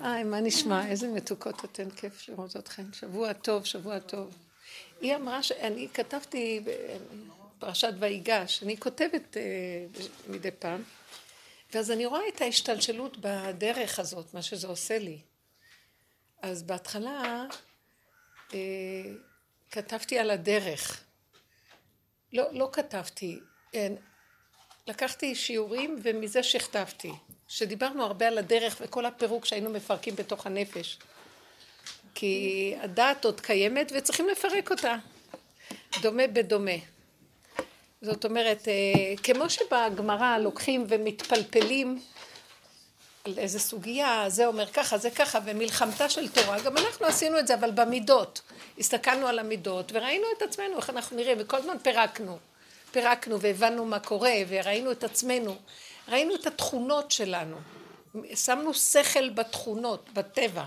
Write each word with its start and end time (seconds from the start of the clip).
היי, 0.00 0.24
מה 0.24 0.40
נשמע? 0.40 0.88
איזה 0.88 1.08
מתוקות 1.08 1.64
אתן, 1.64 1.90
כיף 1.90 2.28
לראות 2.28 2.56
אתכן. 2.56 2.92
שבוע 2.92 3.32
טוב, 3.32 3.64
שבוע 3.64 3.98
טוב. 3.98 4.36
היא 5.00 5.16
אמרה 5.16 5.42
שאני 5.42 5.88
כתבתי 5.94 6.64
בפרשת 6.64 7.92
ויגש, 7.98 8.62
אני 8.62 8.76
כותבת 8.76 9.36
אה, 9.36 9.42
מדי 10.28 10.50
פעם, 10.50 10.82
ואז 11.74 11.90
אני 11.90 12.06
רואה 12.06 12.28
את 12.28 12.40
ההשתלשלות 12.40 13.16
בדרך 13.20 13.98
הזאת, 13.98 14.34
מה 14.34 14.42
שזה 14.42 14.66
עושה 14.66 14.98
לי. 14.98 15.18
אז 16.42 16.62
בהתחלה 16.62 17.44
אה, 18.54 18.58
כתבתי 19.70 20.18
על 20.18 20.30
הדרך. 20.30 21.04
לא, 22.32 22.44
לא 22.52 22.68
כתבתי, 22.72 23.40
אין. 23.74 23.96
לקחתי 24.86 25.34
שיעורים 25.34 25.98
ומזה 26.02 26.42
שכתבתי. 26.42 27.12
שדיברנו 27.48 28.04
הרבה 28.04 28.26
על 28.26 28.38
הדרך 28.38 28.76
וכל 28.80 29.06
הפירוק 29.06 29.44
שהיינו 29.44 29.70
מפרקים 29.70 30.16
בתוך 30.16 30.46
הנפש. 30.46 30.98
כי 32.14 32.74
הדעת 32.80 33.24
עוד 33.24 33.40
קיימת 33.40 33.92
וצריכים 33.94 34.28
לפרק 34.28 34.70
אותה. 34.70 34.96
דומה 36.02 36.26
בדומה. 36.26 36.76
זאת 38.02 38.24
אומרת, 38.24 38.68
אה, 38.68 39.16
כמו 39.22 39.50
שבגמרא 39.50 40.38
לוקחים 40.38 40.84
ומתפלפלים 40.88 42.00
על 43.24 43.38
איזה 43.38 43.58
סוגיה, 43.58 44.24
זה 44.28 44.46
אומר 44.46 44.66
ככה, 44.66 44.98
זה 44.98 45.10
ככה, 45.10 45.38
ומלחמתה 45.44 46.08
של 46.08 46.28
תורה, 46.28 46.60
גם 46.60 46.76
אנחנו 46.76 47.06
עשינו 47.06 47.38
את 47.38 47.46
זה, 47.46 47.54
אבל 47.54 47.70
במידות. 47.70 48.40
הסתכלנו 48.78 49.26
על 49.26 49.38
המידות 49.38 49.92
וראינו 49.94 50.24
את 50.36 50.42
עצמנו, 50.42 50.76
איך 50.76 50.90
אנחנו 50.90 51.16
נראים, 51.16 51.36
וכל 51.40 51.56
הזמן 51.56 51.78
פירקנו. 51.82 52.38
פירקנו 52.92 53.40
והבנו 53.40 53.84
מה 53.84 53.98
קורה, 53.98 54.34
וראינו 54.48 54.92
את 54.92 55.04
עצמנו. 55.04 55.56
ראינו 56.08 56.34
את 56.34 56.46
התכונות 56.46 57.10
שלנו. 57.10 57.56
שמנו 58.34 58.74
שכל 58.74 59.30
בתכונות, 59.30 60.08
בטבע. 60.12 60.64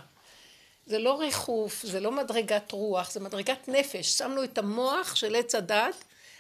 זה 0.86 1.00
לא 1.00 1.20
ריחוף, 1.20 1.84
זה 1.84 2.00
לא 2.00 2.12
מדרגת 2.12 2.72
רוח, 2.72 3.12
זה 3.12 3.20
מדרגת 3.20 3.68
נפש. 3.68 4.18
שמנו 4.18 4.44
את 4.44 4.58
המוח 4.58 5.16
של 5.16 5.36
עץ 5.36 5.56
הדעת 5.56 5.96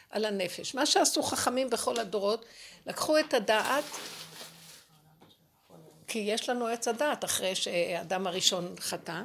על 0.09 0.25
הנפש. 0.25 0.75
מה 0.75 0.85
שעשו 0.85 1.23
חכמים 1.23 1.69
בכל 1.69 1.99
הדורות, 1.99 2.45
לקחו 2.85 3.19
את 3.19 3.33
הדעת, 3.33 3.83
כי 6.07 6.19
יש 6.19 6.49
לנו 6.49 6.67
עץ 6.67 6.87
הדעת 6.87 7.25
אחרי 7.25 7.55
שהאדם 7.55 8.27
הראשון 8.27 8.75
חטא. 8.79 9.21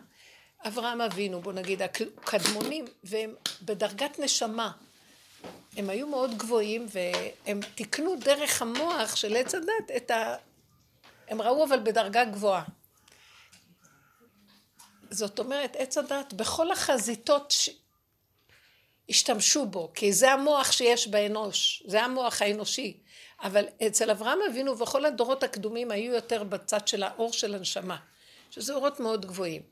אברהם 0.67 1.01
אבינו, 1.01 1.41
בוא 1.41 1.53
נגיד, 1.53 1.83
הקדמונים, 1.83 2.85
והם 3.05 3.35
בדרגת 3.63 4.19
נשמה. 4.19 4.73
הם 5.77 5.91
היו 5.91 6.07
מאוד 6.07 6.39
גבוהים 6.39 6.87
והם 6.93 7.61
תיקנו 7.75 8.17
דרך 8.17 8.63
המוח 8.63 9.17
של 9.17 9.37
עץ 9.37 9.55
הדת 9.55 9.91
את 9.97 10.11
ה... 10.11 10.35
הם 11.29 11.43
ראו 11.43 11.65
אבל 11.65 11.81
בדרגה 11.81 12.25
גבוהה. 12.25 12.63
זאת 15.11 15.39
אומרת, 15.39 15.77
עץ 15.79 15.99
הדת 15.99 16.33
בכל 16.33 16.71
החזיתות 16.71 17.51
ש... 17.51 17.71
השתמשו 19.09 19.67
בו, 19.67 19.91
כי 19.95 20.13
זה 20.13 20.33
המוח 20.33 20.73
שיש 20.73 21.09
באנוש, 21.09 21.83
זה 21.87 22.03
המוח 22.03 22.43
האנושי. 22.43 22.97
אבל 23.43 23.65
אצל 23.87 24.11
אברהם 24.11 24.39
אבינו 24.51 24.79
וכל 24.79 25.05
הדורות 25.05 25.43
הקדומים 25.43 25.91
היו 25.91 26.15
יותר 26.15 26.45
בצד 26.45 26.89
של 26.89 27.03
האור 27.03 27.33
של 27.33 27.55
הנשמה, 27.55 27.97
שזה 28.51 28.75
אורות 28.75 29.01
מאוד 29.01 29.27
גבוהים. 29.27 29.63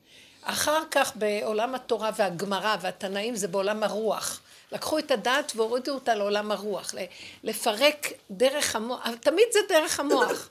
אחר 0.43 0.83
כך 0.91 1.17
בעולם 1.17 1.75
התורה 1.75 2.11
והגמרא 2.17 2.77
והתנאים 2.81 3.37
זה 3.37 3.49
בעולם 3.49 3.83
הרוח. 3.83 4.41
לקחו 4.73 4.99
את 4.99 5.11
הדעת 5.11 5.53
והורידו 5.57 5.95
אותה 5.95 6.15
לעולם 6.15 6.53
הרוח, 6.53 6.95
לפרק 7.45 8.07
דרך 8.31 8.77
המוח, 8.77 9.09
תמיד 9.21 9.45
זה 9.53 9.59
דרך 9.69 10.01
המוח. 10.01 10.49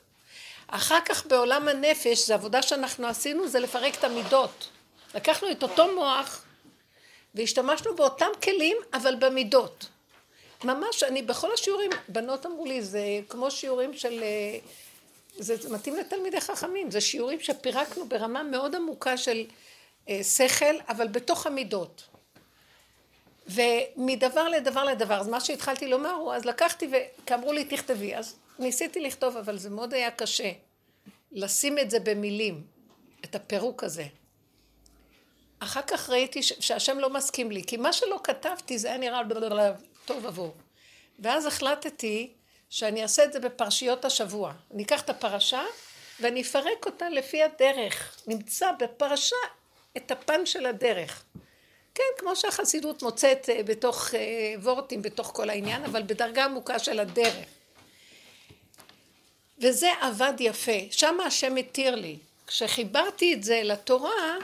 אחר 0.68 1.00
כך 1.06 1.26
בעולם 1.26 1.68
הנפש, 1.68 2.28
זו 2.28 2.34
עבודה 2.34 2.62
שאנחנו 2.62 3.08
עשינו, 3.08 3.48
זה 3.48 3.60
לפרק 3.60 3.96
את 3.96 4.04
המידות. 4.04 4.70
לקחנו 5.16 5.52
את 5.52 5.64
אותו 5.64 5.96
מוח 5.96 6.46
והשתמשנו 7.36 7.96
באותם 7.96 8.30
כלים, 8.44 8.78
אבל 8.94 9.16
במידות. 9.16 9.86
ממש, 10.64 11.04
אני 11.04 11.22
בכל 11.22 11.54
השיעורים, 11.54 11.92
בנות 12.08 12.46
אמרו 12.46 12.66
לי, 12.66 12.82
זה 12.82 13.02
כמו 13.30 13.52
שיעורים 13.52 13.94
של... 13.94 14.24
זה, 15.38 15.56
זה 15.56 15.70
מתאים 15.70 15.96
לתלמידי 15.96 16.42
חכמים, 16.42 16.92
זה 16.92 17.02
שיעורים 17.02 17.40
שפירקנו 17.40 18.06
ברמה 18.10 18.44
מאוד 18.44 18.76
עמוקה 18.76 19.18
של 19.18 19.46
אה, 20.10 20.24
שכל, 20.24 20.76
אבל 20.90 21.08
בתוך 21.08 21.48
המידות. 21.48 22.04
ומדבר 23.48 24.50
לדבר 24.50 24.84
לדבר, 24.84 25.20
אז 25.20 25.28
מה 25.28 25.40
שהתחלתי 25.40 25.88
לומר 25.88 26.12
הוא, 26.12 26.34
אז 26.34 26.46
לקחתי 26.46 26.88
ואמרו 27.30 27.54
לי 27.54 27.66
תכתבי, 27.66 28.16
אז 28.16 28.36
ניסיתי 28.60 29.00
לכתוב, 29.00 29.38
אבל 29.38 29.58
זה 29.58 29.70
מאוד 29.70 29.94
היה 29.94 30.12
קשה, 30.12 30.52
לשים 31.32 31.80
את 31.80 31.92
זה 31.92 32.00
במילים, 32.00 32.64
את 33.26 33.36
הפירוק 33.36 33.84
הזה. 33.84 34.06
אחר 35.60 35.82
כך 35.82 36.10
ראיתי 36.10 36.44
שהשם 36.44 37.00
לא 37.00 37.10
מסכים 37.10 37.52
לי, 37.52 37.64
כי 37.64 37.78
מה 37.78 37.94
שלא 37.94 38.20
כתבתי 38.24 38.78
זה 38.78 38.88
היה 38.88 38.98
נראה 38.98 39.22
טוב 40.06 40.26
עבור. 40.26 40.54
ואז 41.20 41.46
החלטתי 41.46 42.34
שאני 42.70 43.04
אעשה 43.04 43.24
את 43.24 43.34
זה 43.34 43.40
בפרשיות 43.40 44.06
השבוע. 44.06 44.54
אני 44.74 44.84
אקח 44.84 45.02
את 45.02 45.10
הפרשה 45.10 45.64
ואני 46.20 46.42
אפרק 46.42 46.86
אותה 46.86 47.10
לפי 47.10 47.44
הדרך. 47.44 48.18
נמצא 48.28 48.72
בפרשה 48.80 49.36
את 49.98 50.12
הפן 50.12 50.46
של 50.46 50.66
הדרך. 50.66 51.24
כן, 51.96 52.04
כמו 52.18 52.36
שהחסידות 52.36 53.04
מוצאת 53.04 53.50
אה, 53.50 53.64
בתוך 53.64 54.16
אה, 54.16 54.20
וורטים, 54.62 55.02
בתוך 55.02 55.32
כל 55.34 55.50
העניין, 55.50 55.84
אבל 55.86 56.04
בדרגה 56.04 56.46
עמוקה 56.46 56.80
של 56.80 57.00
הדרך. 57.00 57.46
וזה 59.60 59.90
עבד 60.02 60.34
יפה, 60.40 60.80
שם 60.92 61.18
השם 61.20 61.56
התיר 61.56 61.96
לי. 61.96 62.18
כשחיברתי 62.48 63.34
את 63.34 63.44
זה 63.44 63.62
לתורה, 63.64 64.38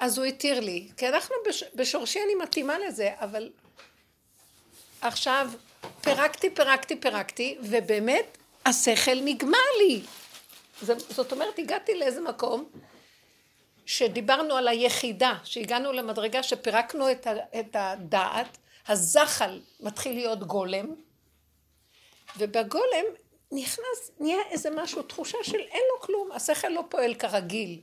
אז 0.00 0.18
הוא 0.18 0.26
התיר 0.26 0.60
לי. 0.60 0.88
כי 0.96 1.08
אנחנו 1.08 1.34
בש... 1.48 1.64
בשורשי 1.74 2.18
אני 2.24 2.34
מתאימה 2.34 2.78
לזה, 2.78 3.10
אבל 3.20 3.50
עכשיו 5.00 5.50
פירקתי, 6.00 6.50
פירקתי, 6.50 6.96
פירקתי, 7.00 7.56
ובאמת 7.62 8.38
השכל 8.66 9.20
נגמר 9.24 9.58
לי. 9.78 10.02
זאת 10.82 11.32
אומרת, 11.32 11.58
הגעתי 11.58 11.94
לאיזה 11.94 12.20
מקום 12.20 12.68
שדיברנו 13.86 14.56
על 14.56 14.68
היחידה, 14.68 15.34
שהגענו 15.44 15.92
למדרגה 15.92 16.42
שפירקנו 16.42 17.10
את, 17.10 17.26
את 17.60 17.76
הדעת, 17.78 18.58
הזחל 18.88 19.60
מתחיל 19.80 20.14
להיות 20.14 20.44
גולם, 20.44 20.86
ובגולם 22.38 23.04
נכנס, 23.52 24.10
נהיה 24.20 24.38
איזה 24.50 24.70
משהו, 24.70 25.02
תחושה 25.02 25.38
של 25.42 25.58
אין 25.58 25.82
לו 25.94 26.00
כלום, 26.00 26.32
השכל 26.32 26.68
לא 26.68 26.84
פועל 26.88 27.14
כרגיל. 27.14 27.80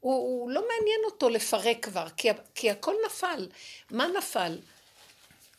הוא, 0.00 0.14
הוא 0.14 0.50
לא 0.50 0.60
מעניין 0.60 1.00
אותו 1.04 1.28
לפרק 1.28 1.84
כבר, 1.84 2.06
כי, 2.16 2.28
כי 2.54 2.70
הכל 2.70 2.94
נפל. 3.06 3.48
מה 3.90 4.06
נפל? 4.18 4.58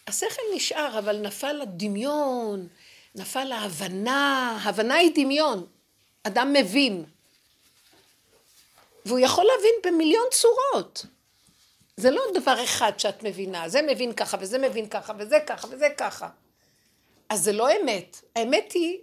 השכל 0.08 0.42
נשאר, 0.56 1.00
אבל 1.00 1.18
נפל 1.18 1.62
הדמיון, 1.62 2.68
נפל 3.16 3.52
ההבנה, 3.52 4.60
הבנה 4.64 4.96
היא 4.96 5.12
דמיון. 5.16 5.66
אדם 6.24 6.54
מבין. 6.54 7.06
והוא 9.06 9.20
יכול 9.20 9.46
להבין 9.46 9.74
במיליון 9.84 10.26
צורות. 10.32 11.06
זה 11.98 12.12
לא 12.12 12.22
דבר 12.34 12.64
אחד 12.64 12.92
שאת 12.98 13.24
מבינה, 13.24 13.70
זה 13.70 13.82
מבין 13.82 14.14
ככה 14.14 14.38
וזה 14.40 14.58
מבין 14.58 14.90
ככה 14.90 15.14
וזה 15.18 15.40
ככה 15.48 15.68
וזה 15.72 15.88
ככה. 15.98 16.30
אז 17.30 17.44
זה 17.44 17.52
לא 17.52 17.68
אמת, 17.72 18.22
האמת 18.36 18.72
היא, 18.72 19.00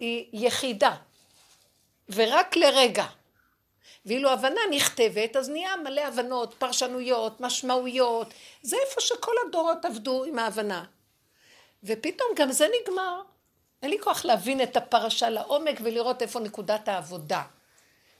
היא 0.00 0.46
יחידה, 0.46 0.96
ורק 2.08 2.56
לרגע. 2.56 3.06
ואילו 4.06 4.30
הבנה 4.30 4.60
נכתבת, 4.70 5.36
אז 5.36 5.48
נהיה 5.48 5.76
מלא 5.76 6.00
הבנות, 6.00 6.54
פרשנויות, 6.58 7.40
משמעויות, 7.40 8.34
זה 8.62 8.76
איפה 8.86 9.00
שכל 9.00 9.32
הדורות 9.46 9.84
עבדו 9.84 10.24
עם 10.24 10.38
ההבנה. 10.38 10.84
ופתאום 11.84 12.28
גם 12.36 12.52
זה 12.52 12.66
נגמר. 12.80 13.22
אין 13.82 13.90
לי 13.90 13.98
כוח 14.00 14.24
להבין 14.24 14.62
את 14.62 14.76
הפרשה 14.76 15.30
לעומק 15.30 15.78
ולראות 15.82 16.22
איפה 16.22 16.40
נקודת 16.40 16.88
העבודה. 16.88 17.42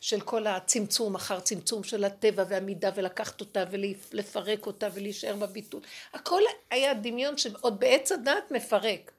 של 0.06 0.21
כל 0.21 0.47
הצמצום 0.47 1.15
אחר 1.15 1.41
צמצום 1.41 1.84
של 1.84 2.04
הטבע 2.04 2.45
והמידה 2.48 2.91
ולקחת 2.95 3.41
אותה 3.41 3.65
ולפרק 3.71 4.66
אותה 4.66 4.89
ולהישאר 4.95 5.36
בביטול. 5.36 5.81
הכל 6.13 6.42
היה 6.71 6.95
דמיון 6.95 7.39
שעוד 7.39 7.81
בעץ 7.81 8.13
הדעת 8.13 8.51
מפרק. 8.51 9.13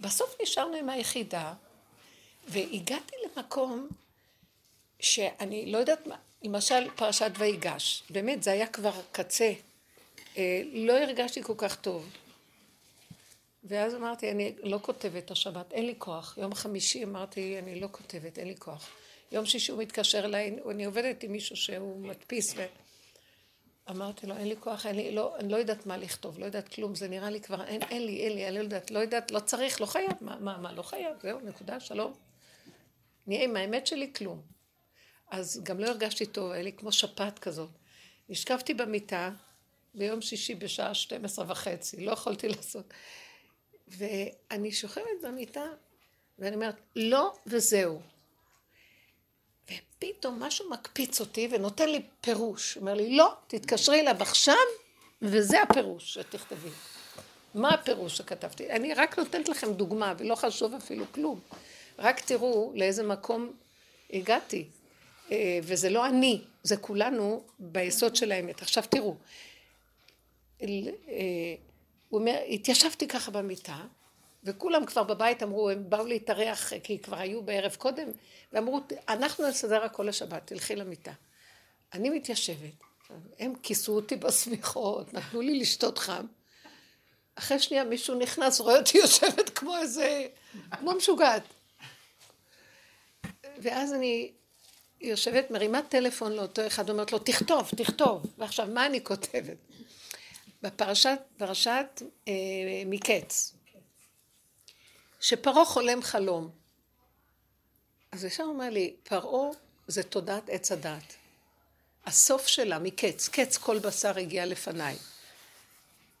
בסוף 0.00 0.36
נשארנו 0.42 0.76
עם 0.76 0.88
היחידה 0.88 1.54
והגעתי 2.48 3.16
למקום 3.24 3.88
שאני 5.00 5.72
לא 5.72 5.78
יודעת 5.78 6.06
מה, 6.06 6.16
למשל 6.42 6.90
פרשת 6.96 7.30
ויגש, 7.38 8.02
באמת 8.10 8.42
זה 8.42 8.52
היה 8.52 8.66
כבר 8.66 9.00
קצה, 9.12 9.52
אה, 10.36 10.62
לא 10.72 10.92
הרגשתי 10.92 11.42
כל 11.42 11.54
כך 11.56 11.76
טוב. 11.76 12.10
ואז 13.64 13.94
אמרתי, 13.94 14.30
אני 14.30 14.52
לא 14.62 14.78
כותבת 14.82 15.30
השבת, 15.30 15.72
אין 15.72 15.86
לי 15.86 15.94
כוח. 15.98 16.38
יום 16.38 16.54
חמישי 16.54 17.04
אמרתי, 17.04 17.58
אני 17.58 17.80
לא 17.80 17.88
כותבת, 17.92 18.38
אין 18.38 18.48
לי 18.48 18.56
כוח. 18.58 18.99
יום 19.32 19.46
שישי 19.46 19.72
הוא 19.72 19.82
מתקשר 19.82 20.24
אליי, 20.24 20.56
אני 20.70 20.84
עובדת 20.84 21.22
עם 21.22 21.32
מישהו 21.32 21.56
שהוא 21.56 22.00
מדפיס, 22.00 22.54
ואמרתי 23.86 24.26
לו, 24.26 24.36
אין 24.36 24.48
לי 24.48 24.56
כוח, 24.60 24.86
אין 24.86 24.96
לי, 24.96 25.14
לא, 25.14 25.36
אני 25.38 25.52
לא 25.52 25.56
יודעת 25.56 25.86
מה 25.86 25.96
לכתוב, 25.96 26.38
לא 26.38 26.44
יודעת 26.44 26.68
כלום, 26.68 26.94
זה 26.94 27.08
נראה 27.08 27.30
לי 27.30 27.40
כבר, 27.40 27.64
אין, 27.64 27.82
אין 27.82 28.06
לי, 28.06 28.16
אין 28.16 28.32
לי, 28.32 28.48
אני 28.48 28.54
לא 28.54 28.60
יודעת, 28.60 28.90
לא 28.90 28.98
יודעת, 28.98 29.30
לא 29.30 29.40
צריך, 29.40 29.80
לא 29.80 29.86
חייב, 29.86 30.12
מה, 30.20 30.38
מה, 30.40 30.58
מה, 30.58 30.72
לא 30.72 30.82
חייב, 30.82 31.16
זהו, 31.22 31.40
נקודה, 31.40 31.80
שלום. 31.80 32.12
נהיה 33.26 33.44
עם 33.44 33.56
האמת 33.56 33.86
שלי, 33.86 34.12
כלום. 34.12 34.42
אז 35.30 35.60
גם 35.62 35.80
לא 35.80 35.88
הרגשתי 35.88 36.26
טוב, 36.26 36.50
היה 36.50 36.62
לי 36.62 36.72
כמו 36.72 36.92
שפעת 36.92 37.38
כזאת. 37.38 37.70
נשכבתי 38.28 38.74
במיטה 38.74 39.30
ביום 39.94 40.20
שישי 40.20 40.54
בשעה 40.54 40.94
12 40.94 41.44
וחצי, 41.48 42.04
לא 42.04 42.12
יכולתי 42.12 42.48
לעשות. 42.54 42.94
ואני 43.88 44.72
שוכבת 44.72 45.04
במיטה, 45.22 45.64
ואני 46.38 46.54
אומרת, 46.54 46.80
לא 46.96 47.32
וזהו. 47.46 48.00
ופתאום 49.70 50.42
משהו 50.42 50.70
מקפיץ 50.70 51.20
אותי 51.20 51.48
ונותן 51.50 51.88
לי 51.88 52.02
פירוש. 52.20 52.76
אומר 52.76 52.94
לי, 52.94 53.16
לא, 53.16 53.32
תתקשרי 53.46 54.00
אליו 54.00 54.16
עכשיו, 54.20 54.54
וזה 55.22 55.62
הפירוש 55.62 56.14
שתכתבי. 56.14 56.68
מה 57.54 57.68
הפירוש 57.68 58.16
שכתבתי? 58.16 58.70
אני 58.70 58.94
רק 58.94 59.18
נותנת 59.18 59.48
לכם 59.48 59.72
דוגמה, 59.72 60.14
ולא 60.18 60.34
חשוב 60.34 60.74
אפילו 60.74 61.04
כלום. 61.12 61.40
רק 61.98 62.20
תראו 62.20 62.72
לאיזה 62.74 63.02
מקום 63.02 63.52
הגעתי. 64.12 64.64
אה, 65.32 65.58
וזה 65.62 65.90
לא 65.90 66.06
אני, 66.06 66.40
זה 66.62 66.76
כולנו 66.76 67.42
ביסוד 67.58 68.16
של 68.16 68.32
האמת. 68.32 68.62
עכשיו 68.62 68.84
תראו, 68.90 69.16
אה, 70.62 70.66
הוא 72.08 72.20
אומר, 72.20 72.38
התיישבתי 72.48 73.08
ככה 73.08 73.30
במיטה, 73.30 73.76
וכולם 74.44 74.86
כבר 74.86 75.02
בבית 75.02 75.42
אמרו, 75.42 75.70
הם 75.70 75.90
באו 75.90 76.06
להתארח, 76.06 76.72
כי 76.82 76.98
כבר 76.98 77.18
היו 77.18 77.42
בערב 77.42 77.74
קודם, 77.74 78.08
ואמרו, 78.52 78.80
אנחנו 79.08 79.48
נסדר 79.48 79.84
הכל 79.84 80.02
לשבת, 80.02 80.46
תלכי 80.46 80.76
למיטה. 80.76 81.12
אני 81.92 82.10
מתיישבת, 82.10 82.84
הם 83.38 83.54
כיסו 83.62 83.96
אותי 83.96 84.16
בשמיכות, 84.16 85.14
נתנו 85.14 85.40
לי 85.40 85.58
לשתות 85.58 85.98
חם. 85.98 86.26
אחרי 87.34 87.58
שנייה 87.58 87.84
מישהו 87.84 88.14
נכנס, 88.14 88.60
רואה 88.60 88.78
אותי 88.78 88.98
יושבת 88.98 89.50
כמו 89.50 89.76
איזה, 89.76 90.26
כמו 90.70 90.94
משוגעת. 90.94 91.42
ואז 93.58 93.92
אני 93.92 94.32
יושבת, 95.00 95.50
מרימה 95.50 95.82
טלפון 95.82 96.32
לאותו 96.32 96.66
אחד, 96.66 96.90
אומרת 96.90 97.12
לו, 97.12 97.18
תכתוב, 97.18 97.70
תכתוב. 97.76 98.26
ועכשיו, 98.38 98.68
מה 98.74 98.86
אני 98.86 99.04
כותבת? 99.04 99.56
בפרשת, 100.62 101.18
פרשת 101.36 102.02
אה, 102.28 102.32
מקץ, 102.86 103.54
שפרעה 105.20 105.64
חולם 105.64 106.02
חלום. 106.02 106.50
אז 108.12 108.24
ישר 108.24 108.42
אומר 108.42 108.70
לי, 108.70 108.94
פרעה 109.02 109.50
זה 109.86 110.02
תודעת 110.02 110.48
עץ 110.48 110.72
הדת. 110.72 111.14
הסוף 112.06 112.46
שלה 112.46 112.78
מקץ, 112.78 113.28
קץ 113.28 113.56
כל 113.56 113.78
בשר 113.78 114.18
הגיע 114.18 114.46
לפניי. 114.46 114.96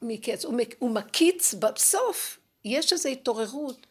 מקץ, 0.02 0.44
הוא, 0.78 0.90
מקיץ 0.90 1.54
בסוף, 1.54 2.38
יש 2.64 2.92
איזו 2.92 3.08
התעוררות 3.08 3.86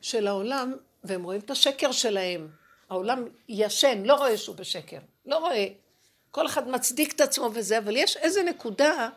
של 0.00 0.26
העולם, 0.26 0.74
והם 1.04 1.22
רואים 1.22 1.40
את 1.40 1.50
השקר 1.50 1.92
שלהם. 1.92 2.48
העולם 2.90 3.24
ישן, 3.48 4.02
לא 4.02 4.14
רואה 4.14 4.38
שהוא 4.38 4.56
בשקר, 4.56 4.98
לא 5.26 5.38
רואה. 5.38 5.66
כל 6.30 6.46
אחד 6.46 6.68
מצדיק 6.68 7.12
את 7.12 7.20
עצמו 7.20 7.50
וזה, 7.54 7.78
אבל 7.78 7.96
יש 7.96 8.16
איזה 8.16 8.42
נקודה 8.42 9.08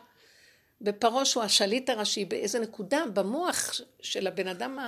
בפרעה 0.80 1.24
שהוא 1.24 1.42
השליט 1.42 1.90
הראשי, 1.90 2.24
באיזה 2.24 2.58
נקודה 2.58 3.04
במוח 3.14 3.70
של 4.02 4.26
הבן 4.26 4.48
אדם, 4.48 4.78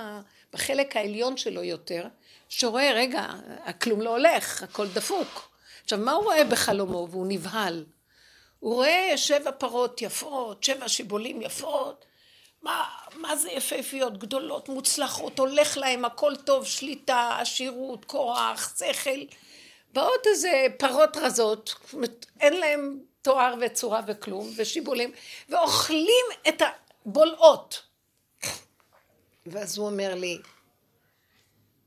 בחלק 0.53 0.95
העליון 0.95 1.37
שלו 1.37 1.63
יותר, 1.63 2.07
שרואה, 2.49 2.91
רגע, 2.93 3.27
הכלום 3.65 4.01
לא 4.01 4.09
הולך, 4.09 4.63
הכל 4.63 4.87
דפוק. 4.87 5.49
עכשיו, 5.83 5.99
מה 5.99 6.11
הוא 6.11 6.23
רואה 6.23 6.43
בחלומו? 6.43 7.07
והוא 7.11 7.25
נבהל. 7.29 7.85
הוא 8.59 8.73
רואה 8.73 9.13
שבע 9.15 9.51
פרות 9.51 10.01
יפות, 10.01 10.63
שבע 10.63 10.87
שיבולים 10.89 11.41
יפות, 11.41 12.05
מה, 12.61 12.83
מה 13.15 13.35
זה 13.35 13.51
יפהפיות, 13.51 14.17
גדולות, 14.17 14.69
מוצלחות, 14.69 15.39
הולך 15.39 15.77
להם, 15.77 16.05
הכל 16.05 16.35
טוב, 16.35 16.65
שליטה, 16.65 17.37
עשירות, 17.39 18.05
כוח, 18.05 18.75
שכל. 18.79 19.19
באות 19.93 20.27
איזה 20.27 20.65
פרות 20.79 21.17
רזות, 21.17 21.75
אין 22.39 22.53
להם 22.53 22.99
תואר 23.21 23.53
וצורה 23.61 24.01
וכלום, 24.07 24.49
ושיבולים, 24.55 25.11
ואוכלים 25.49 26.25
את 26.47 26.61
הבולעות. 27.05 27.81
ואז 29.45 29.77
הוא 29.77 29.87
אומר 29.87 30.15
לי, 30.15 30.37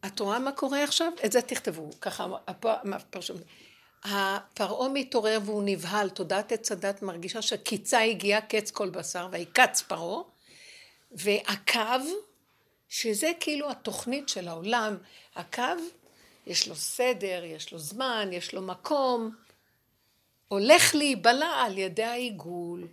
את 0.07 0.21
רואה 0.21 0.39
מה 0.39 0.53
קורה 0.53 0.85
עכשיו? 0.85 1.13
את 1.25 1.33
זה 1.33 1.43
תכתבו, 1.43 1.91
ככה 2.01 2.27
הפרשום. 2.47 3.37
הפרעה 4.05 4.89
מתעורר 4.89 5.39
והוא 5.45 5.63
נבהל, 5.67 6.09
תודעת 6.09 6.53
עץ 6.53 6.73
הדת 6.73 7.03
מרגישה 7.03 7.43
שקיצה 7.43 8.01
הגיעה 8.01 8.41
קץ 8.41 8.71
כל 8.71 8.91
בשר, 8.91 9.29
ויקץ 9.33 9.83
פרעה, 9.83 10.23
והקו, 11.13 12.07
שזה 12.89 13.33
כאילו 13.41 13.71
התוכנית 13.71 14.29
של 14.29 14.49
העולם, 14.49 14.97
הקו, 15.35 15.63
יש 16.47 16.69
לו 16.69 16.77
סדר, 16.77 17.45
יש 17.45 17.73
לו 17.73 17.79
זמן, 17.79 18.29
יש 18.33 18.55
לו 18.55 18.63
מקום, 18.63 19.31
הולך 20.49 20.95
להיבלע 20.95 21.65
על 21.65 21.79
ידי 21.79 22.05
העיגול. 22.05 22.89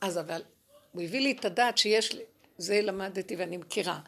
אז 0.00 0.18
אבל, 0.18 0.42
הוא 0.92 1.02
הביא 1.02 1.20
לי 1.20 1.32
את 1.32 1.44
הדעת 1.44 1.78
שיש, 1.78 2.16
זה 2.58 2.80
למדתי 2.82 3.36
ואני 3.36 3.56
מכירה, 3.56 3.98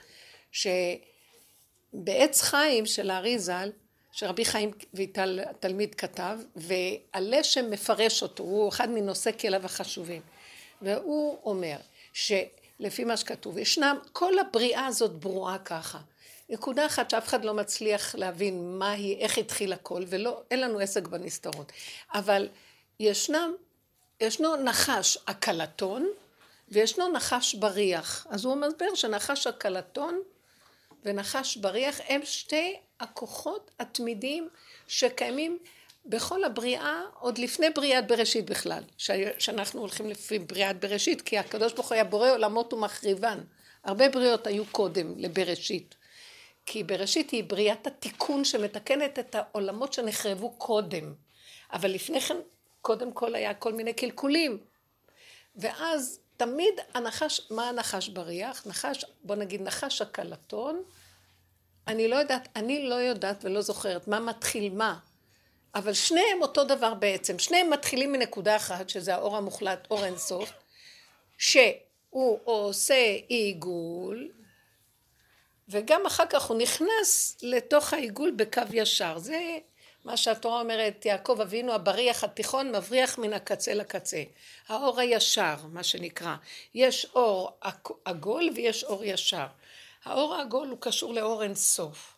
שבעץ 0.53 2.43
חיים 2.43 2.87
של 2.87 3.11
הארי 3.11 3.39
ז"ל, 3.39 3.71
שרבי 4.13 4.45
חיים 4.45 4.71
ויטל 4.95 5.41
התלמיד 5.51 5.95
כתב, 5.95 6.39
והלשם 6.57 7.71
מפרש 7.71 8.23
אותו, 8.23 8.43
הוא 8.43 8.69
אחד 8.69 8.91
מנושאי 8.91 9.33
כליו 9.41 9.65
החשובים. 9.65 10.23
והוא 10.83 11.39
אומר 11.45 11.77
שלפי 12.13 13.05
מה 13.05 13.17
שכתוב, 13.17 13.59
ישנם, 13.59 13.97
כל 14.13 14.39
הבריאה 14.39 14.87
הזאת 14.87 15.13
ברואה 15.13 15.59
ככה. 15.59 15.99
נקודה 16.49 16.87
אחת 16.87 17.11
שאף 17.11 17.29
אחד 17.29 17.45
לא 17.45 17.55
מצליח 17.55 18.15
להבין 18.15 18.79
מה 18.79 18.91
היא, 18.91 19.17
איך 19.17 19.39
התחיל 19.39 19.73
הכל, 19.73 20.03
ואין 20.07 20.61
לנו 20.61 20.79
עסק 20.79 21.07
בנסתרות. 21.07 21.73
אבל 22.15 22.49
ישנם, 23.01 23.53
ישנו 24.21 24.57
נחש 24.57 25.19
הקלטון, 25.27 26.11
וישנו 26.71 27.09
נחש 27.09 27.55
בריח. 27.55 28.27
אז 28.31 28.45
הוא 28.45 28.57
מסביר 28.57 28.95
שנחש 28.95 29.47
הקלטון 29.47 30.21
ונחש 31.05 31.57
בריח 31.57 32.01
הם 32.09 32.21
שתי 32.25 32.77
הכוחות 33.01 33.71
התמידיים 33.79 34.49
שקיימים 34.89 35.59
בכל 36.07 36.45
הבריאה, 36.45 37.03
עוד 37.21 37.39
לפני 37.39 37.71
בריאת 37.71 38.07
בראשית 38.07 38.51
בכלל, 38.51 38.83
שאנחנו 39.39 39.81
הולכים 39.81 40.11
לפי 40.11 40.39
בריאת 40.39 40.81
בראשית, 40.81 41.23
כי 41.23 41.39
הקדוש 41.39 41.73
ברוך 41.73 41.89
הוא 41.89 41.95
היה 41.95 42.05
בורא 42.05 42.31
עולמות 42.31 42.73
ומחריבן. 42.73 43.41
הרבה 43.85 44.09
בריאות 44.09 44.47
היו 44.47 44.67
קודם 44.67 45.19
לבראשית. 45.19 45.95
כי 46.67 46.85
בראשית 46.85 47.31
היא 47.31 47.45
בריאת 47.45 47.87
התיקון 47.87 48.45
שמתקנת 48.45 49.19
את 49.19 49.35
העולמות 49.35 49.93
שנחרבו 49.93 50.51
קודם. 50.51 51.15
אבל 51.73 51.91
לפני 51.91 52.21
כן, 52.21 52.37
קודם 52.81 53.13
כל 53.13 53.35
היה 53.35 53.55
כל 53.55 53.73
מיני 53.73 53.93
קלקולים. 53.93 54.59
ואז 55.57 56.20
תמיד 56.41 56.75
הנחש, 56.95 57.41
מה 57.51 57.69
הנחש 57.69 58.09
בריח? 58.09 58.67
נחש, 58.67 59.05
בוא 59.23 59.37
נגיד 59.37 59.63
נחש 59.63 60.03
הקלטון, 60.03 60.83
אני 61.87 62.09
לא 62.09 62.17
יודעת, 62.17 62.49
אני 62.57 62.89
לא 62.89 62.95
יודעת 62.95 63.45
ולא 63.45 63.61
זוכרת 63.61 64.09
מה 64.09 64.21
מתחיל 64.21 64.73
מה, 64.73 64.99
אבל 65.75 65.93
שניהם 65.93 66.43
אותו 66.43 66.65
דבר 66.65 66.95
בעצם, 66.95 67.39
שניהם 67.39 67.71
מתחילים 67.71 68.13
מנקודה 68.13 68.57
אחת, 68.57 68.89
שזה 68.89 69.15
האור 69.15 69.37
המוחלט, 69.37 69.87
אור 69.91 70.05
אינסוף, 70.05 70.53
שהוא 71.39 72.39
עושה 72.45 73.17
עיגול, 73.29 74.31
וגם 75.69 76.07
אחר 76.07 76.27
כך 76.27 76.45
הוא 76.45 76.59
נכנס 76.59 77.39
לתוך 77.43 77.93
העיגול 77.93 78.31
בקו 78.31 78.63
ישר. 78.73 79.19
זה 79.19 79.59
מה 80.05 80.17
שהתורה 80.17 80.61
אומרת, 80.61 81.07
יעקב 81.07 81.39
אבינו 81.41 81.73
הבריח 81.73 82.25
התיכון 82.25 82.77
מבריח 82.77 83.19
מן 83.19 83.33
הקצה 83.33 83.75
לקצה. 83.75 84.23
האור 84.69 85.01
הישר, 85.01 85.55
מה 85.73 85.83
שנקרא. 85.83 86.35
יש 86.75 87.07
אור 87.15 87.51
עגול 88.05 88.51
ויש 88.55 88.85
אור 88.85 89.05
ישר. 89.05 89.47
האור 90.05 90.35
העגול 90.35 90.69
הוא 90.69 90.79
קשור 90.81 91.15
לאור 91.15 91.43
אינסוף. 91.43 92.15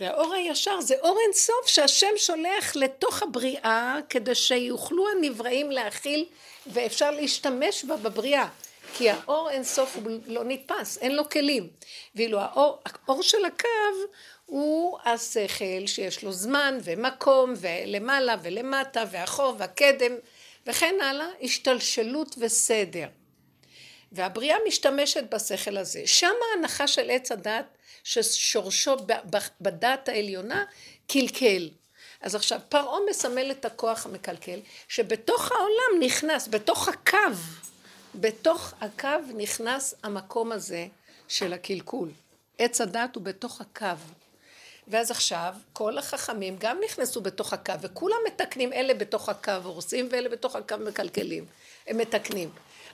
והאור 0.00 0.34
הישר 0.34 0.80
זה 0.80 0.94
אור 1.00 1.18
אינסוף 1.24 1.66
שהשם 1.66 2.16
שולח 2.16 2.76
לתוך 2.76 3.22
הבריאה 3.22 3.98
כדי 4.08 4.34
שיוכלו 4.34 5.06
הנבראים 5.10 5.70
להכיל 5.70 6.24
ואפשר 6.66 7.10
להשתמש 7.10 7.84
בה 7.84 7.96
בבריאה. 7.96 8.48
כי 8.96 9.10
האור 9.10 9.50
אינסוף 9.50 9.96
הוא 9.96 10.02
לא 10.26 10.44
נתפס, 10.44 10.98
אין 10.98 11.16
לו 11.16 11.28
כלים. 11.28 11.68
ואילו 12.14 12.40
האור, 12.40 12.78
האור 12.86 13.22
של 13.22 13.44
הקו 13.44 13.68
הוא 14.46 14.73
השכל 15.04 15.86
שיש 15.86 16.22
לו 16.22 16.32
זמן 16.32 16.78
ומקום 16.84 17.54
ולמעלה 17.56 18.36
ולמטה 18.42 19.04
ואחור 19.10 19.54
והקדם 19.58 20.12
וכן 20.66 20.94
הלאה, 21.02 21.26
השתלשלות 21.42 22.34
וסדר. 22.38 23.06
והבריאה 24.12 24.56
משתמשת 24.68 25.24
בשכל 25.30 25.76
הזה. 25.76 26.02
שם 26.06 26.34
ההנחה 26.50 26.86
של 26.86 27.10
עץ 27.10 27.32
הדת 27.32 27.66
ששורשו 28.04 28.96
בדת 29.60 30.08
העליונה 30.08 30.64
קלקל. 31.06 31.68
אז 32.20 32.34
עכשיו 32.34 32.60
פרעה 32.68 32.98
מסמל 33.10 33.50
את 33.50 33.64
הכוח 33.64 34.06
המקלקל 34.06 34.60
שבתוך 34.88 35.52
העולם 35.52 36.00
נכנס, 36.06 36.48
בתוך 36.48 36.88
הקו, 36.88 37.18
בתוך 38.14 38.74
הקו 38.80 39.08
נכנס 39.36 39.94
המקום 40.02 40.52
הזה 40.52 40.86
של 41.28 41.52
הקלקול. 41.52 42.10
עץ 42.58 42.80
הדת 42.80 43.14
הוא 43.14 43.22
בתוך 43.22 43.60
הקו. 43.60 43.86
ואז 44.88 45.10
עכשיו 45.10 45.54
כל 45.72 45.98
החכמים 45.98 46.56
גם 46.58 46.80
נכנסו 46.84 47.20
בתוך 47.20 47.52
הקו, 47.52 47.72
וכולם 47.80 48.16
מתקנים, 48.26 48.72
אלה 48.72 48.94
בתוך 48.94 49.28
הקו 49.28 49.52
הורסים 49.64 50.08
ואלה 50.10 50.28
בתוך 50.28 50.56
הקו 50.56 50.76
מקלקלים. 50.80 51.46
הם 51.86 51.98
מתקנים. 51.98 52.50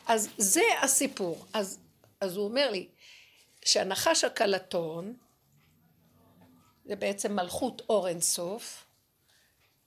אז 0.06 0.28
זה 0.38 0.62
הסיפור. 0.82 1.44
אז, 1.52 1.78
אז 2.20 2.36
הוא 2.36 2.44
אומר 2.44 2.70
לי, 2.70 2.88
שהנחש 3.64 4.24
הקלטון, 4.24 5.14
זה 6.84 6.96
בעצם 6.96 7.36
מלכות 7.36 7.82
אור 7.88 8.08
אינסוף, 8.08 8.84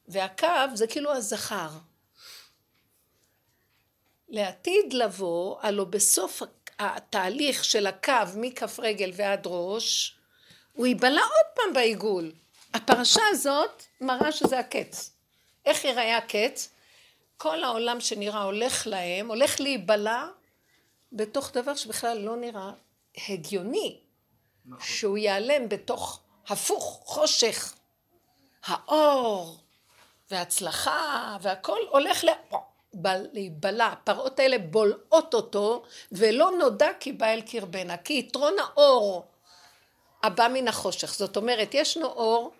והקו 0.07 0.47
זה 0.73 0.87
כאילו 0.87 1.13
הזכר. 1.13 1.69
לעתיד 4.29 4.93
לבוא, 4.93 5.57
הלא 5.61 5.83
בסוף 5.83 6.41
התהליך 6.79 7.63
של 7.65 7.87
הקו 7.87 8.13
מכף 8.35 8.79
רגל 8.79 9.11
ועד 9.15 9.41
ראש, 9.45 10.15
הוא 10.73 10.87
ייבלע 10.87 11.21
עוד 11.21 11.45
פעם 11.55 11.73
בעיגול. 11.73 12.31
הפרשה 12.73 13.21
הזאת 13.29 13.83
מראה 14.01 14.31
שזה 14.31 14.59
הקץ. 14.59 15.11
איך 15.65 15.85
ייראה 15.85 16.17
הקץ? 16.17 16.69
כל 17.37 17.63
העולם 17.63 17.99
שנראה 17.99 18.41
הולך 18.41 18.87
להם, 18.87 19.27
הולך 19.27 19.59
להיבלע 19.59 20.27
בתוך 21.11 21.51
דבר 21.51 21.75
שבכלל 21.75 22.17
לא 22.17 22.35
נראה 22.35 22.71
הגיוני. 23.27 23.99
נכון. 24.65 24.85
שהוא 24.85 25.17
ייעלם 25.17 25.69
בתוך 25.69 26.19
הפוך, 26.47 27.01
חושך. 27.05 27.73
האור 28.65 29.57
והצלחה 30.31 31.37
והכל 31.41 31.77
הולך 31.89 32.23
להיבלע. 33.33 33.87
הפרות 33.87 34.39
האלה 34.39 34.57
בולעות 34.57 35.33
אותו 35.33 35.83
ולא 36.11 36.51
נודע 36.59 36.89
כי 36.99 37.11
בא 37.13 37.25
אל 37.25 37.41
קרבנה. 37.41 37.97
כי 37.97 38.13
יתרון 38.13 38.53
האור 38.59 39.32
הבא 40.23 40.47
מן 40.53 40.67
החושך. 40.67 41.13
זאת 41.13 41.37
אומרת, 41.37 41.73
ישנו 41.73 42.07
אור 42.07 42.51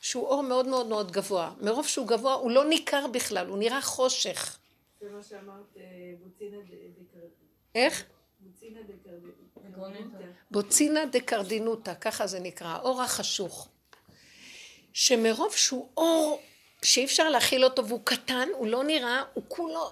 שהוא 0.00 0.26
אור 0.26 0.42
מאוד 0.42 0.66
מאוד 0.66 0.86
מאוד 0.86 1.12
גבוה. 1.12 1.52
מרוב 1.60 1.86
שהוא 1.86 2.06
גבוה 2.06 2.34
הוא 2.34 2.50
לא 2.50 2.64
ניכר 2.64 3.06
בכלל, 3.06 3.46
הוא 3.46 3.58
נראה 3.58 3.82
חושך. 3.82 4.58
זה 5.00 5.10
מה 5.10 5.22
שאמרת, 5.22 5.76
אה, 5.76 5.82
בוצינה 6.24 6.56
דקרדינוטה. 6.62 7.18
איך? 7.74 8.04
בוצינה 10.50 11.06
דקרדינוטה, 11.06 11.94
ככה 11.94 12.26
זה 12.26 12.40
נקרא, 12.40 12.68
האור 12.68 13.02
החשוך. 13.02 13.68
שמרוב 14.92 15.52
שהוא 15.52 15.88
אור 15.96 16.40
שאי 16.82 17.04
אפשר 17.04 17.28
להכיל 17.28 17.64
אותו 17.64 17.86
והוא 17.86 18.00
קטן, 18.04 18.48
הוא 18.54 18.66
לא 18.66 18.84
נראה, 18.84 19.22
הוא 19.34 19.44
כולו, 19.48 19.90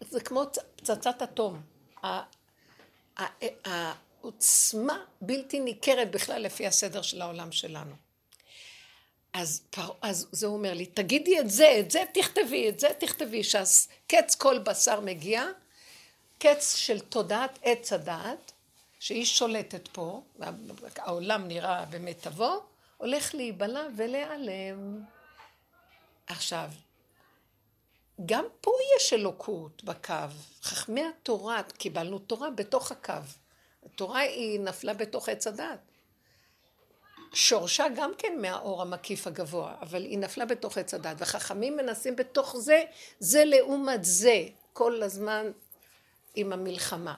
זה 0.00 0.20
כמו 0.20 0.42
פצצת 0.76 1.22
אטום. 1.22 1.60
העוצמה 4.22 5.04
בלתי 5.20 5.60
ניכרת 5.60 6.10
בכלל 6.10 6.42
לפי 6.42 6.66
הסדר 6.66 7.02
של 7.02 7.22
העולם 7.22 7.52
שלנו. 7.52 7.94
אז, 9.32 9.62
אז 10.02 10.28
זה 10.32 10.46
אומר 10.46 10.74
לי, 10.74 10.86
תגידי 10.86 11.40
את 11.40 11.50
זה, 11.50 11.76
את 11.80 11.90
זה 11.90 12.04
תכתבי, 12.14 12.68
את 12.68 12.80
זה 12.80 12.88
תכתבי, 12.98 13.42
שקץ 13.44 14.34
כל 14.34 14.58
בשר 14.58 15.00
מגיע, 15.00 15.44
קץ 16.38 16.76
של 16.76 17.00
תודעת 17.00 17.58
עץ 17.62 17.92
הדעת, 17.92 18.52
שהיא 18.98 19.24
שולטת 19.24 19.88
פה, 19.88 20.22
והעולם 20.38 21.48
נראה 21.48 21.84
במיטבו, 21.84 22.62
הולך 22.96 23.34
להיבלע 23.34 23.86
ולהיעלם. 23.96 25.02
עכשיו, 26.26 26.70
גם 28.26 28.44
פה 28.60 28.70
יש 28.96 29.12
אלוקות 29.12 29.84
בקו. 29.84 30.14
חכמי 30.62 31.02
התורה, 31.06 31.62
קיבלנו 31.62 32.18
תורה 32.18 32.50
בתוך 32.50 32.92
הקו. 32.92 33.12
התורה 33.86 34.20
היא 34.20 34.60
נפלה 34.60 34.94
בתוך 34.94 35.28
עץ 35.28 35.46
הדת. 35.46 35.78
שורשה 37.32 37.86
גם 37.96 38.12
כן 38.18 38.32
מהאור 38.40 38.82
המקיף 38.82 39.26
הגבוה, 39.26 39.74
אבל 39.82 40.02
היא 40.02 40.18
נפלה 40.18 40.44
בתוך 40.44 40.78
עץ 40.78 40.94
הדת. 40.94 41.16
וחכמים 41.18 41.76
מנסים 41.76 42.16
בתוך 42.16 42.56
זה, 42.56 42.82
זה 43.18 43.44
לעומת 43.44 44.04
זה, 44.04 44.44
כל 44.72 45.02
הזמן 45.02 45.50
עם 46.34 46.52
המלחמה. 46.52 47.14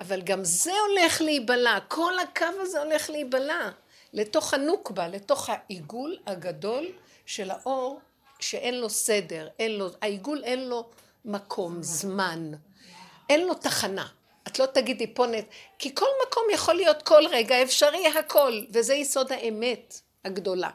אבל 0.00 0.22
גם 0.22 0.44
זה 0.44 0.72
הולך 0.88 1.20
להיבלע, 1.20 1.78
כל 1.88 2.18
הקו 2.18 2.46
הזה 2.60 2.82
הולך 2.82 3.10
להיבלע 3.10 3.70
לתוך 4.12 4.54
הנוקבה, 4.54 5.08
לתוך 5.08 5.48
העיגול 5.48 6.16
הגדול 6.26 6.86
של 7.26 7.50
האור 7.50 8.00
שאין 8.40 8.80
לו 8.80 8.90
סדר, 8.90 9.48
אין 9.58 9.72
לו, 9.78 9.88
העיגול 10.02 10.44
אין 10.44 10.68
לו 10.68 10.88
מקום, 11.24 11.82
זמן, 11.82 12.52
אין 13.28 13.46
לו 13.46 13.54
תחנה. 13.54 14.06
את 14.46 14.58
לא 14.58 14.66
תגידי 14.66 15.14
פה 15.14 15.26
נט, 15.26 15.44
כי 15.78 15.94
כל 15.94 16.06
מקום 16.26 16.42
יכול 16.52 16.74
להיות 16.74 17.02
כל 17.02 17.22
רגע 17.30 17.62
אפשרי 17.62 18.06
הכל, 18.06 18.60
וזה 18.70 18.94
יסוד 18.94 19.32
האמת 19.32 20.00
הגדולה. 20.24 20.70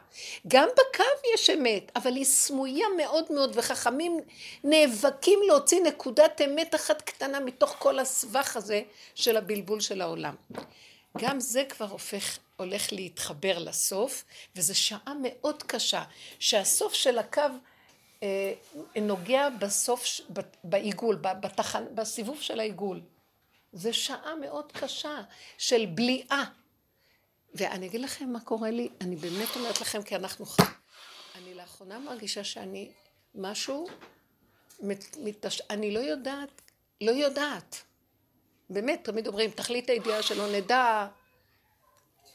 גם 0.48 0.68
בקו 0.72 1.04
יש 1.34 1.50
אמת, 1.50 1.92
אבל 1.96 2.14
היא 2.16 2.24
סמויה 2.24 2.86
מאוד 2.96 3.24
מאוד, 3.30 3.52
וחכמים 3.54 4.20
נאבקים 4.64 5.38
להוציא 5.46 5.82
נקודת 5.82 6.40
אמת 6.44 6.74
אחת 6.74 7.02
קטנה 7.02 7.40
מתוך 7.40 7.76
כל 7.78 7.98
הסבך 7.98 8.56
הזה 8.56 8.82
של 9.14 9.36
הבלבול 9.36 9.80
של 9.80 10.00
העולם. 10.00 10.34
גם 11.18 11.40
זה 11.40 11.64
כבר 11.68 11.86
הופך, 11.90 12.38
הולך 12.56 12.92
להתחבר 12.92 13.58
לסוף, 13.58 14.24
וזו 14.56 14.74
שעה 14.74 15.14
מאוד 15.22 15.62
קשה, 15.62 16.02
שהסוף 16.38 16.94
של 16.94 17.18
הקו 17.18 17.42
אה, 18.22 18.52
נוגע 18.96 19.48
בסוף, 19.50 20.20
בעיגול, 20.64 21.16
בתחן, 21.16 21.84
בסיבוב 21.94 22.40
של 22.40 22.60
העיגול. 22.60 23.00
זו 23.72 23.94
שעה 23.94 24.34
מאוד 24.34 24.72
קשה 24.72 25.22
של 25.58 25.86
בליעה. 25.86 26.44
ואני 27.54 27.86
אגיד 27.86 28.00
לכם 28.00 28.28
מה 28.32 28.40
קורה 28.40 28.70
לי, 28.70 28.88
אני 29.00 29.16
באמת 29.16 29.48
אומרת 29.56 29.80
לכם, 29.80 30.02
כי 30.02 30.16
אנחנו 30.16 30.46
ח... 30.46 30.56
אני 31.34 31.54
לאחרונה 31.54 31.98
מרגישה 31.98 32.44
שאני 32.44 32.92
משהו, 33.34 33.86
מתש... 35.18 35.60
אני 35.70 35.94
לא 35.94 36.00
יודעת, 36.00 36.62
לא 37.00 37.10
יודעת. 37.10 37.82
באמת, 38.70 39.00
תמיד 39.04 39.26
אומרים, 39.26 39.50
תכלית 39.50 39.90
הידיעה 39.90 40.22
שלא 40.22 40.52
נדע. 40.52 41.08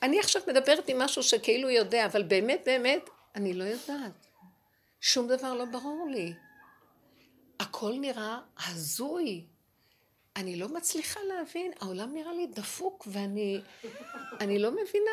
אני 0.04 0.20
עכשיו 0.20 0.42
מדברת 0.48 0.90
עם 0.90 1.00
משהו 1.00 1.24
שכאילו 1.24 1.70
יודע, 1.70 2.06
אבל 2.06 2.24
באמת, 2.24 2.62
באמת, 2.66 3.10
אני 3.36 3.54
לא 3.54 3.64
יודעת. 3.64 4.28
שום 5.02 5.28
דבר 5.28 5.54
לא 5.54 5.66
ברור 5.66 6.08
לי. 6.12 6.34
הכל 7.60 7.94
נראה 8.02 8.40
הזוי. 8.66 9.46
אני 10.38 10.56
לא 10.56 10.68
מצליחה 10.68 11.20
להבין, 11.28 11.72
העולם 11.80 12.14
נראה 12.14 12.34
לי 12.34 12.48
דפוק 12.48 13.08
ואני 13.12 13.62
אני 14.42 14.60
לא 14.60 14.72
מבינה, 14.72 15.12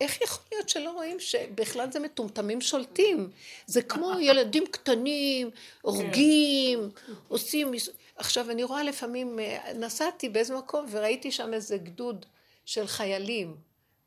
איך 0.00 0.22
יכול 0.22 0.44
להיות 0.52 0.68
שלא 0.68 0.90
רואים 0.90 1.20
שבכלל 1.20 1.92
זה 1.92 2.00
מטומטמים 2.00 2.60
שולטים? 2.60 3.30
זה 3.66 3.82
כמו 3.82 4.12
ילדים 4.20 4.66
קטנים, 4.66 5.50
הורגים, 5.82 6.90
עושים... 7.28 7.72
עכשיו 8.16 8.50
אני 8.50 8.64
רואה 8.64 8.82
לפעמים, 8.82 9.38
נסעתי 9.74 10.28
באיזה 10.28 10.56
מקום 10.56 10.86
וראיתי 10.90 11.32
שם 11.32 11.54
איזה 11.54 11.78
גדוד 11.78 12.26
של 12.64 12.86
חיילים, 12.86 13.56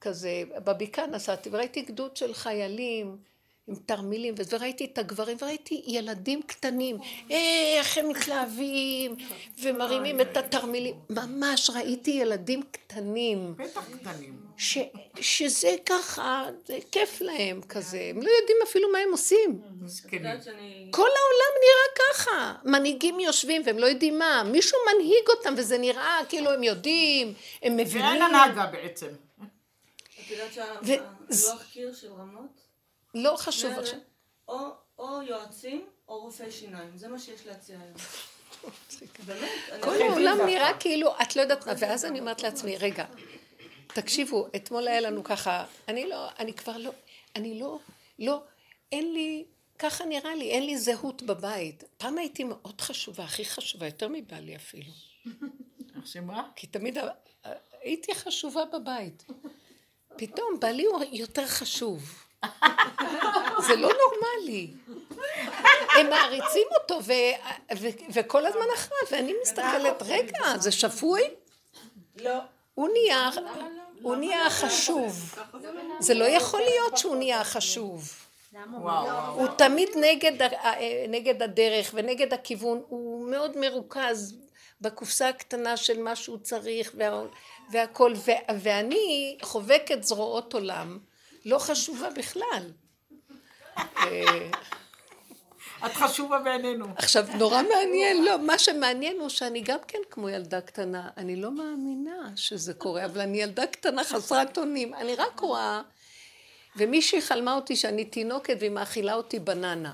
כזה, 0.01 0.43
בבקעה 0.63 1.07
נסעתי 1.07 1.49
וראיתי 1.51 1.81
גדוד 1.81 2.17
של 2.17 2.33
חיילים 2.33 3.17
עם 3.67 3.75
תרמילים, 3.85 4.35
וראיתי 4.49 4.85
את 4.85 4.97
הגברים, 4.97 5.37
וראיתי 5.41 5.83
ילדים 5.87 6.41
קטנים, 6.41 6.97
איך 7.29 7.97
הם 7.97 8.09
מתלהבים, 8.09 9.15
ומרימים 9.61 10.21
את 10.21 10.37
התרמילים. 10.37 10.95
ממש 11.09 11.69
ראיתי 11.69 12.11
ילדים 12.11 12.61
קטנים. 12.71 13.55
בטח 13.57 13.89
קטנים. 13.93 14.47
ש, 14.57 14.77
שזה 15.21 15.75
ככה, 15.85 16.45
זה 16.65 16.77
כיף 16.91 17.21
להם 17.21 17.61
כזה, 17.61 18.01
הם 18.09 18.21
לא 18.21 18.29
יודעים 18.29 18.57
אפילו 18.63 18.91
מה 18.91 18.99
הם 18.99 19.11
עושים. 19.11 19.61
כל 20.91 21.07
העולם 21.07 21.53
נראה 21.63 22.09
ככה. 22.09 22.53
מנהיגים 22.65 23.19
יושבים 23.19 23.61
והם 23.65 23.79
לא 23.79 23.85
יודעים 23.85 24.19
מה, 24.19 24.43
מישהו 24.45 24.77
מנהיג 24.93 25.27
אותם 25.29 25.53
וזה 25.57 25.77
נראה 25.77 26.19
כאילו 26.29 26.51
הם 26.51 26.63
יודעים, 26.63 27.33
הם 27.61 27.77
מבינים. 27.77 28.07
ואין 28.07 28.21
הנהגה 28.21 28.65
בעצם. 28.65 29.07
את 29.07 30.31
יודעת 30.31 30.53
שהלוח 30.53 31.63
קיר 31.71 31.93
של 31.93 32.07
רמות? 32.11 32.66
לא 33.15 33.35
חשוב 33.37 33.71
עכשיו. 33.79 33.99
או, 34.47 34.57
או 34.99 35.21
יועצים 35.21 35.85
או 36.07 36.19
רופאי 36.19 36.51
שיניים, 36.51 36.97
זה 36.97 37.07
מה 37.07 37.19
שיש 37.19 37.45
להציע 37.45 37.79
היום. 37.79 37.97
כל 39.81 40.01
העולם 40.01 40.37
נראה 40.45 40.79
כאילו, 40.79 41.11
את 41.21 41.35
לא 41.35 41.41
יודעת 41.41 41.67
מה, 41.67 41.73
ואז 41.79 42.05
אני 42.05 42.19
אומרת 42.19 42.43
לעצמי, 42.43 42.77
רגע, 42.77 43.05
תקשיבו, 43.87 44.47
אתמול 44.55 44.87
היה 44.87 45.01
לנו 45.01 45.23
ככה, 45.23 45.65
אני 45.87 46.09
לא, 46.09 46.27
אני 46.39 46.53
כבר 46.53 46.77
לא, 46.77 46.91
אני 47.35 47.59
לא, 47.59 47.79
לא, 48.19 48.43
אין 48.91 49.13
לי, 49.13 49.45
ככה 49.79 50.05
נראה 50.05 50.35
לי, 50.35 50.51
אין 50.51 50.65
לי 50.65 50.77
זהות 50.77 51.21
בבית. 51.21 51.83
פעם 51.97 52.17
הייתי 52.17 52.43
מאוד 52.43 52.81
חשובה, 52.81 53.23
הכי 53.23 53.45
חשובה, 53.45 53.85
יותר 53.85 54.07
מבעלי 54.07 54.55
אפילו. 54.55 54.91
שמה? 56.05 56.49
כי 56.55 56.67
תמיד 56.67 56.97
הייתי 57.81 58.15
חשובה 58.15 58.65
בבית. 58.65 59.25
פתאום 60.17 60.59
בעלי 60.59 60.85
הוא 60.85 61.03
יותר 61.11 61.47
חשוב. 61.47 62.26
זה 63.67 63.75
לא 63.75 63.89
נורמלי. 63.89 64.67
הם 65.99 66.09
מעריצים 66.09 66.67
אותו 66.79 66.99
ו- 67.03 67.13
ו- 67.77 67.87
וכל 68.13 68.45
הזמן 68.45 68.65
אחריו, 68.75 68.99
ואני 69.11 69.33
מסתכלת, 69.41 70.03
רגע, 70.05 70.57
זה 70.57 70.71
שפוי? 70.71 71.21
לא. 72.15 72.37
הוא 72.73 72.89
נהיה... 72.93 73.29
הוא 74.01 74.15
נהיה 74.15 74.45
החשוב. 74.45 75.35
זה 75.99 76.13
לא 76.13 76.25
יכול 76.25 76.59
להיות 76.59 76.97
שהוא 76.97 77.15
נהיה 77.15 77.41
וואו. 78.81 79.39
הוא 79.39 79.47
תמיד 79.47 79.89
נגד, 81.09 81.41
הדרך 81.41 81.91
ונגד 81.93 82.33
הכיוון, 82.33 82.81
הוא 82.87 83.29
מאוד 83.29 83.57
מרוכז 83.57 84.35
בקופסה 84.81 85.29
הקטנה 85.29 85.77
של 85.77 86.01
מה 86.01 86.15
שהוא 86.15 86.37
צריך 86.37 86.91
וה, 86.95 87.21
והכל, 87.71 88.13
ו, 88.15 88.31
ואני 88.59 89.37
חובקת 89.41 90.03
זרועות 90.03 90.53
עולם, 90.53 90.99
לא 91.45 91.59
חשובה 91.59 92.09
בכלל. 92.09 92.71
אה, 93.77 94.49
את 95.85 95.93
חשובה 95.93 96.39
בעינינו. 96.39 96.85
עכשיו, 96.95 97.25
נורא 97.37 97.61
מעניין, 97.61 98.25
לא, 98.25 98.39
מה 98.39 98.57
שמעניין 98.57 99.19
הוא 99.19 99.29
שאני 99.29 99.61
גם 99.61 99.79
כן 99.87 99.99
כמו 100.09 100.29
ילדה 100.29 100.61
קטנה, 100.61 101.09
אני 101.17 101.35
לא 101.35 101.51
מאמינה 101.51 102.29
שזה 102.35 102.73
קורה, 102.73 103.05
אבל 103.05 103.21
אני 103.21 103.41
ילדה 103.41 103.67
קטנה 103.67 104.03
חסרת 104.03 104.57
אונים, 104.57 104.93
אני 104.93 105.15
רק 105.15 105.39
רואה, 105.39 105.81
ומישהי 106.75 107.21
חלמה 107.21 107.55
אותי 107.55 107.75
שאני 107.75 108.05
תינוקת 108.05 108.55
והיא 108.59 108.71
מאכילה 108.71 109.13
אותי 109.13 109.39
בננה. 109.39 109.93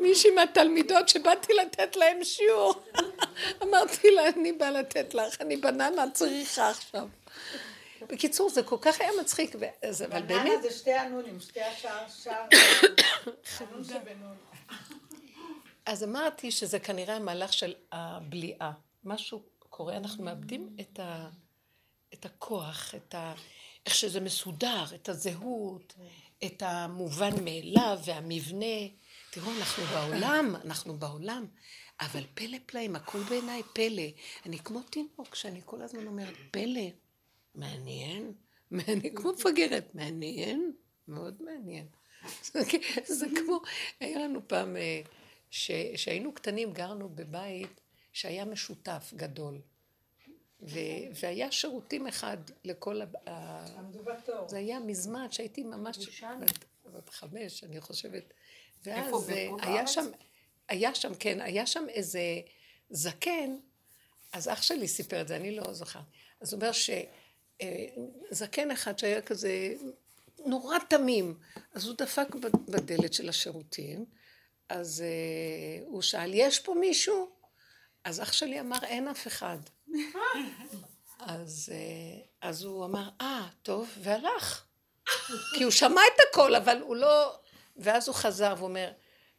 מישהי 0.00 0.30
מהתלמידות 0.30 1.08
שבאתי 1.08 1.52
לתת 1.52 1.96
להם 1.96 2.24
שיעור, 2.24 2.74
אמרתי 3.62 4.10
לה, 4.10 4.28
אני 4.28 4.52
באה 4.52 4.70
לתת 4.70 5.14
לך, 5.14 5.40
אני 5.40 5.56
בננה 5.56 6.10
צריכה 6.10 6.70
עכשיו. 6.70 7.06
בקיצור, 8.08 8.50
זה 8.50 8.62
כל 8.62 8.76
כך 8.80 9.00
היה 9.00 9.10
מצחיק, 9.20 9.54
אבל 9.54 9.66
באמת... 10.08 10.24
בננה 10.26 10.62
זה 10.62 10.70
שתי 10.70 10.92
הנונים, 10.92 11.40
שתי 11.40 11.62
השער, 11.62 12.08
שער, 12.08 12.46
הנון 13.60 13.84
שבנון. 13.84 14.36
אז 15.86 16.04
אמרתי 16.04 16.50
שזה 16.50 16.78
כנראה 16.78 17.16
המהלך 17.16 17.52
של 17.52 17.74
הבליעה. 17.92 18.72
משהו 19.04 19.42
קורה, 19.58 19.96
אנחנו 19.96 20.24
מאבדים 20.24 20.76
את, 20.80 21.00
ה, 21.00 21.28
את 22.14 22.24
הכוח, 22.24 22.94
את 22.94 23.14
ה, 23.14 23.34
איך 23.86 23.94
שזה 23.94 24.20
מסודר, 24.20 24.84
את 24.94 25.08
הזהות, 25.08 25.94
את 26.44 26.62
המובן 26.66 27.44
מאליו 27.44 27.98
והמבנה. 28.04 28.88
תראו, 29.30 29.50
אנחנו 29.58 29.84
בעולם, 29.84 30.54
אנחנו 30.64 30.94
בעולם, 30.96 31.46
אבל 32.00 32.22
פלא 32.34 32.58
פלאים, 32.66 32.96
הכל 32.96 33.18
בעיניי 33.18 33.62
פלא. 33.72 34.02
אני 34.46 34.58
כמו 34.58 34.82
תינוק 34.82 35.34
שאני 35.34 35.60
כל 35.64 35.82
הזמן 35.82 36.06
אומרת, 36.06 36.34
פלא, 36.50 36.80
מעניין, 37.54 38.32
מעניין, 38.70 39.14
כמו 39.16 39.32
מפגרת, 39.32 39.94
מעניין, 39.94 40.72
מאוד 41.08 41.42
מעניין. 41.42 41.86
זה 43.04 43.26
כמו, 43.36 43.60
היה 44.00 44.18
לנו 44.18 44.48
פעם, 44.48 44.76
אה, 44.76 45.00
ש- 45.50 45.70
שהיינו 45.96 46.32
קטנים, 46.34 46.72
גרנו 46.72 47.08
בבית 47.08 47.80
שהיה 48.12 48.44
משותף 48.44 49.12
גדול. 49.16 49.60
ו- 50.62 50.78
והיה 51.20 51.52
שירותים 51.52 52.06
אחד 52.06 52.36
לכל 52.64 53.00
ה... 53.02 53.06
עמדו 53.78 54.02
בתור. 54.02 54.48
זה 54.48 54.56
היה 54.56 54.80
מזמן, 54.80 55.26
שהייתי 55.30 55.62
ממש 55.62 55.98
בת, 56.84 57.08
חמש, 57.08 57.64
אני 57.64 57.80
חושבת. 57.80 58.24
ואז 58.84 59.30
אה, 59.30 59.46
בחו"ל 59.46 59.60
היה? 59.62 59.86
שם, 59.86 60.04
היה 60.68 60.94
שם, 60.94 61.14
כן, 61.14 61.40
היה 61.40 61.66
שם 61.66 61.84
איזה 61.88 62.20
זקן, 62.90 63.56
אז 64.32 64.48
אח 64.48 64.62
שלי 64.62 64.88
סיפר 64.88 65.20
את 65.20 65.28
זה, 65.28 65.36
אני 65.36 65.56
לא 65.56 65.72
זוכרת. 65.72 66.02
אז 66.40 66.52
הוא 66.52 66.60
אומר 66.60 66.72
שזקן 68.30 68.70
אחד 68.70 68.98
שהיה 68.98 69.22
כזה 69.22 69.74
נורא 70.46 70.78
תמים, 70.88 71.38
אז 71.74 71.86
הוא 71.86 71.94
דפק 71.98 72.34
בדלת 72.68 73.12
של 73.12 73.28
השירותים, 73.28 74.04
אז 74.68 75.04
אה, 75.06 75.84
הוא 75.86 76.02
שאל, 76.02 76.30
יש 76.34 76.58
פה 76.60 76.74
מישהו? 76.74 77.30
אז 78.04 78.22
אח 78.22 78.32
שלי 78.32 78.60
אמר, 78.60 78.78
אין 78.84 79.08
אף 79.08 79.26
אחד. 79.26 79.58
אז, 81.18 81.72
אה, 81.72 82.48
אז 82.48 82.62
הוא 82.62 82.84
אמר, 82.84 83.08
אה, 83.20 83.48
טוב, 83.62 83.88
והלך. 83.98 84.64
כי 85.56 85.62
הוא 85.62 85.70
שמע 85.70 86.00
את 86.14 86.20
הכל, 86.28 86.54
אבל 86.54 86.78
הוא 86.80 86.96
לא... 86.96 87.38
ואז 87.76 88.08
הוא 88.08 88.16
חזר 88.16 88.54
ואומר, 88.58 88.90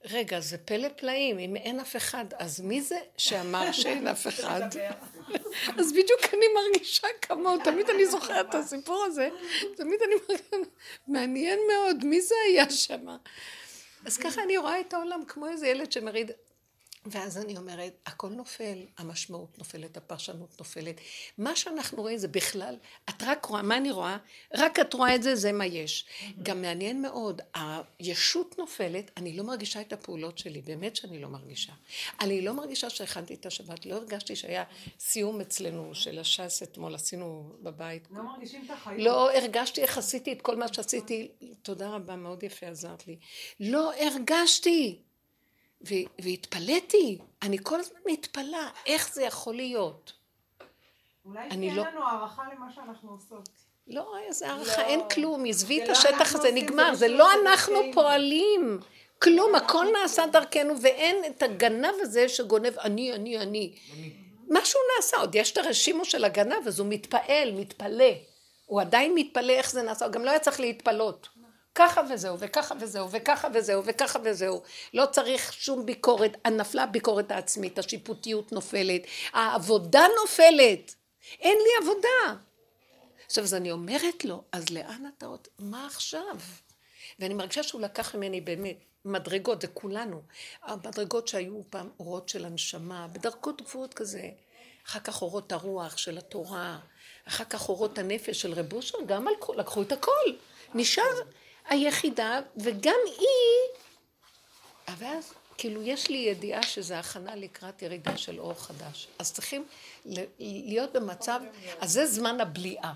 רגע, 0.09 0.39
זה 0.39 0.57
פלא 0.57 0.89
פלאים, 0.89 1.39
אם 1.39 1.55
אין 1.55 1.79
אף 1.79 1.95
אחד, 1.95 2.25
אז 2.39 2.61
מי 2.61 2.81
זה 2.81 2.97
שאמר 3.17 3.71
שאין 3.81 4.07
אף 4.07 4.27
אחד? 4.27 4.61
אז 5.79 5.91
בדיוק 5.91 6.21
אני 6.33 6.45
מרגישה 6.55 7.07
כמוהו, 7.21 7.57
תמיד 7.63 7.89
אני 7.89 8.05
זוכרת 8.05 8.49
את 8.49 8.55
הסיפור 8.55 9.03
הזה, 9.05 9.29
תמיד 9.75 9.99
אני 10.01 10.15
מרגישה, 10.15 10.71
מעניין 11.07 11.59
מאוד, 11.67 12.05
מי 12.05 12.21
זה 12.21 12.35
היה 12.47 12.69
שם? 12.69 13.07
אז 14.05 14.17
ככה 14.17 14.43
אני 14.43 14.57
רואה 14.57 14.79
את 14.79 14.93
העולם 14.93 15.21
כמו 15.27 15.47
איזה 15.47 15.67
ילד 15.67 15.91
שמריד 15.91 16.31
ואז 17.05 17.37
אני 17.37 17.57
אומרת, 17.57 17.93
הכל 18.05 18.29
נופל, 18.29 18.77
המשמעות 18.97 19.57
נופלת, 19.57 19.97
הפרשנות 19.97 20.59
נופלת. 20.59 20.95
מה 21.37 21.55
שאנחנו 21.55 22.01
רואים 22.01 22.17
זה 22.17 22.27
בכלל, 22.27 22.75
את 23.09 23.23
רק 23.23 23.45
רואה, 23.45 23.61
מה 23.61 23.77
אני 23.77 23.91
רואה? 23.91 24.17
רק 24.53 24.79
את 24.79 24.93
רואה 24.93 25.15
את 25.15 25.23
זה, 25.23 25.35
זה 25.35 25.51
מה 25.51 25.65
יש. 25.65 26.05
גם 26.43 26.61
מעניין 26.61 27.01
מאוד, 27.01 27.41
הישות 27.99 28.55
נופלת, 28.57 29.11
אני 29.17 29.37
לא 29.37 29.43
מרגישה 29.43 29.81
את 29.81 29.93
הפעולות 29.93 30.37
שלי, 30.37 30.61
באמת 30.61 30.95
שאני 30.95 31.21
לא 31.21 31.29
מרגישה. 31.29 31.73
אני 32.21 32.41
לא 32.41 32.53
מרגישה 32.53 32.89
שהכנתי 32.89 33.33
את 33.33 33.45
השבת, 33.45 33.85
לא 33.85 33.95
הרגשתי 33.95 34.35
שהיה 34.35 34.63
סיום 34.99 35.41
אצלנו 35.41 35.95
של 35.95 36.19
הש"ס 36.19 36.63
אתמול, 36.63 36.95
עשינו 36.95 37.55
בבית. 37.61 38.07
לא 38.11 38.23
מרגישים 38.23 38.65
את 38.65 38.69
החיים. 38.69 38.99
לא 38.99 39.31
הרגשתי 39.31 39.81
איך 39.81 39.97
עשיתי 39.97 40.31
את 40.31 40.41
כל 40.41 40.55
מה 40.55 40.73
שעשיתי, 40.73 41.31
תודה 41.61 41.89
רבה, 41.89 42.15
מאוד 42.15 42.43
יפה 42.43 42.67
עזרת 42.67 43.07
לי. 43.07 43.17
לא 43.59 43.91
הרגשתי. 43.93 44.99
והתפלאתי, 46.19 47.17
אני 47.41 47.57
כל 47.63 47.79
הזמן 47.79 47.99
מתפלאה, 48.05 48.69
איך 48.85 49.13
זה 49.13 49.23
יכול 49.23 49.55
להיות? 49.55 50.13
אולי 51.25 51.47
אני 51.51 51.69
כי 51.69 51.75
לא- 51.75 51.83
לנו 51.83 52.07
הערכה 52.07 52.43
למה 52.55 52.71
שאנחנו 52.75 53.09
עושות. 53.09 53.49
לא, 53.87 54.17
איזה 54.27 54.47
הערכה, 54.51 54.81
לא. 54.81 54.87
אין 54.87 54.99
כלום, 55.09 55.45
עזבי 55.45 55.83
את 55.83 55.87
לא 55.87 55.91
השטח 55.91 56.35
הזה, 56.35 56.51
נגמר, 56.51 56.95
זה 56.95 57.07
לא 57.07 57.29
אנחנו. 57.33 57.75
פועלים. 57.93 58.79
כלום, 59.21 59.55
הכל 59.55 59.85
נעשה 60.01 60.27
דרכנו, 60.27 60.73
ואין 60.81 61.15
את 61.25 61.43
הגנב 61.43 61.93
הזה 62.01 62.29
שגונב 62.29 62.79
אני, 62.79 63.13
אני, 63.13 63.37
אני. 63.37 63.75
משהו 64.49 64.79
נעשה, 64.97 65.17
עוד 65.17 65.35
יש 65.35 65.51
את 65.51 65.57
הרשימו 65.57 66.05
של 66.05 66.25
הגנב, 66.25 66.67
אז 66.67 66.79
הוא 66.79 66.87
מתפעל, 66.89 67.51
מתפלא. 67.51 68.11
הוא 68.65 68.81
עדיין 68.81 69.15
מתפלא 69.15 69.53
איך 69.53 69.71
זה 69.71 69.81
נעשה, 69.81 70.05
הוא 70.05 70.13
גם 70.13 70.25
לא 70.25 70.29
היה 70.29 70.39
צריך 70.39 70.59
להתפלות. 70.59 71.29
ככה 71.75 72.01
וזהו, 72.13 72.39
וככה 72.39 72.75
וזהו, 72.79 73.11
וככה 73.11 73.47
וזהו, 73.53 73.81
וככה 73.85 74.19
וזהו. 74.23 74.61
לא 74.93 75.05
צריך 75.05 75.53
שום 75.53 75.85
ביקורת, 75.85 76.47
נפלה 76.47 76.83
הביקורת 76.83 77.31
העצמית, 77.31 77.79
השיפוטיות 77.79 78.51
נופלת, 78.51 79.01
העבודה 79.33 80.05
נופלת. 80.21 80.95
אין 81.39 81.57
לי 81.57 81.69
עבודה. 81.81 82.41
עכשיו, 83.25 83.43
אז 83.43 83.53
אני 83.53 83.71
אומרת 83.71 84.25
לו, 84.25 84.43
אז 84.51 84.69
לאן 84.69 85.03
אתה 85.17 85.25
עוד, 85.25 85.47
מה 85.59 85.85
עכשיו? 85.85 86.37
ואני 87.19 87.33
מרגישה 87.33 87.63
שהוא 87.63 87.81
לקח 87.81 88.15
ממני 88.15 88.41
באמת 88.41 88.77
מדרגות, 89.05 89.61
זה 89.61 89.67
כולנו. 89.67 90.21
המדרגות 90.63 91.27
שהיו 91.27 91.61
פעם 91.69 91.89
אורות 91.99 92.29
של 92.29 92.45
הנשמה, 92.45 93.07
בדרגות 93.07 93.61
גבוהות 93.61 93.93
כזה. 93.93 94.29
אחר 94.87 94.99
כך 94.99 95.21
אורות 95.21 95.51
הרוח 95.51 95.97
של 95.97 96.17
התורה, 96.17 96.79
אחר 97.27 97.43
כך 97.43 97.69
אורות 97.69 97.97
הנפש 97.97 98.41
של 98.41 98.53
רב 98.53 98.73
גם 99.05 99.25
לקחו 99.57 99.81
את 99.81 99.91
הכל. 99.91 100.31
נשאר 100.73 101.21
היחידה, 101.69 102.39
וגם 102.57 102.99
היא... 103.05 103.79
ואז, 104.97 105.33
כאילו, 105.57 105.81
יש 105.81 106.09
לי 106.09 106.17
ידיעה 106.17 106.63
שזה 106.63 106.99
הכנה 106.99 107.35
לקראת 107.35 107.81
ירידה 107.81 108.17
של 108.17 108.39
אור 108.39 108.53
חדש. 108.53 109.07
אז 109.19 109.33
צריכים 109.33 109.65
להיות 110.39 110.93
במצב, 110.93 111.39
אז 111.79 111.91
זה 111.91 112.05
זמן 112.05 112.41
הבליעה. 112.41 112.93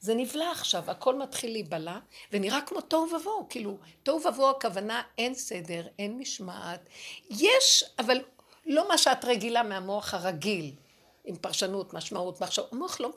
זה 0.00 0.14
נבלע 0.14 0.50
עכשיו, 0.50 0.90
הכל 0.90 1.14
מתחיל 1.14 1.52
להיבלע, 1.52 1.98
ונראה 2.32 2.60
כמו 2.60 2.80
תוהו 2.80 3.14
ובוהו, 3.14 3.46
כאילו, 3.48 3.76
תוהו 4.02 4.26
ובוהו 4.26 4.50
הכוונה 4.50 5.02
אין 5.18 5.34
סדר, 5.34 5.86
אין 5.98 6.18
משמעת. 6.18 6.80
יש, 7.30 7.84
אבל 7.98 8.20
לא 8.66 8.88
מה 8.88 8.98
שאת 8.98 9.24
רגילה 9.24 9.62
מהמוח 9.62 10.14
הרגיל, 10.14 10.74
עם 11.24 11.36
פרשנות, 11.36 11.94
משמעות, 11.94 12.40
מחשב, 12.40 12.62
המוח 12.72 13.00
לא... 13.00 13.10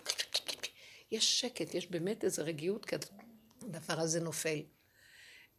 יש 1.12 1.39
שקט, 1.39 1.74
יש 1.74 1.88
באמת 1.88 2.24
איזו 2.24 2.44
רגיעות 2.46 2.86
כזאת, 2.86 3.12
הדבר 3.65 3.99
הזה 3.99 4.19
נופל. 4.19 4.60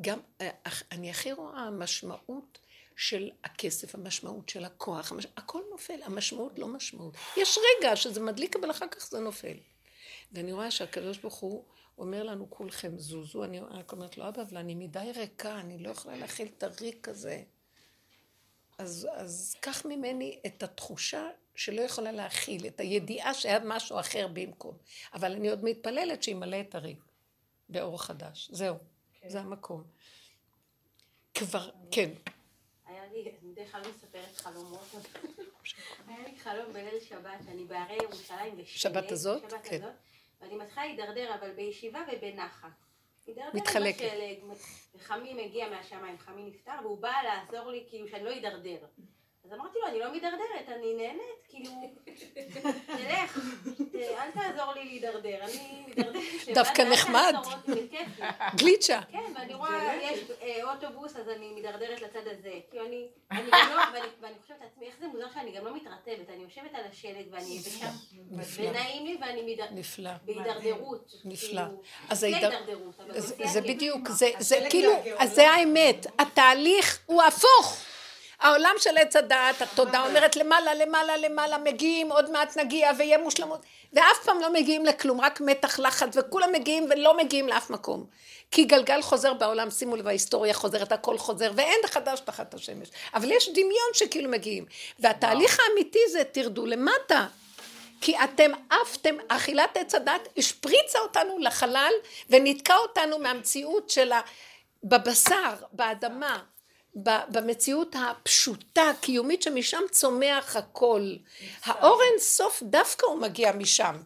גם, 0.03 0.19
אה, 0.41 0.51
אני 0.93 1.11
הכי 1.11 1.33
רואה 1.33 1.61
המשמעות 1.61 2.59
של 2.97 3.31
הכסף, 3.45 3.95
המשמעות 3.95 4.49
של 4.49 4.65
הכוח, 4.65 5.13
המש... 5.13 5.27
הכל 5.37 5.63
נופל, 5.71 6.03
המשמעות 6.03 6.59
לא 6.59 6.69
משמעות. 6.69 7.15
יש 7.37 7.59
רגע 7.59 7.97
שזה 7.97 8.21
מדליק, 8.21 8.57
אבל 8.57 8.71
אחר 8.71 8.89
כך 8.89 9.11
זה 9.11 9.21
נופל. 9.21 9.57
ואני 10.33 10.53
רואה 10.53 10.71
שהקדוש 10.71 11.19
ברוך 11.19 11.35
הוא 11.35 11.65
אומר 11.99 12.23
לנו, 12.23 12.51
כולכם 12.51 12.99
זוזו, 12.99 13.45
אני 13.45 13.61
רק 13.61 13.93
אומרת 13.93 14.19
לו, 14.19 14.29
אבא, 14.29 14.43
אבל 14.43 14.57
אני 14.57 14.75
מדי 14.75 15.13
ריקה, 15.17 15.61
אני 15.61 15.79
לא 15.79 15.91
יכולה 15.91 16.17
להכיל 16.17 16.49
את 16.59 16.63
הריק 16.63 17.09
הזה. 17.09 17.43
אז, 18.79 19.09
אז 19.13 19.57
קח 19.61 19.87
ממני 19.87 20.41
את 20.47 20.63
התחושה 20.63 21.29
שלא 21.55 21.83
יכולה 21.83 22.13
להכיל, 22.13 22.67
את 22.67 22.81
הידיעה 22.81 23.35
שהיה 23.35 23.59
משהו 23.65 24.01
אחר 24.01 24.29
במקום. 24.33 24.77
אבל 25.15 25.33
אני 25.33 25.49
עוד 25.49 25.65
מתפללת 25.65 26.23
שימלא 26.23 26.61
את 26.61 26.75
הריק 26.75 26.99
באור 27.69 28.03
חדש. 28.03 28.51
זהו, 28.53 28.77
זה 29.27 29.41
המקום. 29.41 29.85
כבר, 31.35 31.71
כן. 31.91 32.11
היה 32.87 33.07
לי, 33.13 33.33
אני 33.43 33.53
בדרך 33.53 33.73
כלל 33.73 33.83
לא 33.83 33.89
מספרת 33.91 34.37
חלומות. 34.37 34.95
היה 36.09 36.29
לי 36.29 36.39
חלום 36.39 36.73
בליל 36.73 37.01
שבת, 37.01 37.41
שאני 37.47 37.65
בהרי 37.65 37.97
ירושלים 38.03 38.57
בשלג. 38.57 38.67
שבת 38.67 39.13
הזאת? 39.13 39.43
שבת 39.51 39.65
כן. 39.65 39.83
הזאת. 39.83 39.95
ואני 40.41 40.57
מתחילה 40.57 40.87
להידרדר, 40.87 41.35
אבל 41.35 41.53
בישיבה 41.53 42.01
ובנחת. 42.13 42.69
מתדרדרת 43.29 43.55
מתחלקת. 43.55 44.11
וחמי 44.95 45.47
מגיע 45.47 45.69
מהשמיים, 45.69 46.19
חמי 46.19 46.43
נפטר, 46.43 46.73
והוא 46.83 46.99
בא 46.99 47.13
לעזור 47.25 47.71
לי, 47.71 47.87
כאילו, 47.89 48.09
שאני 48.09 48.25
לא 48.25 48.39
אדרדר. 48.39 48.87
אז 49.45 49.53
אמרתי 49.53 49.79
לו, 49.83 49.87
אני 49.89 49.99
לא 49.99 50.13
מידרדרת, 50.13 50.69
אני 50.69 50.95
נהנית, 50.95 51.21
כאילו, 51.49 51.71
תלך, 52.87 53.39
אל 53.95 54.31
תעזור 54.31 54.73
לי 54.73 54.85
להידרדר, 54.85 55.45
אני 55.45 55.85
מידרדרת. 55.87 56.23
דווקא 56.55 56.83
נחמד. 56.83 57.35
גליצ'ה. 58.57 59.01
כן, 59.13 59.33
ואני 59.37 59.55
רואה, 59.55 59.97
יש 60.03 60.21
אה, 60.43 60.73
אוטובוס, 60.73 61.17
אז 61.17 61.29
אני 61.29 61.51
מידרדרת 61.53 62.03
לצד 62.03 62.27
הזה. 62.27 62.51
כאילו 62.71 62.87
אני, 62.87 63.07
אני 63.31 63.43
גם 63.53 63.71
לא, 63.77 63.83
ואני, 64.23 64.35
חושבת 64.43 64.57
לעצמי, 64.63 64.87
איך 64.87 64.95
זה 65.01 65.07
מוזר 65.07 65.27
שאני 65.35 65.53
גם 65.53 65.65
לא 65.65 65.77
מתרטבת, 65.77 66.29
אני 66.35 66.43
יושבת 66.43 66.75
על 66.75 66.85
השלג 66.91 67.27
ואני 67.31 67.45
יבשה, 67.55 67.87
נפלא. 68.31 68.69
ונעים 68.69 69.07
לי 69.07 69.19
ואני 69.21 69.43
מידר- 69.43 69.71
נפלא. 69.73 70.11
בהידרדרות. 70.25 71.13
נפלא. 71.25 71.49
כאילו, 71.63 71.83
אז 72.11 72.21
זה 72.21 72.27
ההידר- 72.27 72.51
הידרדרות, 72.51 73.01
אבל 73.01 73.21
זה- 73.21 73.35
הכיף. 73.59 73.75
בדיוק, 73.75 74.09
זה, 74.09 74.31
כאילו, 74.71 74.93
זה 75.25 75.51
האמת, 75.51 76.07
התהליך 76.19 76.99
הוא 77.07 77.23
הפוך. 77.23 77.77
העולם 78.45 78.75
של 78.79 78.99
עץ 78.99 79.17
הדעת, 79.17 79.63
התודעה 79.63 80.07
אומרת 80.07 80.37
למעלה, 80.37 80.75
למעלה, 80.75 81.17
למעלה, 81.17 81.59
מגיעים, 81.59 82.13
עוד 82.13 82.31
מעט 82.31 82.57
נגיע 82.57 82.91
ויהיה 82.99 83.19
מושלמות, 83.19 83.61
ואף 83.93 84.25
פעם 84.25 84.41
לא 84.41 84.53
מגיעים 84.53 84.87
לכלום, 84.87 85.21
רק 85.21 85.41
מתח, 85.41 85.79
לחץ, 85.79 86.17
וכולם 86.17 86.53
מגיעים 86.53 86.87
ולא 86.91 87.17
מגיעים 87.17 87.49
לאף 87.49 87.71
מקום. 87.71 88.05
כי 88.51 88.65
גלגל 88.65 89.03
חוזר 89.03 89.35
בעולם, 89.35 89.71
שימו 89.71 89.97
לב, 89.97 90.07
ההיסטוריה 90.07 90.55
חוזרת, 90.55 90.93
הכל 90.93 91.19
חוזר, 91.19 91.53
ואין 91.55 91.81
חדש 91.87 92.21
תחת 92.21 92.55
השמש. 92.55 92.89
אבל 93.15 93.31
יש 93.31 93.49
דמיון 93.49 93.91
שכאילו 93.93 94.31
מגיעים. 94.31 94.65
והתהליך 94.99 95.59
האמיתי 95.61 95.99
זה 96.13 96.23
תרדו 96.33 96.67
למטה. 96.67 97.27
כי 98.01 98.17
אתם 98.25 98.51
עפתם, 98.71 99.15
אכילת 99.29 99.77
עץ 99.77 99.95
הדת 99.95 100.29
השפריצה 100.37 100.99
אותנו 100.99 101.39
לחלל 101.39 101.93
ונתקע 102.31 102.77
אותנו 102.77 103.19
מהמציאות 103.19 103.91
של 103.91 104.13
ה... 104.13 104.21
בבשר, 104.85 105.55
באדמה, 105.73 106.39
במציאות 106.97 107.97
הפשוטה, 107.99 108.91
הקיומית, 108.91 109.43
שמשם 109.43 109.83
צומח 109.91 110.57
הכל. 110.57 111.15
האור 111.65 112.01
אין 112.03 112.19
סוף 112.19 112.63
דווקא 112.63 113.07
הוא 113.07 113.21
מגיע 113.21 113.53
משם. 113.53 113.97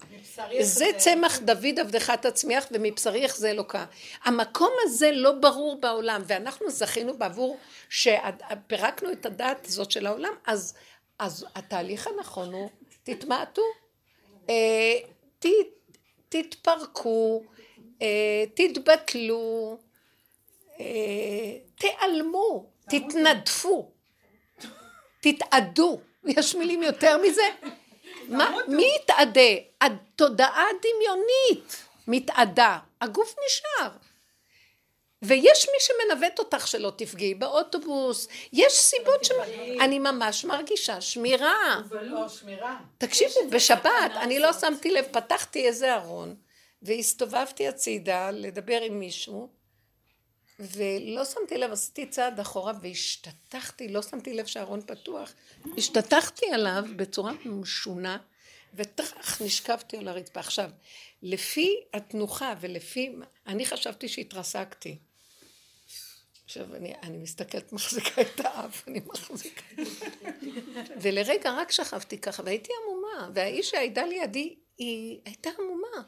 זה. 0.60 0.86
צמח 0.96 1.38
דוד 1.38 1.80
עבדך 1.80 2.10
תצמיח 2.10 2.66
ומבשרי 2.70 3.24
יחזה 3.24 3.50
אלוקה. 3.50 3.84
המקום 4.24 4.72
הזה 4.82 5.10
לא 5.12 5.32
ברור 5.32 5.80
בעולם 5.80 6.22
ואנחנו 6.26 6.70
זכינו 6.70 7.18
בעבור 7.18 7.58
שפירקנו 7.88 9.12
את 9.12 9.26
הדעת 9.26 9.66
הזאת 9.66 9.90
של 9.90 10.06
העולם 10.06 10.32
אז, 10.46 10.74
אז 11.18 11.46
התהליך 11.54 12.06
הנכון 12.06 12.52
הוא 12.52 12.70
תתמעטו, 13.02 13.62
אה, 14.50 14.98
ת, 15.38 15.46
תתפרקו, 16.28 17.42
אה, 18.02 18.44
תתבטלו, 18.54 19.78
אה, 20.80 21.56
תיעלמו, 21.74 22.66
תתנדפו, 22.88 23.90
תתאדו. 25.20 26.00
יש 26.24 26.54
מילים 26.54 26.82
יותר 26.82 27.18
מזה? 27.22 27.42
מה, 28.28 28.56
מי 28.68 28.90
יתאדה? 28.96 29.50
התודעה 29.80 30.64
הדמיונית 30.70 31.84
מתאדה, 32.06 32.78
הגוף 33.00 33.34
נשאר. 33.46 33.90
ויש 35.22 35.68
מי 35.68 35.78
שמנווט 35.80 36.38
אותך 36.38 36.68
שלא 36.68 36.92
תפגעי 36.96 37.34
באוטובוס, 37.34 38.28
יש 38.52 38.72
סיבות 38.72 39.24
ש... 39.24 39.30
אני 39.80 39.98
ממש 39.98 40.44
מרגישה 40.44 41.00
שמירה. 41.00 41.80
לא. 42.02 42.26
תקשיבו, 42.98 43.50
בשבת, 43.50 44.12
אני 44.16 44.38
לא 44.38 44.52
שמתי 44.52 44.90
לב, 44.90 45.04
פתחתי 45.12 45.66
איזה 45.66 45.94
ארון, 45.94 46.34
והסתובבתי 46.82 47.68
הצידה 47.68 48.30
לדבר 48.30 48.80
עם 48.82 49.00
מישהו, 49.00 49.48
ולא 50.58 51.24
שמתי 51.24 51.58
לב, 51.58 51.72
עשיתי 51.72 52.06
צעד 52.06 52.40
אחורה 52.40 52.72
והשתטחתי, 52.82 53.88
לא 53.88 54.02
שמתי 54.02 54.34
לב 54.34 54.46
שהארון 54.46 54.80
פתוח, 54.86 55.32
השתטחתי 55.78 56.46
עליו 56.52 56.84
בצורה 56.96 57.32
משונה, 57.44 58.18
וטח 58.74 59.42
נשכבתי 59.42 59.96
על 59.96 60.08
הרצפה. 60.08 60.40
עכשיו, 60.40 60.70
לפי 61.22 61.80
התנוחה 61.94 62.54
ולפי, 62.60 63.12
אני 63.46 63.66
חשבתי 63.66 64.08
שהתרסקתי. 64.08 64.98
עכשיו, 66.44 66.74
אני, 66.76 66.94
אני 67.02 67.18
מסתכלת, 67.18 67.72
מחזיקה 67.72 68.20
את 68.20 68.40
האף, 68.40 68.88
אני 68.88 69.00
מחזיקה. 69.06 69.62
ולרגע 71.00 71.50
רק 71.50 71.72
שכבתי 71.72 72.18
ככה, 72.18 72.42
והייתי 72.46 72.72
עמומה, 72.82 73.30
והאיש 73.34 73.70
שהייתה 73.70 74.06
לידי, 74.06 74.56
היא 74.78 75.20
הייתה 75.24 75.50
עמומה. 75.58 76.02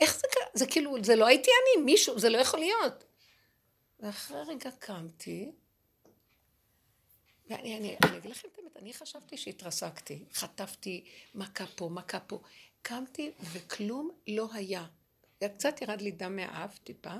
איך 0.00 0.16
זה 0.16 0.26
קרה? 0.32 0.44
זה 0.54 0.66
כאילו, 0.66 0.96
זה 1.04 1.16
לא 1.16 1.26
הייתי 1.26 1.50
אני, 1.50 1.84
מישהו, 1.84 2.18
זה 2.18 2.28
לא 2.28 2.38
יכול 2.38 2.60
להיות. 2.60 3.04
ואחרי 4.02 4.42
רגע 4.46 4.70
קמתי, 4.78 5.52
ואני 7.50 7.76
אני, 7.78 7.96
אני 8.04 8.18
אגיד 8.18 8.30
לכם 8.30 8.48
את 8.52 8.58
האמת, 8.58 8.76
אני 8.76 8.92
חשבתי 8.92 9.36
שהתרסקתי, 9.36 10.24
חטפתי 10.32 11.04
מכה 11.34 11.66
פה, 11.66 11.88
מכה 11.88 12.20
פה. 12.20 12.40
קמתי 12.82 13.30
וכלום 13.52 14.10
לא 14.28 14.48
היה. 14.52 14.86
קצת 15.54 15.82
ירד 15.82 16.00
לי 16.00 16.10
דם 16.10 16.36
מהאף 16.36 16.78
טיפה, 16.78 17.14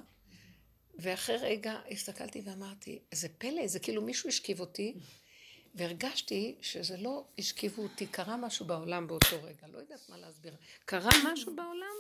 ואחרי 0.99 1.37
רגע 1.37 1.81
הסתכלתי 1.91 2.41
ואמרתי, 2.45 2.99
זה 3.13 3.29
פלא, 3.39 3.67
זה 3.67 3.79
כאילו 3.79 4.03
מישהו 4.03 4.29
השכיב 4.29 4.61
אותי, 4.61 4.95
והרגשתי 5.75 6.59
שזה 6.61 6.97
לא 6.97 7.25
השכיבו 7.39 7.83
אותי, 7.83 8.07
קרה 8.07 8.37
משהו 8.37 8.67
בעולם 8.67 9.07
באותו 9.07 9.43
רגע, 9.43 9.67
לא 9.67 9.79
יודעת 9.79 10.09
מה 10.09 10.19
להסביר. 10.19 10.57
קרה 10.85 11.11
משהו 11.33 11.57
בעולם? 11.57 11.97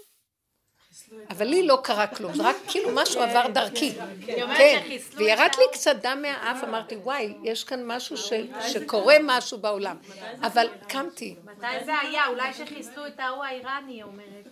אבל 1.31 1.46
לי 1.46 1.66
לא 1.66 1.79
קרה 1.85 2.07
כלום, 2.07 2.35
זה 2.35 2.42
רק 2.42 2.57
כאילו 2.68 2.88
משהו 2.94 3.20
עבר 3.22 3.46
דרכי. 3.55 3.92
כן, 4.26 4.83
וירד 5.16 5.50
לי 5.59 5.64
קצת 5.72 5.96
דם 6.03 6.18
מהאף, 6.22 6.64
אמרתי, 6.64 6.96
וואי, 6.96 7.35
יש 7.44 7.64
כאן 7.64 7.87
משהו 7.87 8.16
ש- 8.16 8.33
שקורה 8.68 9.14
משהו 9.22 9.59
בעולם. 9.59 9.96
אבל 10.42 10.66
קמתי, 10.88 11.35
מתי 11.44 11.85
זה 11.85 11.98
היה? 11.98 12.26
אולי 12.26 12.53
שחיסלו 12.55 13.07
את 13.07 13.20
ההוא 13.20 13.44
האיראני, 13.44 13.92
היא 13.92 14.03
אומרת. 14.03 14.48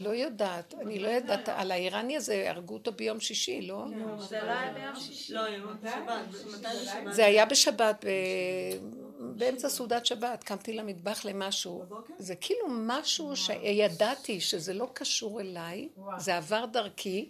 לא 0.00 0.10
יודעת, 0.10 0.74
אני 0.82 0.98
לא 0.98 1.08
יודעת, 1.08 1.48
על 1.48 1.70
האיראני 1.70 2.16
הזה 2.16 2.44
הרגו 2.50 2.74
אותו 2.74 2.92
ביום 2.92 3.20
שישי, 3.20 3.62
לא? 3.62 3.84
זה 4.18 4.40
לא 4.42 4.50
היה 4.50 4.72
ביום 4.72 4.96
שישי. 4.96 5.32
לא, 5.34 5.40
יום 5.40 5.76
שבת. 5.82 6.44
מתי 6.58 6.68
זה 7.12 7.26
היה 7.26 7.44
בשבת, 7.46 8.04
ב- 8.04 9.07
באמצע 9.38 9.68
סעודת 9.68 10.06
שבת, 10.06 10.44
קמתי 10.44 10.72
למטבח 10.72 11.24
למשהו. 11.24 11.84
זה 12.18 12.34
כאילו 12.36 12.66
משהו 12.68 13.36
שידעתי 13.36 14.40
שזה 14.40 14.74
לא 14.74 14.88
קשור 14.92 15.40
אליי, 15.40 15.88
זה 16.18 16.36
עבר 16.36 16.64
דרכי, 16.66 17.28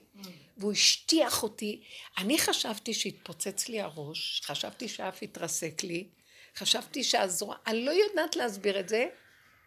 והוא 0.57 0.73
השטיח 0.73 1.43
אותי. 1.43 1.83
אני 2.19 2.39
חשבתי 2.39 2.95
שהתפוצץ 2.95 3.69
לי 3.69 3.81
הראש, 3.81 4.43
חשבתי 4.45 4.89
שאף 4.89 5.23
התרסק 5.23 5.83
לי, 5.83 6.09
חשבתי 6.57 7.05
שהזרוע, 7.05 7.57
אני 7.67 7.85
לא 7.85 7.91
יודעת 7.91 8.37
להסביר 8.37 8.81
את 8.81 8.89
זה, 8.89 9.07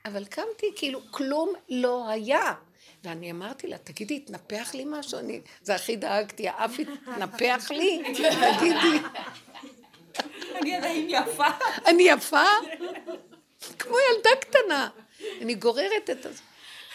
אבל 0.05 0.25
קמתי 0.25 0.67
כאילו 0.75 1.01
כלום 1.11 1.53
לא 1.69 2.09
היה. 2.09 2.53
ואני 3.03 3.31
אמרתי 3.31 3.67
לה, 3.67 3.77
תגידי, 3.77 4.15
התנפח 4.15 4.71
לי 4.73 4.83
משהו? 4.87 5.19
אני, 5.19 5.41
זה 5.61 5.75
הכי 5.75 5.95
דאגתי, 5.95 6.47
האף 6.47 6.71
התנפח 6.79 7.71
לי? 7.71 8.03
תגידי. 8.57 9.07
אני 10.55 10.75
עדיין 10.75 11.07
יפה. 11.09 11.47
אני 11.87 12.03
יפה? 12.03 12.43
כמו 13.79 13.95
ילדה 14.09 14.29
קטנה. 14.41 14.89
אני 15.41 15.55
גוררת 15.55 16.09
את 16.09 16.23
זה. 16.23 16.29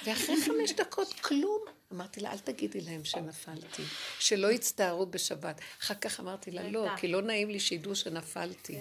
ואחרי 0.05 0.37
חמש 0.45 0.73
דקות 0.73 1.13
כלום. 1.13 1.61
אמרתי 1.93 2.21
לה, 2.21 2.33
אל 2.33 2.39
תגידי 2.39 2.81
להם 2.81 3.05
שנפלתי, 3.05 3.83
שלא 4.19 4.53
יצטערו 4.53 5.07
בשבת. 5.07 5.61
אחר 5.83 5.95
כך 5.95 6.21
אמרתי 6.21 6.51
לה, 6.51 6.63
לא, 6.63 6.89
כי 6.97 7.09
לא 7.09 7.23
נעים 7.23 7.51
לי 7.51 7.61
שידעו 7.61 7.97
שנפלתי. 7.97 8.79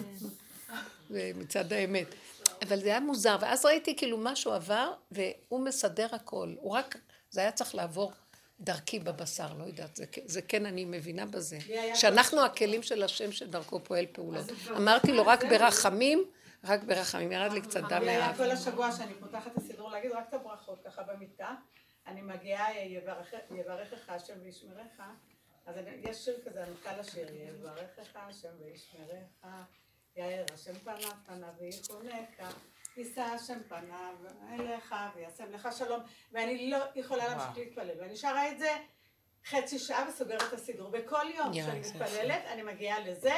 זה 1.10 1.32
מצד 1.34 1.72
האמת. 1.72 2.06
אבל 2.62 2.80
זה 2.80 2.88
היה 2.88 3.00
מוזר, 3.00 3.36
ואז 3.40 3.64
ראיתי 3.64 3.96
כאילו 3.96 4.18
משהו 4.18 4.52
עבר, 4.52 4.92
והוא 5.10 5.64
מסדר 5.64 6.06
הכל. 6.12 6.54
הוא 6.60 6.72
רק, 6.72 6.96
זה 7.30 7.40
היה 7.40 7.52
צריך 7.52 7.74
לעבור 7.74 8.12
דרכי 8.60 8.98
בבשר, 8.98 9.52
לא 9.58 9.64
יודעת, 9.64 9.96
זה, 9.96 10.04
זה 10.24 10.42
כן, 10.42 10.66
אני 10.66 10.84
מבינה 10.84 11.26
בזה. 11.26 11.58
שאנחנו 11.94 12.44
הכלים 12.44 12.82
של 12.82 13.02
השם 13.02 13.32
שדרכו 13.32 13.84
פועל 13.84 14.06
פעולות. 14.12 14.46
אמרתי 14.76 15.12
לו, 15.12 15.26
רק 15.26 15.44
ברחמים, 15.44 16.24
רק 16.64 16.82
ברחמים. 16.82 17.32
ירד 17.32 17.52
לי 17.52 17.60
קצת 17.60 17.80
דם 17.88 18.04
מהאף. 18.04 18.36
כל 18.36 18.50
השבוע 18.50 18.92
שאני 18.92 19.14
פותחת 19.14 19.52
את 19.52 19.56
הסידור 19.56 19.90
להגיד 19.90 20.12
רק 20.12 20.28
את 20.28 20.34
הברכות 20.34 20.78
ככה 20.84 21.02
במיטה. 21.02 21.54
אני 22.06 22.22
מגיעה, 22.22 22.66
יברכך 23.50 24.08
השם 24.08 24.34
וישמרך. 24.42 25.00
אז 25.66 25.76
יש 26.02 26.24
שיר 26.24 26.34
כזה, 26.44 26.62
אני 26.62 26.74
קל 26.82 27.00
לשיר, 27.00 27.28
יברכך 27.34 28.16
השם 28.16 28.48
וישמרך. 28.64 29.46
יאר 30.16 30.44
השם 30.54 30.74
פניו 30.74 31.10
פניו 31.26 31.48
ויחונך. 31.60 32.54
יישא 32.96 33.20
השם 33.20 33.58
פניו 33.68 34.14
אליך 34.52 34.94
וישם 35.16 35.52
לך 35.52 35.68
שלום. 35.78 36.00
ואני 36.32 36.70
לא 36.70 36.78
יכולה 36.94 37.28
להמשיך 37.28 37.56
להתפלל. 37.56 38.00
ואני 38.00 38.16
שרה 38.16 38.50
את 38.50 38.58
זה 38.58 38.76
חצי 39.46 39.78
שעה 39.78 40.08
וסוגרת 40.08 40.42
את 40.42 40.52
הסידור. 40.52 40.90
וכל 40.92 41.26
יום 41.36 41.54
שאני 41.54 41.80
מתפללת, 41.80 42.42
אני 42.52 42.62
מגיעה 42.62 43.00
לזה. 43.00 43.34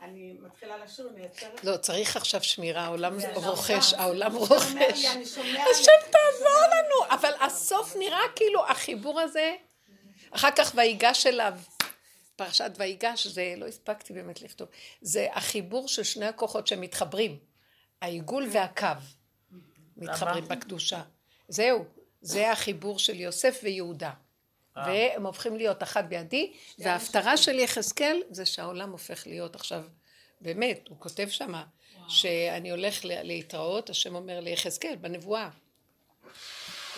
אני 0.00 0.36
מתחילה 0.40 0.76
לשיר, 0.76 1.08
אני 1.14 1.22
יוצרת... 1.22 1.64
לא, 1.64 1.76
צריך 1.76 2.16
עכשיו 2.16 2.42
שמירה, 2.42 2.84
העולם 2.84 3.18
רוכש. 3.34 3.92
העולם 3.94 4.34
רוכש. 4.34 4.72
השם 5.70 6.10
תעזור 6.10 6.62
לנו, 6.70 7.14
אבל 7.14 7.32
הסוף 7.40 7.96
נראה 7.96 8.20
כאילו 8.36 8.66
החיבור 8.66 9.20
הזה, 9.20 9.54
אחר 10.30 10.50
כך 10.50 10.72
ויגש 10.74 11.26
אליו, 11.26 11.54
פרשת 12.36 12.70
ויגש, 12.76 13.26
זה 13.26 13.54
לא 13.56 13.66
הספקתי 13.66 14.12
באמת 14.12 14.42
לכתוב, 14.42 14.68
זה 15.00 15.28
החיבור 15.32 15.88
של 15.88 16.02
שני 16.02 16.26
הכוחות 16.26 16.66
שמתחברים, 16.66 17.38
העיגול 18.06 18.48
והקו, 18.52 18.86
מתחברים 19.96 20.44
בקדושה. 20.48 21.02
זהו, 21.48 21.84
זה 22.20 22.52
החיבור 22.52 22.98
של 22.98 23.20
יוסף 23.20 23.60
ויהודה. 23.62 24.10
והם 24.76 25.26
הופכים 25.26 25.56
להיות 25.56 25.82
אחת 25.82 26.04
בידי, 26.04 26.52
וההפטרה 26.78 27.36
של 27.36 27.58
יחזקאל 27.58 28.22
זה 28.30 28.46
שהעולם 28.46 28.90
הופך 28.92 29.26
להיות 29.26 29.54
עכשיו, 29.54 29.82
באמת, 30.40 30.88
הוא 30.88 30.96
כותב 31.00 31.28
שמה, 31.28 31.64
שאני 32.08 32.70
הולך 32.70 33.04
לה- 33.04 33.22
להתראות, 33.22 33.90
השם 33.90 34.14
אומר 34.14 34.40
ליחזקאל 34.40 34.96
בנבואה. 35.00 35.48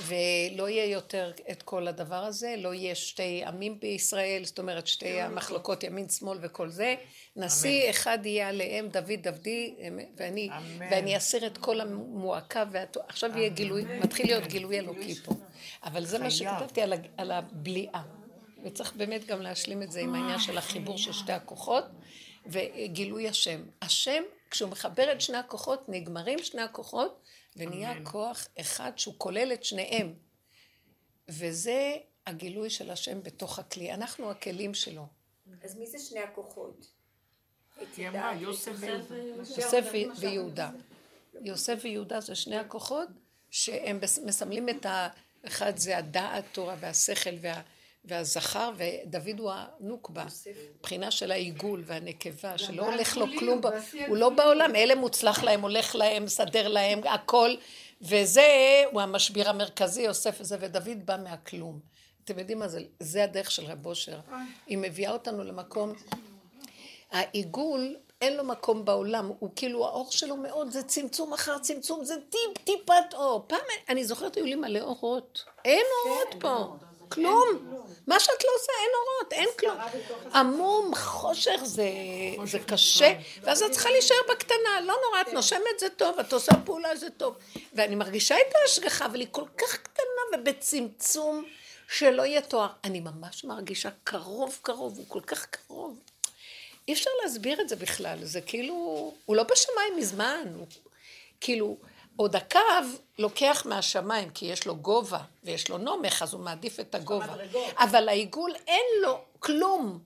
ולא 0.06 0.68
יהיה 0.68 0.84
יותר 0.84 1.32
את 1.50 1.62
כל 1.62 1.88
הדבר 1.88 2.24
הזה, 2.24 2.54
לא 2.58 2.74
יהיה 2.74 2.94
שתי 2.94 3.44
עמים 3.44 3.80
בישראל, 3.80 4.44
זאת 4.44 4.58
אומרת 4.58 4.86
שתי 4.86 5.20
המחלוקות 5.20 5.82
ימין 5.84 6.08
שמאל 6.08 6.38
וכל 6.42 6.68
זה, 6.68 6.94
נשיא 7.36 7.90
אחד 7.90 8.18
יהיה 8.26 8.48
עליהם 8.48 8.88
דוד 8.88 9.12
דודי 9.22 9.74
ואני, 10.16 10.48
ואני 10.90 11.16
אסיר 11.16 11.46
את 11.46 11.58
כל 11.58 11.80
המועקה, 11.80 12.64
והת- 12.70 12.96
עכשיו 13.08 13.30
יהיה 13.38 13.48
גילוי, 13.48 13.84
מתחיל 13.84 14.26
להיות 14.26 14.46
גילוי 14.46 14.78
אלוקי 14.78 15.14
פה, 15.14 15.32
אבל 15.84 16.04
זה 16.04 16.18
מה 16.18 16.24
שכתבתי 16.30 16.82
על, 16.82 16.92
על 17.16 17.30
הבליעה, 17.32 18.02
וצריך 18.64 18.92
באמת 18.96 19.26
גם 19.26 19.42
להשלים 19.42 19.82
את 19.82 19.92
זה 19.92 20.00
עם 20.00 20.14
העניין 20.14 20.38
של 20.38 20.58
החיבור 20.58 20.98
של 20.98 21.12
שתי 21.12 21.32
הכוחות 21.32 21.84
וגילוי 22.46 23.28
השם. 23.28 23.60
השם, 23.82 24.22
כשהוא 24.50 24.70
מחבר 24.70 25.12
את 25.12 25.20
שני 25.20 25.36
הכוחות, 25.36 25.84
נגמרים 25.88 26.38
שני 26.38 26.62
הכוחות 26.62 27.20
ונהיה 27.56 28.04
כוח 28.04 28.48
אחד 28.60 28.92
שהוא 28.96 29.14
כולל 29.18 29.52
את 29.52 29.64
שניהם. 29.64 30.14
וזה 31.28 31.96
הגילוי 32.26 32.70
של 32.70 32.90
השם 32.90 33.22
בתוך 33.22 33.58
הכלי. 33.58 33.94
אנחנו 33.94 34.30
הכלים 34.30 34.74
שלו. 34.74 35.06
אז 35.64 35.76
מי 35.76 35.86
זה 35.86 35.98
שני 35.98 36.20
הכוחות? 36.20 36.86
היא 37.96 38.08
אמרה, 38.08 38.34
יוסף 38.40 38.72
ויהודה. 40.20 40.70
יוסף 41.40 41.78
ויהודה. 41.82 42.20
זה 42.20 42.34
שני 42.34 42.56
הכוחות 42.56 43.08
שהם 43.50 44.00
מסמלים 44.24 44.68
את 44.68 44.86
ה... 44.86 45.08
אחד 45.46 45.76
זה 45.76 45.98
הדעת 45.98 46.44
תורה 46.52 46.76
והשכל 46.80 47.30
וה... 47.40 47.62
והזכר, 48.08 48.70
ודוד 48.76 49.38
הוא 49.38 49.50
הנוקבה, 49.54 50.24
מבחינה 50.78 51.10
של 51.10 51.30
העיגול 51.30 51.82
והנקבה, 51.86 52.58
שלא 52.58 52.82
הולך 52.86 53.16
לו 53.16 53.26
כלום, 53.38 53.60
הוא 54.08 54.16
לא 54.16 54.28
בעולם, 54.28 54.76
אלה 54.76 54.94
מוצלח 54.94 55.42
להם, 55.42 55.60
הולך 55.60 55.94
להם, 55.94 56.24
מסדר 56.24 56.68
להם, 56.68 57.00
הכל, 57.04 57.54
וזה, 58.00 58.82
הוא 58.92 59.00
המשביר 59.00 59.50
המרכזי, 59.50 60.02
יוסף 60.02 60.36
וזה, 60.40 60.56
ודוד 60.60 61.06
בא 61.06 61.16
מהכלום. 61.22 61.80
אתם 62.24 62.38
יודעים 62.38 62.58
מה 62.58 62.68
זה? 62.68 62.80
זה 63.00 63.24
הדרך 63.24 63.50
של 63.50 63.64
רב 63.64 63.86
אושר. 63.86 64.18
היא 64.66 64.78
מביאה 64.78 65.12
אותנו 65.12 65.44
למקום 65.44 65.92
העיגול, 67.10 67.96
אין 68.20 68.36
לו 68.36 68.44
מקום 68.44 68.84
בעולם, 68.84 69.30
הוא 69.38 69.50
כאילו 69.56 69.86
האור 69.86 70.12
שלו 70.12 70.36
מאוד, 70.36 70.70
זה 70.70 70.82
צמצום 70.82 71.32
אחר 71.32 71.58
צמצום, 71.58 72.04
זה 72.04 72.14
טיפ 72.30 72.64
טיפת 72.64 73.14
אור. 73.14 73.44
פעם, 73.46 73.58
אני 73.88 74.04
זוכרת, 74.04 74.36
היו 74.36 74.44
לי 74.44 74.54
מלא 74.54 74.80
אורות. 74.80 75.44
אין 75.64 75.84
אורות 76.06 76.34
פה, 76.40 76.76
כלום. 77.08 77.48
מה 78.06 78.20
שאת 78.20 78.44
לא 78.44 78.50
עושה, 78.56 78.72
אין 78.82 78.90
אורות, 78.94 79.32
אין 79.32 79.48
כלום. 79.58 79.76
עמום, 80.34 80.94
חושך, 80.94 81.60
זה, 81.64 81.88
זה 82.44 82.58
קשה, 82.58 83.12
ואז 83.42 83.62
את 83.62 83.70
צריכה 83.70 83.90
להישאר 83.90 84.16
בקטנה, 84.30 84.80
לא 84.80 84.94
נורא, 85.06 85.20
את 85.20 85.32
נושמת 85.32 85.78
זה 85.78 85.88
טוב, 85.88 86.18
את 86.18 86.32
עושה 86.32 86.52
פעולה 86.64 86.96
זה 86.96 87.10
טוב. 87.10 87.34
ואני 87.74 87.94
מרגישה 87.94 88.36
את 88.36 88.54
ההשגחה, 88.54 89.06
אבל 89.06 89.20
היא 89.20 89.28
כל 89.30 89.44
כך 89.58 89.76
קטנה 89.76 90.38
ובצמצום 90.40 91.44
שלא 91.88 92.22
יהיה 92.22 92.42
תואר. 92.42 92.68
אני 92.84 93.00
ממש 93.00 93.44
מרגישה 93.44 93.88
קרוב 94.04 94.58
קרוב, 94.62 94.98
הוא 94.98 95.04
כל 95.08 95.20
כך 95.20 95.46
קרוב. 95.46 95.98
אי 96.88 96.92
אפשר 96.92 97.10
להסביר 97.22 97.60
את 97.60 97.68
זה 97.68 97.76
בכלל, 97.76 98.18
זה 98.22 98.40
כאילו, 98.40 98.74
הוא 99.24 99.36
לא 99.36 99.42
בשמיים 99.42 99.96
מזמן, 99.96 100.44
הוא 100.58 100.66
כאילו, 101.40 101.76
עוד 102.18 102.36
הקו 102.36 102.60
לוקח 103.18 103.62
מהשמיים, 103.66 104.30
כי 104.30 104.46
יש 104.46 104.66
לו 104.66 104.76
גובה 104.76 105.18
ויש 105.44 105.68
לו 105.68 105.78
נומך, 105.78 106.22
אז 106.22 106.32
הוא 106.32 106.40
מעדיף 106.40 106.80
את 106.80 106.94
הגובה. 106.94 107.34
אבל 107.76 108.08
העיגול 108.08 108.54
אין 108.66 108.84
לו 109.02 109.20
כלום. 109.38 109.98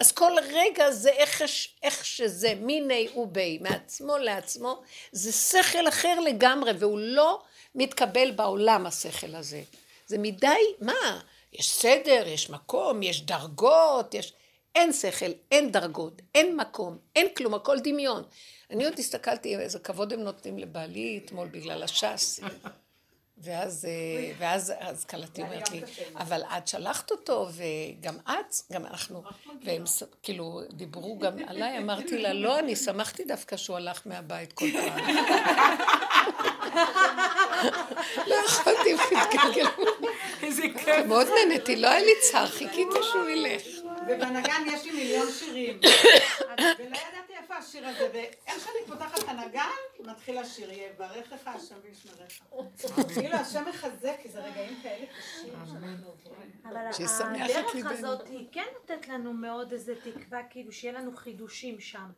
אז 0.00 0.12
כל 0.12 0.32
רגע 0.52 0.90
זה 0.90 1.10
איך, 1.10 1.42
איך 1.82 2.04
שזה, 2.04 2.54
מיני 2.54 3.08
ובי, 3.16 3.58
מעצמו 3.60 4.18
לעצמו, 4.18 4.82
זה 5.12 5.32
שכל 5.32 5.88
אחר 5.88 6.20
לגמרי, 6.20 6.72
והוא 6.78 6.98
לא 6.98 7.42
מתקבל 7.74 8.30
בעולם, 8.30 8.86
השכל 8.86 9.34
הזה. 9.34 9.62
זה 10.06 10.18
מדי, 10.18 10.74
מה? 10.80 11.20
יש 11.52 11.70
סדר, 11.70 12.22
יש 12.26 12.50
מקום, 12.50 13.02
יש 13.02 13.22
דרגות, 13.22 14.14
יש... 14.14 14.32
אין 14.74 14.92
שכל, 14.92 15.30
אין 15.52 15.72
דרגות, 15.72 16.22
אין 16.34 16.56
מקום, 16.56 16.98
אין 17.16 17.26
כלום, 17.36 17.54
הכל 17.54 17.78
דמיון. 17.78 18.22
אני 18.70 18.84
עוד 18.84 18.98
הסתכלתי 18.98 19.56
איזה 19.56 19.78
כבוד 19.78 20.12
הם 20.12 20.20
נותנים 20.20 20.58
לבעלי 20.58 21.20
אתמול 21.24 21.48
בגלל 21.48 21.82
הש"ס. 21.82 22.40
ואז, 23.38 23.84
אה, 23.84 24.32
ואז 24.38 24.72
אז 24.78 25.04
כלתי 25.04 25.42
אומרת 25.42 25.70
לי, 25.70 25.82
אבל 26.16 26.42
את 26.42 26.68
שלחת 26.68 27.10
אותו, 27.10 27.48
וגם 27.52 28.14
את, 28.24 28.54
גם 28.72 28.86
אנחנו, 28.86 29.22
והם 29.64 29.84
כאילו 30.22 30.60
דיברו 30.70 31.18
גם 31.18 31.32
עליי, 31.46 31.78
אמרתי 31.78 32.18
לה, 32.18 32.32
לא, 32.32 32.58
אני 32.58 32.76
שמחתי 32.76 33.24
דווקא 33.24 33.56
שהוא 33.56 33.76
הלך 33.76 34.02
מהבית 34.06 34.52
כל 34.52 34.66
פעם. 34.72 34.98
לא 38.26 38.34
יכולתי, 38.46 38.94
התגלגלו. 38.94 39.70
איזה 40.42 40.62
כיף. 40.84 41.06
מאוד 41.06 41.26
נהניתי, 41.38 41.76
לא 41.76 41.88
היה 41.88 42.00
לי 42.00 42.12
צער, 42.30 42.46
חיכיתי 42.46 42.98
שהוא 43.12 43.28
ילך. 43.28 43.62
ובנגן 44.08 44.62
יש 44.72 44.84
לי 44.84 44.90
מיליון 44.90 45.26
שירים. 45.38 45.80
ולא 46.78 46.86
ידעתי 46.86 47.23
השיר 47.58 47.86
הזה, 47.86 48.10
ואיך 48.12 48.60
שאני 48.60 48.86
פותחת 48.86 49.18
את 49.18 49.28
הנגן, 49.28 49.68
מתחיל 50.00 50.38
השיר, 50.38 50.70
יברכך 50.72 51.48
השם 51.48 51.74
וישמרך. 51.82 52.40
כאילו 53.14 53.34
השם 53.34 53.64
מחזק, 53.68 54.16
כי 54.22 54.28
זה 54.28 54.40
רגעים 54.40 54.80
כאלה 54.82 55.06
קשים 55.06 55.52
שאנחנו 55.66 56.06
עוברים. 56.06 56.50
אבל 56.64 56.76
הדרך. 56.76 57.86
הזאת 57.86 58.26
היא 58.26 58.48
כן 58.52 58.66
נותנת 58.74 59.08
לנו 59.08 59.32
מאוד 59.32 59.72
איזה 59.72 59.94
תקווה, 60.04 60.42
כאילו 60.50 60.72
שיהיה 60.72 60.94
לנו 60.94 61.16
חידושים 61.16 61.80
שם. 61.80 62.10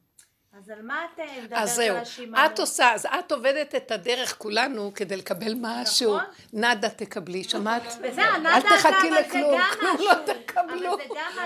אז 0.59 0.71
על 0.71 0.83
מה 0.83 1.05
את 1.05 1.21
מדברת 1.21 1.59
אז 1.63 1.71
על 1.71 1.77
זהו, 1.77 1.97
השיממון? 1.97 2.41
את 2.47 2.59
עושה, 2.59 2.93
אז 2.95 3.07
את 3.07 3.33
עובדת 3.33 3.75
את 3.75 3.91
הדרך 3.91 4.35
כולנו 4.39 4.93
כדי 4.95 5.17
לקבל 5.17 5.55
משהו. 5.61 6.17
נכון. 6.17 6.31
נדה 6.53 6.89
תקבלי, 6.89 7.45
שמעת? 7.45 7.83
וזה, 8.03 8.23
אל 8.23 8.61
תחכי 8.61 9.11
לכלום, 9.11 9.61
כלום. 9.73 9.97
לא 9.99 10.13
תקבלו. 10.27 10.91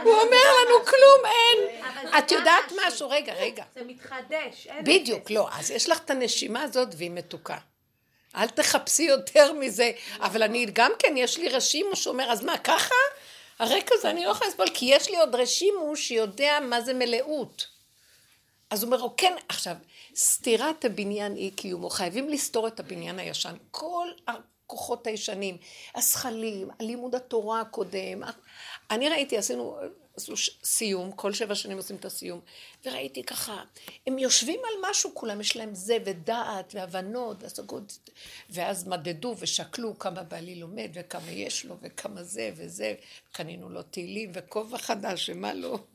הוא. 0.02 0.14
אומר 0.14 0.46
לנו 0.60 0.84
כלום 0.84 1.22
אין. 1.24 1.82
את 2.18 2.32
יודעת 2.32 2.72
משהו. 2.86 3.10
רגע, 3.10 3.32
רגע. 3.32 3.64
זה 3.74 3.80
מתחדש. 3.86 4.68
בדיוק. 4.84 5.30
לא. 5.30 5.48
אז 5.58 5.70
יש 5.70 5.88
לך 5.88 5.98
את 5.98 6.10
הנשימה 6.10 6.62
הזאת 6.62 6.88
והיא 6.96 7.10
מתוקה. 7.10 7.58
אל 8.36 8.48
תחפשי 8.48 9.02
יותר 9.02 9.52
מזה. 9.52 9.90
אבל 10.20 10.42
אני 10.42 10.66
גם 10.72 10.92
כן, 10.98 11.14
יש 11.16 11.38
לי 11.38 11.48
רשימו 11.48 11.96
שאומר, 11.96 12.32
אז 12.32 12.44
מה, 12.44 12.58
ככה? 12.58 12.94
הרקע 13.58 13.94
הזה 13.94 14.10
אני 14.10 14.24
לא 14.24 14.30
יכולה 14.30 14.50
לסבול, 14.50 14.68
כי 14.74 14.86
יש 14.86 15.10
לי 15.10 15.18
עוד 15.18 15.34
רשימו 15.34 15.96
שיודע 15.96 16.58
מה 16.60 16.80
זה 16.80 16.94
מלאות. 16.94 17.79
אז 18.70 18.82
הוא 18.82 18.92
אומר, 18.92 19.02
"או 19.02 19.14
כן, 19.16 19.32
עכשיו, 19.48 19.76
סתירת 20.16 20.84
הבניין 20.84 21.34
היא 21.34 21.52
קיומו, 21.56 21.90
חייבים 21.90 22.28
לסתור 22.28 22.68
את 22.68 22.80
הבניין 22.80 23.18
הישן. 23.18 23.54
כל 23.70 24.08
הכוחות 24.28 25.06
הישנים, 25.06 25.56
הזכלים, 25.94 26.68
לימוד 26.80 27.14
התורה 27.14 27.60
הקודם. 27.60 28.22
אני 28.90 29.08
ראיתי, 29.08 29.38
עשינו, 29.38 29.76
עשו 30.20 30.52
סיום, 30.64 31.12
כל 31.12 31.32
שבע 31.32 31.54
שנים 31.54 31.76
עושים 31.76 31.96
את 31.96 32.04
הסיום, 32.04 32.40
וראיתי 32.84 33.22
ככה, 33.22 33.62
הם 34.06 34.18
יושבים 34.18 34.60
על 34.64 34.90
משהו, 34.90 35.10
כולם 35.14 35.40
יש 35.40 35.56
להם 35.56 35.74
זה, 35.74 35.98
ודעת, 36.04 36.74
והבנות, 36.74 37.42
והשגות, 37.42 38.10
ואז 38.50 38.88
מדדו 38.88 39.34
ושקלו 39.38 39.98
כמה 39.98 40.22
בעלי 40.22 40.54
לומד, 40.54 40.90
וכמה 40.94 41.30
יש 41.30 41.64
לו, 41.64 41.76
וכמה 41.82 42.22
זה 42.22 42.50
וזה, 42.56 42.94
קנינו 43.32 43.68
לו 43.68 43.82
תהילים, 43.82 44.30
וכובע 44.34 44.78
חדש, 44.78 45.30
ומה 45.30 45.54
לא. 45.54 45.78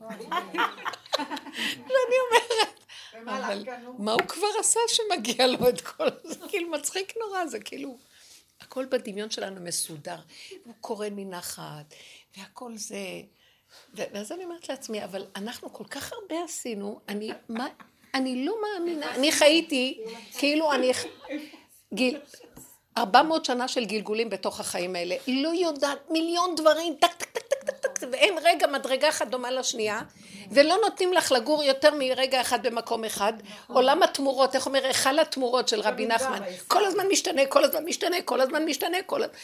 ואני 1.86 2.16
אומרת, 2.26 2.76
אבל? 3.14 3.64
מה 3.98 4.12
הוא 4.12 4.22
כבר 4.28 4.46
עשה 4.60 4.80
שמגיע 4.88 5.46
לו 5.46 5.68
את 5.68 5.80
כל 5.80 6.08
זה? 6.24 6.34
כאילו 6.50 6.70
מצחיק 6.70 7.14
נורא, 7.20 7.46
זה 7.46 7.60
כאילו... 7.60 7.98
הכל 8.60 8.86
בדמיון 8.86 9.30
שלנו 9.30 9.60
מסודר. 9.60 10.18
הוא 10.64 10.74
קורא 10.80 11.06
מנחת, 11.10 11.94
והכל 12.36 12.76
זה... 12.76 12.98
ואז 13.94 14.32
אני 14.32 14.44
אומרת 14.44 14.68
לעצמי, 14.68 15.04
אבל 15.04 15.24
אנחנו 15.36 15.72
כל 15.72 15.84
כך 15.84 16.12
הרבה 16.12 16.44
עשינו, 16.44 17.00
אני, 17.08 17.30
מה, 17.48 17.66
אני 18.14 18.44
לא 18.44 18.56
מאמינה, 18.62 19.14
אני 19.14 19.32
חייתי, 19.32 20.04
כאילו 20.38 20.72
אני, 20.72 20.92
גיל, 21.94 22.18
400 22.98 23.44
שנה 23.44 23.68
של 23.68 23.84
גלגולים 23.84 24.30
בתוך 24.30 24.60
החיים 24.60 24.96
האלה, 24.96 25.14
לא 25.28 25.48
יודעת, 25.48 26.10
מיליון 26.10 26.54
דברים, 26.54 26.94
טק 27.00 27.12
טק 27.12 27.30
טק 27.30 27.44
טק 27.44 27.70
טק 27.70 27.76
טק 27.98 28.06
ואין 28.12 28.34
רגע 28.42 28.66
מדרגה 28.66 29.08
אחת 29.08 29.28
דומה 29.28 29.50
לשנייה, 29.50 30.00
ולא 30.50 30.76
נותנים 30.82 31.12
לך 31.12 31.32
לגור 31.32 31.64
יותר 31.64 31.94
מרגע 31.94 32.40
אחד 32.40 32.66
במקום 32.66 33.04
אחד. 33.04 33.32
עולם 33.68 34.02
התמורות, 34.02 34.54
איך 34.54 34.66
אומר, 34.66 34.84
היכל 34.84 35.18
התמורות 35.18 35.68
של 35.68 35.80
רבי 35.80 36.06
נחמן. 36.06 36.42
כל 36.68 36.84
הזמן 36.84 37.06
משתנה, 37.08 37.46
כל 37.46 37.64
הזמן 37.64 37.84
משתנה, 37.84 38.16
כל 38.24 38.40
הזמן 38.40 38.64
משתנה, 38.64 39.02
כל 39.06 39.22
הזמן... 39.22 39.36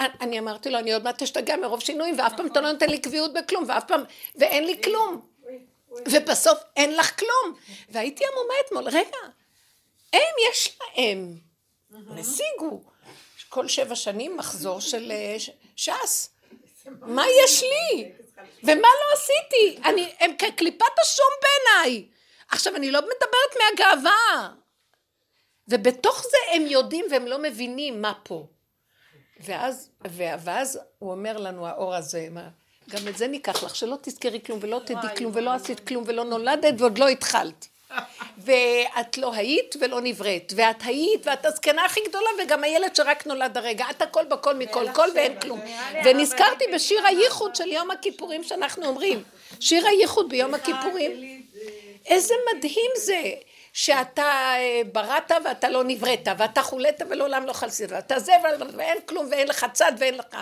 אני 0.00 0.38
אמרתי 0.38 0.70
לו, 0.70 0.78
אני 0.78 0.92
עוד 0.92 1.04
מעט 1.04 1.22
אשתגע 1.22 1.56
מרוב 1.56 1.80
שינויים, 1.80 2.18
ואף 2.18 2.32
פעם 2.36 2.46
אתה 2.46 2.60
לא 2.60 2.72
נותן 2.72 2.90
לי 2.90 2.98
קביעות 2.98 3.32
בכלום, 3.32 3.64
ואף 3.68 3.84
פעם, 3.84 4.02
ואין 4.34 4.64
לי 4.64 4.82
כלום. 4.82 5.20
ובסוף 6.06 6.58
אין 6.76 6.96
לך 6.96 7.18
כלום. 7.18 7.54
והייתי 7.88 8.24
עמומה 8.32 8.54
אתמול, 8.66 8.84
רגע, 8.86 9.18
הם, 10.12 10.34
יש 10.50 10.78
להם, 10.96 11.34
השיגו. 12.18 12.82
כל 13.48 13.68
שבע 13.68 13.94
שנים 13.94 14.36
מחזור 14.36 14.80
של 14.80 15.12
אה, 15.12 15.36
ש"ס. 15.76 16.30
מה 16.86 17.24
יש 17.44 17.62
לי? 17.62 18.12
ומה 18.62 18.88
לא 18.88 19.14
עשיתי? 19.14 19.88
אני, 19.88 20.12
הם 20.20 20.36
כקליפת 20.36 20.98
השום 21.02 21.26
בעיניי. 21.42 22.08
עכשיו, 22.48 22.76
אני 22.76 22.90
לא 22.90 23.00
מדברת 23.00 23.62
מהגאווה. 23.62 24.50
ובתוך 25.68 26.22
זה 26.22 26.36
הם 26.54 26.66
יודעים 26.66 27.04
והם 27.10 27.26
לא 27.26 27.38
מבינים 27.38 28.02
מה 28.02 28.12
פה. 28.22 28.46
ואז, 29.40 29.88
ואז 30.44 30.78
הוא 30.98 31.10
אומר 31.10 31.36
לנו, 31.36 31.66
האור 31.66 31.94
הזה, 31.94 32.28
מה, 32.30 32.48
גם 32.90 33.08
את 33.08 33.16
זה 33.16 33.28
ניקח 33.28 33.64
לך, 33.64 33.76
שלא 33.76 33.96
תזכרי 34.02 34.40
כלום 34.46 34.58
ולא 34.62 34.80
תדעי 34.84 35.16
כלום 35.16 35.32
ולא 35.34 35.52
עשית 35.52 35.80
כלום 35.80 36.04
ולא 36.06 36.24
נולדת 36.24 36.74
ועוד 36.80 36.98
לא 36.98 37.08
התחלת. 37.08 37.66
ואת 38.44 39.18
לא 39.18 39.34
היית 39.34 39.74
ולא 39.80 40.00
נבראת, 40.00 40.52
ואת 40.56 40.76
היית 40.84 41.26
ואת 41.26 41.46
הזקנה 41.46 41.84
הכי 41.84 42.00
גדולה 42.08 42.28
וגם 42.42 42.64
הילד 42.64 42.96
שרק 42.96 43.26
נולד 43.26 43.56
הרגע, 43.56 43.86
את 43.90 44.02
הכל 44.02 44.24
בכל 44.24 44.54
מכל 44.54 44.86
כל 44.94 45.08
ואין 45.14 45.40
כלום. 45.40 45.60
ונזכרתי 46.04 46.64
בשיר 46.74 47.06
הייחוד 47.06 47.54
של 47.54 47.68
יום 47.68 47.90
הכיפורים 47.90 48.44
שאנחנו 48.44 48.86
אומרים, 48.86 49.22
שיר 49.60 49.86
הייחוד 49.86 50.28
ביום 50.28 50.54
הכיפורים. 50.54 51.42
איזה 52.06 52.34
מדהים 52.54 52.90
זה. 52.96 53.22
שאתה 53.78 54.22
אה, 54.22 54.80
בראת 54.92 55.32
ואתה 55.44 55.68
לא 55.68 55.84
נבראת, 55.84 56.28
ואתה 56.38 56.62
חולית 56.62 57.02
ולעולם 57.10 57.46
לא 57.46 57.52
חלסית, 57.52 57.92
ואתה 57.92 58.18
זה 58.18 58.32
ואין 58.76 58.98
כלום 59.06 59.26
ואין 59.30 59.48
לך 59.48 59.66
צד 59.72 59.92
ואין 59.98 60.14
לך 60.14 60.36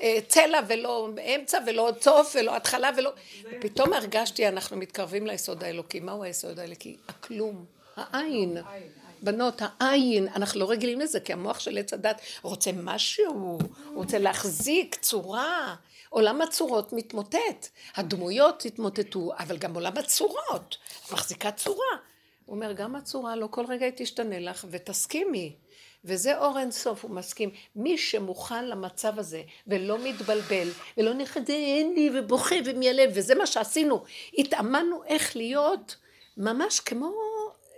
אה, 0.00 0.18
צלע 0.28 0.60
ולא 0.68 1.08
אמצע 1.34 1.58
ולא 1.66 1.90
סוף 2.00 2.36
ולא 2.38 2.56
התחלה 2.56 2.90
ולא... 2.96 3.12
ופתאום 3.52 3.92
הרגשתי 3.92 4.48
אנחנו 4.48 4.76
מתקרבים 4.76 5.26
ליסוד 5.26 5.64
האלוקי. 5.64 6.00
מהו 6.00 6.22
היסוד 6.22 6.58
האלוקי? 6.58 6.96
הכלום, 7.08 7.64
העין. 7.96 8.56
בנות, 9.22 9.62
העין, 9.80 10.28
אנחנו 10.36 10.60
לא 10.60 10.70
רגילים 10.70 11.00
לזה, 11.00 11.20
כי 11.20 11.32
המוח 11.32 11.60
של 11.60 11.78
עץ 11.78 11.92
הדת 11.92 12.20
רוצה 12.42 12.70
משהו, 12.74 13.58
רוצה 13.94 14.18
להחזיק 14.18 14.94
צורה. 14.94 15.74
עולם 16.08 16.42
הצורות 16.42 16.92
מתמוטט, 16.92 17.68
הדמויות 17.96 18.64
התמוטטו, 18.64 19.32
אבל 19.38 19.58
גם 19.58 19.74
עולם 19.74 19.98
הצורות 19.98 20.76
מחזיקה 21.12 21.50
צורה. 21.50 22.11
הוא 22.52 22.56
אומר, 22.56 22.72
גם 22.72 22.96
הצורה 22.96 23.36
לא 23.36 23.46
כל 23.50 23.64
רגע 23.68 23.86
היא 23.86 23.92
תשתנה 23.96 24.38
לך, 24.38 24.64
ותסכימי. 24.70 25.56
וזה 26.04 26.38
אור 26.38 26.58
אין 26.58 26.70
סוף, 26.70 27.04
הוא 27.04 27.10
מסכים. 27.10 27.50
מי 27.76 27.98
שמוכן 27.98 28.64
למצב 28.64 29.18
הזה, 29.18 29.42
ולא 29.66 29.98
מתבלבל, 29.98 30.68
ולא 30.96 31.14
נכנס, 31.14 31.50
אין 31.50 31.94
לי, 31.94 32.10
ובוכה 32.14 32.54
ומיילל, 32.64 33.08
וזה 33.14 33.34
מה 33.34 33.46
שעשינו. 33.46 34.04
התאמנו 34.38 35.02
איך 35.06 35.36
להיות 35.36 35.96
ממש 36.36 36.80
כמו, 36.80 37.12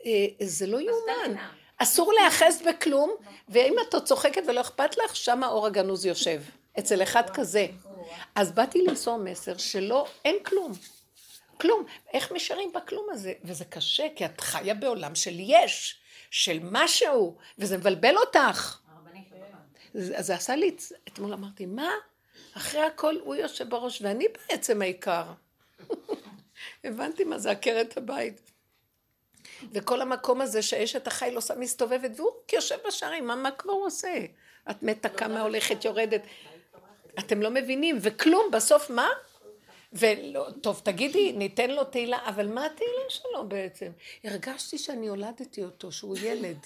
אה, 0.06 0.26
זה 0.40 0.66
לא 0.66 0.78
יאומן. 0.80 1.40
אסור 1.78 2.12
להיאחז 2.12 2.62
בכלום, 2.68 3.10
ואם 3.48 3.74
את 3.88 3.94
עוד 3.94 4.04
צוחקת 4.04 4.42
ולא 4.46 4.60
אכפת 4.60 4.98
לך, 5.04 5.16
שם 5.16 5.42
האור 5.42 5.66
הגנוז 5.66 6.06
יושב. 6.06 6.42
אצל 6.78 7.02
אחד 7.02 7.30
כזה. 7.30 7.66
אז 8.34 8.52
באתי 8.52 8.82
למסור 8.82 9.16
מסר 9.16 9.56
שלא, 9.56 10.06
אין 10.24 10.36
כלום. 10.42 10.72
כלום. 11.60 11.84
איך 12.12 12.32
נשארים 12.32 12.72
בכלום 12.72 13.06
הזה? 13.10 13.32
וזה 13.44 13.64
קשה, 13.64 14.06
כי 14.16 14.24
את 14.24 14.40
חיה 14.40 14.74
בעולם 14.74 15.14
של 15.14 15.34
יש, 15.36 16.00
של 16.30 16.58
משהו, 16.62 17.36
וזה 17.58 17.78
מבלבל 17.78 18.16
אותך. 18.16 18.78
זה, 19.94 20.22
זה 20.22 20.34
עשה 20.34 20.56
לי, 20.56 20.76
אתמול 21.08 21.32
אמרתי, 21.32 21.66
מה? 21.66 21.90
אחרי 22.56 22.80
הכל 22.80 23.16
הוא 23.24 23.34
יושב 23.34 23.68
בראש, 23.68 24.02
ואני 24.02 24.26
בעצם 24.28 24.82
העיקר. 24.82 25.24
הבנתי 26.84 27.24
מה 27.24 27.38
זה 27.38 27.50
עקרת 27.50 27.96
הבית. 27.96 28.40
וכל 29.72 30.00
המקום 30.00 30.40
הזה 30.40 30.62
שאשת 30.62 31.06
החיל 31.06 31.36
עושה 31.36 31.54
מסתובבת, 31.54 32.10
והוא 32.16 32.30
יושב 32.52 32.76
בשערים, 32.86 33.26
מה, 33.26 33.36
מה 33.36 33.50
כבר 33.50 33.72
הוא 33.72 33.86
עושה? 33.86 34.18
את 34.70 34.82
מתה, 34.82 35.08
כמה 35.08 35.40
הולכת, 35.40 35.84
יורדת. 35.84 36.22
אתם 37.18 37.42
לא 37.42 37.50
מבינים, 37.50 37.98
וכלום, 38.00 38.50
בסוף 38.52 38.90
מה? 38.90 39.08
ולא, 39.94 40.46
טוב, 40.60 40.80
תגידי, 40.84 41.32
ניתן 41.32 41.70
לו 41.70 41.84
תהילה, 41.84 42.18
אבל 42.28 42.48
מה 42.48 42.66
התהילה 42.66 43.04
שלו 43.08 43.48
בעצם? 43.48 43.90
הרגשתי 44.24 44.78
שאני 44.78 45.08
הולדתי 45.08 45.64
אותו, 45.64 45.92
שהוא 45.92 46.16
ילד 46.22 46.56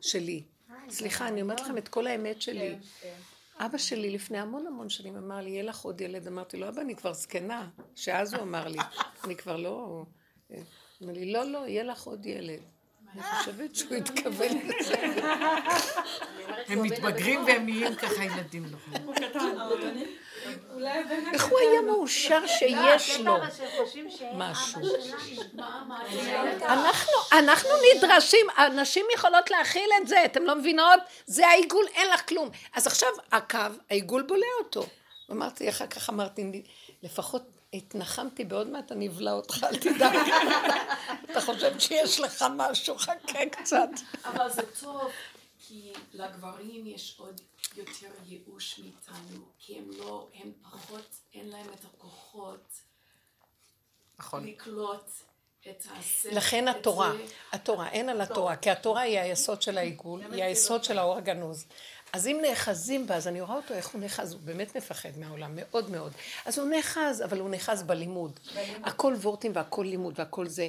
שלי. 0.00 0.42
סליחה, 0.88 1.28
אני 1.28 1.42
אומרת 1.42 1.60
לכם 1.60 1.78
את 1.78 1.88
כל 1.88 2.06
האמת 2.06 2.42
שלי. 2.42 2.76
אבא 3.58 3.78
שלי 3.78 4.10
לפני 4.10 4.38
המון 4.38 4.66
המון 4.66 4.88
שנים 4.88 5.16
אמר 5.16 5.40
לי, 5.40 5.50
יהיה 5.50 5.62
לך 5.62 5.80
עוד 5.80 6.00
ילד. 6.00 6.26
אמרתי 6.26 6.56
לו, 6.56 6.68
אבא, 6.68 6.80
אני 6.80 6.96
כבר 6.96 7.12
זקנה. 7.12 7.68
שאז 7.96 8.34
הוא 8.34 8.42
אמר 8.42 8.68
לי, 8.68 8.78
אני 9.24 9.36
כבר 9.36 9.56
לא... 9.56 10.04
אמר 11.02 11.12
לי, 11.12 11.32
לא, 11.32 11.44
לא, 11.44 11.58
יהיה 11.58 11.82
לך 11.82 12.02
עוד 12.02 12.26
ילד. 12.26 12.60
אני 13.12 13.22
חושבת 13.22 13.76
שהוא 13.76 13.94
התכוון 13.94 14.58
לזה. 14.64 14.94
הם 16.68 16.82
מתבגרים 16.82 17.44
והם 17.44 17.64
נהיים 17.64 17.94
ככה 17.94 18.24
ילדים. 18.24 18.64
איך 21.32 21.44
הוא 21.44 21.58
היה 21.58 21.82
מאושר 21.82 22.46
שיש 22.46 23.20
לו 23.20 23.36
משהו? 24.34 24.80
אנחנו 27.32 27.70
נדרשים, 27.94 28.46
הנשים 28.56 29.06
יכולות 29.14 29.50
להכיל 29.50 29.90
את 30.02 30.08
זה, 30.08 30.24
אתם 30.24 30.42
לא 30.42 30.54
מבינות? 30.54 31.00
זה 31.26 31.46
העיגול, 31.46 31.84
אין 31.94 32.10
לך 32.10 32.28
כלום. 32.28 32.50
אז 32.74 32.86
עכשיו 32.86 33.08
הקו, 33.32 33.58
העיגול 33.90 34.22
בולע 34.22 34.46
אותו. 34.58 34.86
אמרתי, 35.30 35.68
אחר 35.68 35.86
כך 35.86 36.10
אמרתי, 36.10 36.62
לפחות 37.02 37.42
התנחמתי, 37.74 38.44
בעוד 38.44 38.66
מעט 38.66 38.92
אני 38.92 39.08
אבלע 39.08 39.32
אותך, 39.32 39.64
אל 39.64 39.76
תדאג. 39.76 40.16
אתה 41.30 41.40
חושב 41.40 41.78
שיש 41.78 42.20
לך 42.20 42.44
משהו, 42.56 42.98
חכה 42.98 43.46
קצת. 43.50 43.88
אבל 44.24 44.50
זה 44.50 44.62
טוב, 44.80 45.10
כי 45.68 45.92
לגברים 46.12 46.86
יש 46.86 47.16
עוד 47.18 47.40
יותר 47.76 48.10
ייאוש 48.26 48.78
מאיתנו, 48.78 49.44
כי 49.58 49.78
הם 49.78 49.90
לא, 49.98 50.28
הם 50.34 50.52
פחות, 50.62 51.06
אין 51.34 51.48
להם 51.48 51.66
את 51.66 51.84
הכוחות 51.84 52.80
נכון. 54.18 54.46
לקלוט 54.46 55.10
את 55.70 55.86
הספר. 55.98 56.36
לכן 56.36 56.68
התורה, 56.68 57.12
התורה, 57.52 57.88
אין 57.88 58.08
על 58.08 58.20
התורה, 58.20 58.56
כי 58.56 58.70
התורה 58.70 59.00
היא 59.00 59.18
היסוד 59.18 59.62
של 59.62 59.78
העיגול, 59.78 60.20
היא 60.32 60.44
היסוד 60.44 60.84
של 60.84 60.98
האור 60.98 61.16
הגנוז. 61.16 61.66
אז 62.12 62.26
אם 62.26 62.38
נאחזים 62.42 63.06
בה, 63.06 63.16
אז 63.16 63.28
אני 63.28 63.40
רואה 63.40 63.56
אותו 63.56 63.74
איך 63.74 63.88
הוא 63.88 64.00
נאחז, 64.00 64.32
הוא 64.32 64.40
באמת 64.44 64.76
מפחד 64.76 65.08
מהעולם, 65.16 65.52
מאוד 65.56 65.90
מאוד. 65.90 66.12
אז 66.44 66.58
הוא 66.58 66.68
נאחז, 66.68 67.22
אבל 67.24 67.40
הוא 67.40 67.50
נאחז 67.50 67.82
בלימוד. 67.82 68.40
הכל 68.84 69.14
וורטים 69.20 69.52
והכל 69.54 69.86
לימוד 69.88 70.14
והכל 70.18 70.48
זה. 70.48 70.68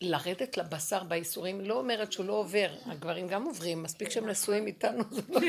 לרדת 0.00 0.56
לבשר 0.56 1.02
בייסורים 1.02 1.60
לא 1.60 1.74
אומרת 1.74 2.12
שהוא 2.12 2.26
לא 2.26 2.32
עובר, 2.32 2.68
הגברים 2.86 3.28
גם 3.28 3.44
עוברים, 3.44 3.82
מספיק 3.82 4.10
שהם 4.10 4.28
נשואים 4.28 4.66
איתנו, 4.66 5.04
זה 5.10 5.22
לא 5.30 5.40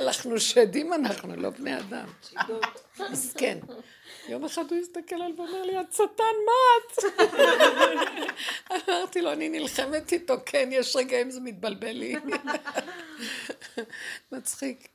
אנחנו 0.00 0.40
שדים 0.40 0.92
אנחנו, 0.92 1.36
לא 1.36 1.50
בני 1.50 1.78
אדם. 1.78 2.08
מסכן. 3.10 3.58
יום 4.28 4.44
אחד 4.44 4.64
הוא 4.70 4.78
הסתכל 4.78 5.14
עליו 5.14 5.36
ואומר 5.36 5.62
לי, 5.62 5.80
את 5.80 5.92
שטן, 5.92 6.24
מה 6.46 6.62
את? 6.78 7.04
אמרתי 8.88 9.20
לו, 9.20 9.32
אני 9.32 9.48
נלחמת 9.48 10.12
איתו, 10.12 10.34
כן, 10.46 10.68
יש 10.72 10.96
רגעים 10.96 11.30
זה 11.30 11.40
מתבלבל 11.40 11.92
לי. 11.92 12.16
מצחיק. 14.32 14.88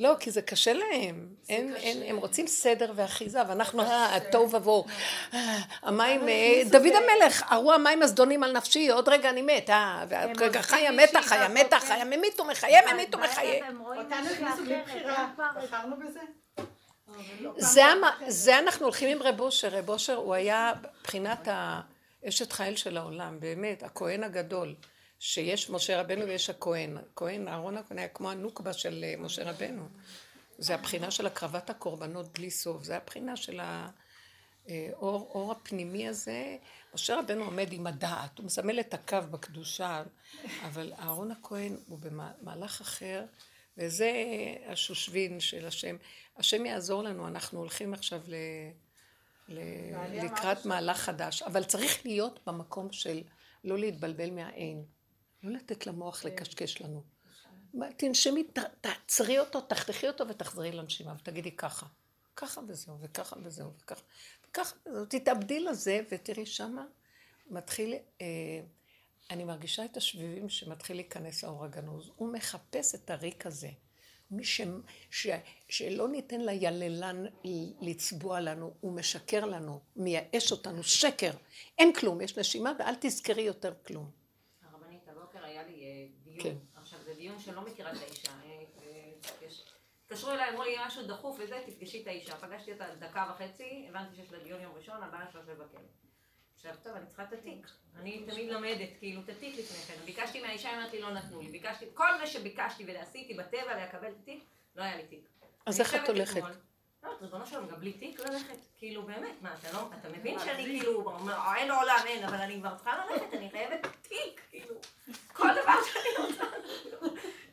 לא, 0.00 0.16
כי 0.20 0.30
זה 0.30 0.42
קשה 0.42 0.72
להם. 0.72 1.28
אין, 1.48 1.74
קשה. 1.74 1.82
אין, 1.82 2.02
הם 2.02 2.16
רוצים 2.16 2.46
סדר 2.46 2.92
ואחיזה, 2.94 3.40
ואנחנו, 3.48 3.82
אה, 3.82 4.16
התוהו 4.16 4.50
ובוהו. 4.50 4.86
המים, 5.82 6.28
אה, 6.28 6.62
דוד 6.70 6.92
המלך, 6.92 7.42
ארוע 7.52 7.74
המים 7.74 8.02
הזדונים 8.02 8.42
על 8.42 8.52
נפשי, 8.52 8.88
עוד 8.88 9.08
רגע 9.08 9.30
אני 9.30 9.42
מת, 9.42 9.70
אה, 9.70 10.04
ועוד 10.08 10.42
רגע 10.42 10.62
חיה 10.62 10.92
מתה, 10.92 11.22
חיה 11.22 11.48
מתה, 11.48 11.80
חיה 11.80 12.04
ממית 12.04 12.40
ומחיה, 12.40 12.92
ממית 12.92 13.14
ומחיה. 13.14 13.68
אותנו 13.78 14.30
הכניסו 14.30 14.64
בלי 14.64 14.82
בחירה, 14.82 15.28
בחרנו 15.64 15.96
בזה? 15.96 16.20
זה, 17.56 17.82
זה 18.26 18.58
אנחנו 18.58 18.84
הולכים 18.84 19.08
עם 19.08 19.22
רב 19.22 19.40
אושר, 19.40 19.68
רב 19.68 19.88
אושר 19.88 20.16
הוא 20.16 20.34
היה 20.34 20.72
מבחינת 21.00 21.48
האשת 22.24 22.52
חיל 22.52 22.76
של 22.76 22.96
העולם, 22.96 23.40
באמת, 23.40 23.82
הכהן 23.82 24.24
הגדול. 24.24 24.74
שיש 25.22 25.70
משה 25.70 26.00
רבנו 26.00 26.26
ויש 26.26 26.50
הכהן. 26.50 26.96
הכהן, 26.96 27.48
אהרון 27.48 27.76
הכהן 27.76 27.98
היה 27.98 28.08
כמו 28.08 28.30
הנוקבה 28.30 28.72
של 28.72 29.04
אה, 29.04 29.14
משה 29.18 29.50
רבנו. 29.50 29.88
זה 30.58 30.74
הבחינה 30.74 31.10
של 31.10 31.26
הקרבת 31.26 31.70
הקורבנות 31.70 32.32
בלי 32.38 32.50
סוף, 32.50 32.84
זה 32.84 32.96
הבחינה 32.96 33.36
של 33.36 33.60
האור 33.60 35.30
אור 35.34 35.52
הפנימי 35.52 36.08
הזה. 36.08 36.56
משה 36.94 37.18
רבנו 37.18 37.44
עומד 37.44 37.72
עם 37.72 37.86
הדעת, 37.86 38.38
הוא 38.38 38.46
מסמל 38.46 38.80
את 38.80 38.94
הקו 38.94 39.18
בקדושה, 39.30 40.02
אבל 40.62 40.92
אהרון 40.98 41.30
הכהן 41.30 41.76
הוא 41.86 41.98
במהלך 41.98 42.80
אחר, 42.80 43.24
וזה 43.78 44.12
השושבין 44.66 45.40
של 45.40 45.66
השם. 45.66 45.96
השם 46.36 46.66
יעזור 46.66 47.02
לנו, 47.02 47.28
אנחנו 47.28 47.58
הולכים 47.58 47.94
עכשיו 47.94 48.20
ל... 48.26 48.34
ל... 49.48 49.60
לקראת 50.24 50.66
מהלך 50.66 50.98
חדש, 50.98 51.42
אבל 51.42 51.64
צריך 51.64 52.06
להיות 52.06 52.40
במקום 52.46 52.92
של 52.92 53.22
לא 53.64 53.78
להתבלבל 53.78 54.30
מהעין, 54.30 54.84
לא 55.42 55.52
לתת 55.52 55.86
למוח 55.86 56.24
לקשקש 56.24 56.82
לנו. 56.82 57.02
תנשמי, 57.96 58.44
תעצרי 58.80 59.38
אותו, 59.38 59.60
תחתכי 59.60 60.08
אותו 60.08 60.28
ותחזרי 60.28 60.72
לנשימה 60.72 61.14
ותגידי 61.18 61.56
ככה. 61.56 61.86
ככה 62.36 62.60
וזהו, 62.68 63.00
וככה 63.00 63.36
וזהו, 63.44 63.70
וככה. 63.82 64.02
וככה 64.50 64.76
וזהו. 64.86 65.04
תתאבדי 65.04 65.60
לזה 65.60 66.00
ותראי 66.10 66.46
שמה 66.46 66.84
מתחיל, 67.50 67.94
אה, 68.20 68.26
אני 69.30 69.44
מרגישה 69.44 69.84
את 69.84 69.96
השביבים 69.96 70.48
שמתחיל 70.48 70.96
להיכנס 70.96 71.44
האור 71.44 71.64
הגנוז. 71.64 72.10
הוא 72.16 72.32
מחפש 72.32 72.94
את 72.94 73.10
הריק 73.10 73.46
הזה. 73.46 73.70
מי 74.30 74.44
ש, 74.44 74.60
ש, 75.10 75.26
שלא 75.68 76.08
ניתן 76.08 76.40
ליללן 76.40 77.24
לצבוע 77.80 78.40
לנו, 78.40 78.74
הוא 78.80 78.92
משקר 78.92 79.44
לנו, 79.44 79.80
מייאש 79.96 80.52
אותנו, 80.52 80.82
שקר. 80.82 81.30
אין 81.78 81.92
כלום, 81.92 82.20
יש 82.20 82.38
נשימה 82.38 82.72
ואל 82.78 82.94
תזכרי 83.00 83.42
יותר 83.42 83.74
כלום. 83.86 84.10
הרבנית, 84.62 85.08
הבוקר 85.08 85.44
היה 85.44 85.62
לי 85.62 85.82
אה, 85.82 86.06
דיון. 86.42 86.58
כן. 86.74 86.80
עכשיו, 86.80 86.98
זה 87.04 87.14
דיון 87.14 87.38
שלא 87.38 87.62
מכירה 87.62 87.92
את 87.92 87.96
האישה. 87.96 88.32
אה, 88.44 88.64
אה, 88.82 89.10
התקשרו 90.04 90.30
אליי, 90.30 90.50
אמרו 90.50 90.62
לי 90.62 90.76
משהו 90.86 91.06
דחוף 91.06 91.38
וזה, 91.40 91.62
תפגשי 91.66 92.02
את 92.02 92.06
האישה. 92.06 92.36
פגשתי 92.36 92.72
אותה 92.72 92.84
דקה 92.98 93.32
וחצי, 93.34 93.86
הבנתי 93.88 94.16
שיש 94.16 94.32
לה 94.32 94.38
דיון 94.38 94.60
יום 94.60 94.72
ראשון, 94.76 95.02
הבעיה 95.02 95.26
שלה 95.32 95.40
יושב 95.40 95.52
בכלא. 95.52 95.80
עכשיו, 96.54 96.74
טוב, 96.82 96.92
אני 96.96 97.06
צריכה 97.06 97.22
את 97.22 97.32
התיק. 97.32 97.66
אני 97.96 98.24
תמיד 98.30 98.52
לומדת, 98.52 98.88
כאילו, 98.98 99.20
את 99.20 99.28
התיק 99.28 99.58
לפני 99.58 99.78
כן. 99.78 100.04
ביקשתי 100.04 100.40
מהאישה, 100.40 100.76
אמרת 100.76 100.92
לי, 100.92 101.00
לא 101.00 101.10
נתנו 101.10 101.40
לי. 101.40 101.48
ביקשתי, 101.48 101.86
כל 101.94 102.18
מה 102.20 102.26
שביקשתי 102.26 102.84
ועשיתי 102.86 103.34
בטבע 103.34 103.84
לקבל 103.84 104.08
את 104.08 104.16
התיק, 104.22 104.44
לא 104.76 104.82
היה 104.82 104.96
לי 104.96 105.06
תיק. 105.06 105.28
אז 105.66 105.80
איך 105.80 105.94
את 105.94 106.08
הולכת? 106.08 106.42
לא, 107.02 107.10
ריבונו 107.20 107.46
שלום, 107.46 107.66
גם 107.66 107.80
בלי 107.80 107.92
תיק 107.92 108.20
ללכת. 108.20 108.58
כאילו, 108.76 109.02
באמת, 109.02 109.42
מה, 109.42 109.54
אתה 109.60 109.72
לא, 109.72 109.90
אתה 110.00 110.08
מבין 110.08 110.38
שאני 110.38 110.64
כאילו, 110.64 111.18
אין 111.56 111.70
עולם, 111.70 112.00
אין, 112.06 112.24
אבל 112.24 112.36
אני 112.36 112.60
כבר 112.60 112.74
צריכה 112.74 113.04
ללכת, 113.06 113.34
אני 113.34 113.50
חייבת 113.50 113.86
תיק, 114.02 114.40
כאילו, 114.50 114.74
כל 115.40 115.48
דבר 115.62 115.72
שאני 115.92 116.26
רוצה, 116.26 116.49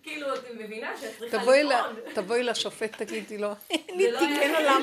כאילו, 0.08 0.36
את 0.36 0.39
מבינה 0.53 0.97
שאת 1.01 1.18
צריכה 1.20 1.38
תבואי 1.39 1.64
ל- 1.64 1.68
לבחון. 1.74 1.95
תבואי 2.14 2.43
לשופט, 2.43 2.95
תגידי 2.97 3.38
לו, 3.38 3.51
אין 3.70 3.97
לי 3.97 4.12
תיק, 4.20 4.30
אין 4.39 4.55
עולם. 4.55 4.82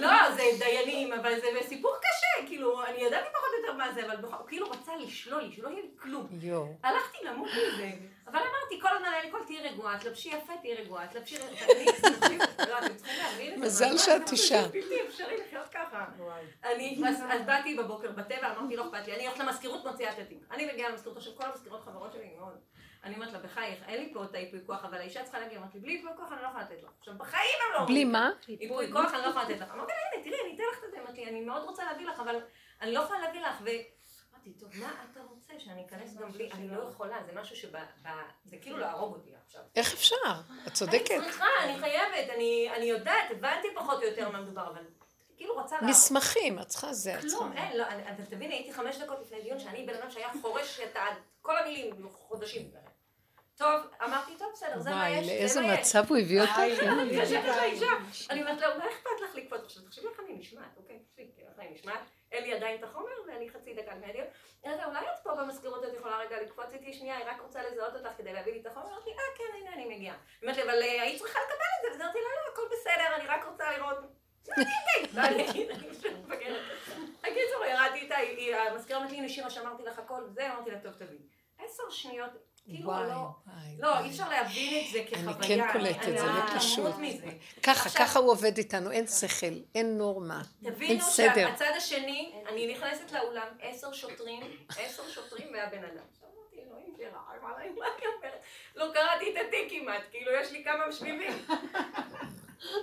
לא, 0.00 0.30
זה 0.36 0.42
דיינים, 0.58 1.12
אבל 1.12 1.40
זה 1.40 1.46
סיפור 1.68 1.92
קשה, 2.00 2.46
כאילו, 2.48 2.84
אני 2.84 3.02
ידעתי 3.02 3.28
פחות 3.32 3.48
או 3.54 3.60
יותר 3.60 3.72
מה 3.72 3.92
זה, 3.92 4.06
אבל 4.06 4.16
הוא 4.24 4.48
כאילו 4.48 4.70
רצה 4.70 4.92
לשלול 4.96 5.42
לי, 5.42 5.52
שלא 5.56 5.68
יהיה 5.68 5.80
לי 5.82 5.88
כלום. 6.02 6.26
הלכתי 6.82 7.18
למות 7.24 7.48
מזה, 7.48 7.90
אבל 8.26 8.38
אמרתי, 8.38 8.80
כל 8.80 8.88
הזמן 8.96 9.08
היה 9.12 9.22
לי 9.24 9.30
קול, 9.30 9.40
תהיי 9.46 9.68
רגועה, 9.68 9.98
תלבשי 9.98 10.28
יפה, 10.28 10.52
תהיי 10.62 10.74
רגועה, 10.74 11.06
תלבשי 11.06 11.36
רגועה. 11.36 12.80
מזל 13.56 13.98
שאת 13.98 14.32
אישה. 14.32 14.62
בלתי 14.72 15.02
אפשרי 15.08 15.36
לחיות 15.46 15.68
ככה. 15.74 16.04
אני, 16.64 16.98
אז 17.08 17.16
אז 17.30 17.40
באתי 17.46 17.74
בבוקר 17.76 18.10
בטבע, 18.10 18.52
אמרתי, 18.58 18.76
לא 18.76 18.84
אכפת 18.88 19.06
לי, 19.06 19.14
אני 19.14 19.26
הולכת 19.26 19.40
למזכירות, 19.40 19.84
מוציאה 19.86 20.12
את 20.12 20.18
התיק. 20.18 20.38
אני 20.50 20.66
מגיעה 20.72 20.90
למזכירות, 20.90 21.16
עכשיו 21.16 21.32
כל 21.36 21.44
המזכירות 21.44 21.80
חברות 21.84 22.12
שלי 22.12 22.28
מאוד. 22.38 22.54
אני 23.04 23.14
אומרת 23.14 23.32
לה, 23.32 23.38
בחייך, 23.38 23.78
אין 23.88 24.00
לי 24.00 24.10
פה 24.14 24.24
את 24.24 24.34
הייפוי 24.34 24.60
כוח, 24.66 24.84
אבל 24.84 24.98
האישה 24.98 25.22
צריכה 25.22 25.38
להגיע, 25.38 25.58
אמרתי, 25.58 25.78
בלי 25.78 25.92
ייפוי 25.92 26.10
כוח 26.16 26.32
אני 26.32 26.42
לא 26.42 26.48
יכולה 26.48 26.64
לתת 26.64 26.82
לך. 26.82 26.90
עכשיו, 26.98 27.14
בחיים 27.18 27.58
הם 27.66 27.80
לא 27.80 27.86
בלי. 27.86 28.04
מה? 28.04 28.30
ייפוי 28.48 28.92
כוח 28.92 29.14
אני 29.14 29.22
לא 29.22 29.26
יכולה 29.26 29.44
לתת 29.48 29.60
לך. 29.60 29.70
אמרתי 29.70 29.92
לה, 29.92 29.98
הנה, 30.18 30.24
תראי, 30.24 30.36
אני 30.46 30.54
אתן 30.54 30.64
לך 30.72 30.84
את 30.84 30.90
זה. 30.90 31.00
אמרתי, 31.00 31.24
אני 31.26 31.40
מאוד 31.40 31.62
רוצה 31.62 31.84
להביא 31.84 32.06
לך, 32.06 32.20
אבל 32.20 32.36
אני 32.80 32.92
לא 32.94 33.00
יכולה 33.00 33.18
להביא 33.20 33.40
לך. 33.40 33.56
ואמרתי, 33.60 34.52
טוב, 34.60 34.70
מה 34.80 34.92
אתה 35.12 35.20
רוצה, 35.30 35.52
שאני 35.58 35.86
אכנס 35.86 36.16
גם 36.16 36.32
בלי? 36.32 36.50
אני 36.52 36.68
לא 36.68 36.82
יכולה, 36.82 37.16
זה 37.26 37.32
משהו 37.40 37.56
שב... 37.56 37.76
ב- 38.02 38.08
זה 38.44 38.56
כאילו 38.62 38.78
להרוג 38.78 39.14
אותי 39.14 39.30
עכשיו. 39.46 39.62
איך 39.76 39.92
אפשר? 39.92 40.16
את 40.66 40.72
צודקת. 40.72 41.10
אני 41.10 41.20
צריכה, 41.24 41.44
אני 41.64 41.78
חייבת, 41.78 42.30
אני 42.34 42.70
אני 42.76 42.84
יודעת, 42.84 43.30
הבנתי 43.30 43.68
פחות 43.74 44.02
או 44.02 44.08
יותר 44.08 44.28
מה 44.30 44.40
מדובר, 44.40 44.66
אבל 44.70 44.82
כאילו 45.36 45.54
רוצה 45.54 45.74
להרוג. 45.76 45.90
מסמכים, 45.90 46.58
את 46.58 46.66
צריכה 46.66 46.92
זה, 46.92 47.14
את 47.14 47.20
צריכה. 47.20 47.36
כלום, 47.38 47.52
אין, 47.52 47.76
לא, 47.76 47.84
אבל 47.88 48.24
תביני, 48.30 48.54
הייתי 48.54 48.72
חמש 48.72 48.96
דקות 48.96 49.18
לפני 49.20 49.42
דיון 49.42 49.58
שאני 49.58 49.86
בן 49.86 49.94
אדם 49.94 50.10
שהיה 50.10 50.28
חורש 50.42 50.80
את 50.80 50.96
כל 51.42 51.58
המילים 51.58 52.08
חודשים. 52.12 52.70
טוב, 53.56 53.82
אמרתי, 54.04 54.32
טוב, 54.38 54.48
בסדר, 54.52 54.78
זה 54.78 54.90
מה 54.90 55.10
יש, 55.10 55.26
זה 55.26 55.32
לאיזה 55.32 55.60
מה 55.60 55.74
יש. 55.74 55.80
מצב 55.80 56.04
הוא 56.08 56.18
הביא 56.18 56.40
אותך? 56.40 56.58
אני 56.58 57.12
יושבת 57.12 57.56
לאישה, 57.56 57.86
אני 58.30 58.40
אומרת 58.42 58.60
לה, 58.60 58.78
מה 58.78 58.84
אכפת 58.84 59.20
לך 59.24 59.34
לקפוץ 59.34 59.60
עכשיו? 59.64 59.82
תחשבי 59.82 60.08
איך 60.08 60.20
אני 60.20 60.34
נשמעת, 60.38 60.76
אוקיי? 60.76 60.98
תחשבי 60.98 61.42
איך 61.42 61.58
אני 61.58 61.70
נשמעת. 61.70 62.00
אין 62.32 62.44
לי 62.44 62.54
עדיין 62.54 62.78
את 62.78 62.84
החומר, 62.84 63.10
ואני 63.26 63.50
חצי 63.50 63.74
דקה 63.74 63.94
לפני 63.94 64.10
הדיון. 64.10 64.26
אמרתי 64.66 64.80
לה, 64.80 64.86
אולי 64.86 65.00
את 65.00 65.22
פה 65.22 65.34
במזכירות, 65.34 65.84
את 65.84 65.94
יכולה 65.98 66.18
רגע 66.18 66.42
לקפוץ 66.42 66.66
איתי 66.72 66.92
שנייה, 66.92 67.16
היא 67.16 67.26
רק 67.26 67.40
רוצה 67.40 67.62
לזהות 67.62 67.94
אותך 67.94 68.08
כדי 68.16 68.32
להביא 68.32 68.52
לי 68.52 68.60
את 68.60 68.66
החומר? 68.66 68.86
אמרתי, 68.86 69.10
אה, 69.10 69.16
כן, 69.38 69.58
הנה, 69.60 69.72
אני 69.74 69.96
מגיעה. 69.96 70.14
היא 70.14 70.42
אומרת 70.42 70.56
לי, 70.56 70.62
אבל 70.62 70.82
אה, 70.82 71.02
היית 71.02 71.18
צריכה 71.18 71.38
לקבל 71.38 71.54
את 71.78 71.82
זה, 71.82 71.88
ואז 71.90 72.00
אמרתי 72.00 72.18
לה, 72.18 72.28
לא, 72.36 72.52
הכל 72.52 72.62
בסדר, 72.72 73.16
אני 73.16 73.26
רק 73.26 73.44
רוצה 73.44 73.64
לראות. 73.76 73.98
לא, 75.14 75.22
אני 75.22 75.48
אני. 75.48 75.88
בקיצור, 77.20 77.64
ירדתי 77.70 77.98
איתה, 77.98 78.16
המזכירה 78.70 79.00
אמרת 79.00 79.10
לי, 79.10 79.16
הנה 79.16 79.28
שירה, 79.28 79.50
שאמרתי 79.50 79.82
לך 79.82 79.98
הכל, 79.98 80.24
זה, 80.26 80.52
אמרתי 80.52 80.70
לה, 80.70 80.80
טוב, 80.80 80.92
תביאי. 80.92 81.18
עשר 81.58 81.90
שניות, 81.90 82.30
כאילו, 82.64 82.88
וואי, 82.90 83.08
לא, 83.08 83.14
וואי. 83.14 83.76
לא, 83.78 83.98
אי 84.04 84.10
אפשר 84.10 84.28
להבין 84.28 84.84
את 84.86 84.92
זה 84.92 85.04
כחוויה. 85.10 85.36
אני 85.36 85.46
כן 85.46 85.72
קולטת, 85.72 86.18
זה 86.18 86.26
לא 86.26 86.58
פשוט. 86.58 86.94
ככה, 87.62 87.72
עכשיו- 87.88 88.06
ככה 88.06 88.18
הוא 88.18 88.30
עובד 88.30 88.58
איתנו, 88.58 88.90
אין 88.90 89.06
שכל, 89.06 89.46
אין 89.74 89.98
נורמה, 89.98 90.42
אין 90.64 90.72
תבינו 90.74 91.00
סדר. 91.00 91.48
שהצד 91.48 91.72
השני, 91.76 92.32
אני 92.48 92.74
נכנסת 92.74 93.12
לאולם, 93.12 93.46
עשר 93.60 93.92
שוטרים, 93.92 94.42
עשר 94.78 95.08
שוטרים 95.08 95.48
והבן 95.52 95.84
אדם. 95.84 96.04
לא 98.76 98.86
קראתי 98.94 99.24
את 99.32 99.46
התיק 99.46 99.80
כמעט, 99.82 100.02
כאילו 100.10 100.32
יש 100.32 100.52
לי 100.52 100.64
כמה 100.64 100.86
משביבים. 100.88 101.32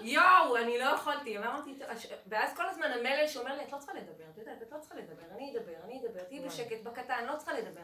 יואו, 0.02 0.58
אני 0.58 0.78
לא 0.80 0.84
יכולתי, 0.84 1.38
אמרתי, 1.38 1.80
ואז 2.28 2.56
כל 2.56 2.70
הזמן 2.70 2.92
המלל 2.92 3.28
שאומר 3.28 3.56
לי, 3.58 3.64
את 3.64 3.72
לא 3.72 3.78
צריכה 3.78 3.94
לדבר, 3.94 4.24
את 4.34 4.38
יודעת, 4.38 4.62
את 4.62 4.72
לא 4.72 4.78
צריכה 4.80 4.96
לדבר, 4.96 5.24
אני 5.36 5.52
אדבר, 5.58 5.72
אני 5.86 6.02
אדבר, 6.02 6.24
תהיי 6.24 6.40
בשקט, 6.40 6.82
בקטן, 6.84 7.26
לא 7.32 7.38
צריכה 7.38 7.54
לדבר. 7.54 7.82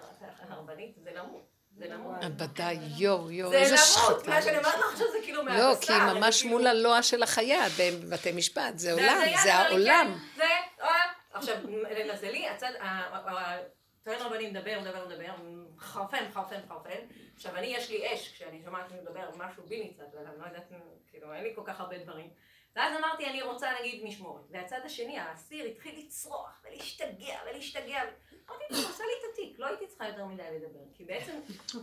הרבנית, 0.49 0.95
זה 1.03 1.11
למות, 1.13 1.56
זה 1.77 1.87
למות. 1.87 2.15
ודאי, 2.37 2.77
יואו, 2.97 3.31
יואו, 3.31 3.49
זה 3.49 3.57
איזה 3.57 3.75
למות, 3.75 4.19
שחטה. 4.19 4.31
מה 4.31 4.41
שאני 4.41 4.57
אומרת 4.57 4.73
לך 4.73 4.91
עכשיו 4.91 5.07
זה 5.11 5.17
כאילו 5.23 5.43
מהבשר. 5.43 5.69
לא, 5.69 5.75
כי 5.81 5.93
היא 5.93 6.01
ממש 6.01 6.43
מול 6.45 6.67
הלוע 6.67 7.03
של 7.03 7.23
החיה 7.23 7.63
בבתי 7.79 8.31
משפט, 8.31 8.77
זה 8.77 8.93
עולם, 8.93 9.21
זה 9.43 9.53
העולם. 9.53 10.17
זה, 10.35 10.43
אה, 10.81 10.89
עכשיו, 11.33 11.55
למזלי, 11.97 12.47
הצד, 12.47 12.71
הטוען 12.81 14.19
רבני 14.19 14.49
מדבר, 14.49 14.79
מדבר, 14.81 15.05
מדבר, 15.07 15.31
מחרפן, 15.75 16.25
מחרפן, 16.29 16.59
מחרפן. 16.65 16.99
עכשיו, 17.35 17.55
אני, 17.55 17.67
יש 17.67 17.89
לי 17.89 18.13
אש, 18.13 18.31
כשאני 18.33 18.61
שומעת 18.65 18.91
מי 18.91 18.99
מדבר, 19.01 19.29
משהו 19.37 19.63
בי 19.67 19.89
נצלט, 19.89 20.13
ואני 20.13 20.39
לא 20.39 20.45
יודעת, 20.45 20.71
כאילו, 21.11 21.33
אין 21.33 21.43
לי 21.43 21.51
כל 21.55 21.61
כך 21.65 21.79
הרבה 21.79 21.97
דברים. 21.97 22.29
ואז 22.77 22.93
אמרתי, 22.99 23.25
אני 23.25 23.41
רוצה 23.41 23.67
נגיד 23.79 24.03
משמורת. 24.03 24.41
והצד 24.51 24.79
השני, 24.85 25.19
האסיר, 25.19 25.65
התחיל 25.65 25.99
לצרוח 25.99 26.61
ולהשתגע 26.63 27.39
ולהשתגע. 27.49 28.01
אמרתי, 28.49 28.63
טוב, 28.69 28.91
עשה 28.93 29.03
לי 29.03 29.11
את 29.19 29.33
התיק, 29.33 29.59
לא 29.59 29.65
הייתי 29.65 29.87
צריכה 29.87 30.07
יותר 30.07 30.25
מדי 30.25 30.43
לדבר. 30.55 30.79
כי 30.93 31.03
בעצם, 31.03 31.31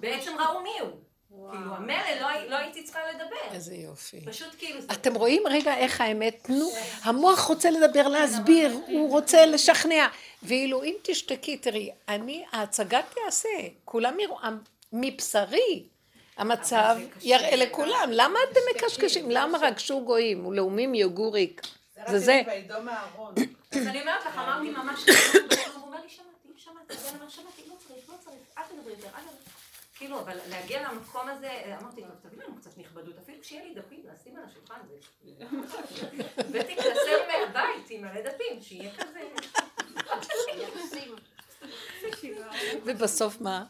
בעצם 0.01 0.33
ראו 0.39 0.63
מי 0.63 0.79
הוא. 0.81 0.91
כאילו, 1.29 1.75
המלל, 1.75 2.19
לא, 2.21 2.29
לא 2.49 2.57
הייתי 2.57 2.85
צריכה 2.85 3.01
לדבר. 3.11 3.53
איזה 3.55 3.75
יופי. 3.75 4.21
פשוט 4.27 4.55
כאילו, 4.59 4.81
זה 4.81 4.93
אתם 4.93 5.15
רואים 5.15 5.43
רגע 5.47 5.77
איך 5.77 6.01
האמת? 6.01 6.41
תנו, 6.43 6.71
המוח 7.03 7.41
רוצה 7.41 7.71
לדבר, 7.71 8.09
להסביר, 8.09 8.73
הוא 8.87 9.11
רוצה 9.11 9.47
לשכנע. 9.47 10.09
ואילו 10.43 10.85
אם 10.85 10.95
תשתקי, 11.03 11.57
תראי, 11.57 11.91
אני, 12.09 12.45
ההצגה 12.53 13.01
תיעשה, 13.15 13.49
כולם 13.85 14.21
יראו, 14.21 14.39
מבשרי, 14.93 15.89
המצב 16.37 16.97
יראה 17.23 17.57
לכולם. 17.57 18.09
למה 18.13 18.39
אתם 18.51 18.61
מקשקשים? 18.77 19.31
למה 19.31 19.59
רגשו 19.59 20.05
גויים 20.05 20.47
ולאומים 20.47 20.95
יוגו 20.95 21.33
ריק? 21.33 21.63
זה 22.09 22.19
זה. 22.19 22.43
אז 23.73 23.87
אני 23.87 24.01
אומרת 24.01 24.27
לך, 24.27 24.39
אמרתי 24.39 24.71
ממש, 24.71 25.09
הוא 25.75 25.83
אומר 25.83 25.99
לי, 26.03 26.09
שמעתי, 26.09 26.49
שמעתי, 26.57 26.95
שמעתי, 27.29 27.63
לא 27.69 27.75
צריך, 27.87 28.09
לא 28.09 28.15
צריך, 28.25 28.37
אל 28.59 28.63
תדברי 28.65 28.93
יותר, 28.93 29.07
אל 29.07 29.21
תדברי. 29.21 29.55
כאילו, 29.97 30.21
אבל 30.21 30.37
להגיע 30.51 30.89
למקום 30.89 31.29
הזה, 31.29 31.51
אמרתי, 31.81 32.01
טוב, 32.01 32.11
תביא 32.23 32.45
לנו 32.45 32.57
קצת 32.57 32.79
נכבדות, 32.79 33.15
אפילו 33.25 33.39
כשיהיה 33.43 33.65
לי 33.65 33.75
דפים, 33.75 34.01
לשים 34.15 34.37
על 34.37 34.43
השולחן, 34.51 34.81
זה... 34.89 35.45
מהבית 37.29 37.91
עם 37.91 38.03
מלא 38.03 38.21
דפים, 38.21 38.63
שיהיה 38.63 38.91
כזה... 38.97 39.21
ובסוף 42.85 43.41
מה? 43.41 43.65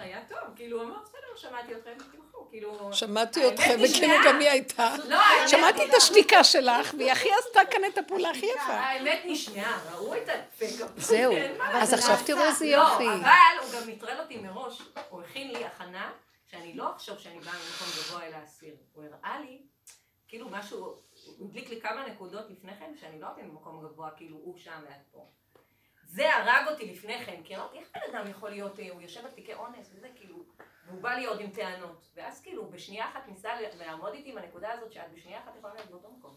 היה 0.00 0.20
טוב, 0.28 0.38
כאילו, 0.56 0.82
הוא 0.82 0.88
אמר, 0.88 0.98
בסדר, 1.02 1.36
שמעתי 1.36 1.74
אתכם, 1.74 1.92
תלכו, 2.12 2.48
כאילו... 2.50 2.92
שמעתי 2.92 3.48
אתכם. 3.48 3.76
וכאילו 3.84 4.14
גם 4.26 4.38
היא 4.38 4.48
הייתה. 4.48 4.94
לא, 5.08 5.18
שמעתי 5.46 5.84
את 5.84 5.94
השתיקה 5.94 6.44
שלך, 6.44 6.94
והיא 6.98 7.12
הכי 7.12 7.28
עשתה 7.38 7.60
כאן 7.70 7.84
את 7.84 7.98
הפעולה 7.98 8.30
הכי 8.30 8.46
יפה. 8.46 8.72
האמת 8.72 9.20
נשמעה, 9.24 9.80
ראו 9.92 10.14
את 10.14 10.28
הדפק. 10.28 10.86
זהו. 10.96 11.32
אז. 11.72 11.92
עכשיו 11.92 12.16
תראו 12.26 12.44
איזה 12.44 12.64
לא, 12.64 12.70
יופי. 12.70 13.08
אבל 13.08 13.64
הוא 13.64 13.72
גם 13.74 13.90
נטרל 13.90 14.20
אותי 14.20 14.36
מראש, 14.36 14.82
הוא 15.08 15.22
הכין 15.22 15.50
לי 15.52 15.64
הכנה, 15.64 16.12
שאני 16.50 16.74
לא 16.74 16.90
אחשוב 16.96 17.18
שאני 17.18 17.40
באה 17.40 17.54
ממקום 17.54 17.88
גבוה 17.98 18.26
אל 18.26 18.32
האסיר. 18.34 18.74
הוא 18.92 19.04
הראה 19.04 19.40
לי, 19.40 19.58
כאילו 20.28 20.48
משהו, 20.48 20.94
הוא 21.38 21.48
הדליק 21.48 21.70
לי 21.70 21.80
כמה 21.80 22.06
נקודות 22.06 22.50
לפני 22.50 22.72
כן, 22.78 22.92
שאני 23.00 23.20
לא 23.20 23.28
באתי 23.28 23.42
ממקום 23.42 23.82
גבוה, 23.82 24.10
כאילו 24.16 24.36
הוא 24.36 24.58
שם 24.58 24.80
ואת 24.84 25.02
פה. 25.12 25.26
זה 26.12 26.34
הרג 26.34 26.68
אותי 26.68 26.92
לפני 26.92 27.24
כן, 27.24 27.40
כי 27.44 27.56
אמרתי, 27.56 27.78
איך 27.78 27.88
בן 27.94 28.16
אדם 28.16 28.30
יכול 28.30 28.50
להיות, 28.50 28.80
אה, 28.80 28.90
הוא 28.90 29.02
יושב 29.02 29.24
על 29.24 29.30
תיקי 29.30 29.54
אונס 29.54 29.90
וזה 29.94 30.08
כאילו, 30.14 30.36
והוא 30.86 31.02
בא 31.02 31.10
לי 31.10 31.24
עוד 31.24 31.40
עם 31.40 31.50
טענות. 31.50 32.06
ואז 32.16 32.40
כאילו, 32.40 32.70
בשנייה 32.70 33.08
אחת 33.08 33.28
ניסה 33.28 33.48
לעמוד 33.78 34.12
איתי 34.14 34.30
עם 34.30 34.38
הנקודה 34.38 34.68
הזאת, 34.72 34.92
שאת 34.92 35.12
בשנייה 35.16 35.38
אחת 35.38 35.52
יכולה 35.58 35.74
להיות 35.74 35.90
באותו 35.90 36.08
מקום. 36.18 36.30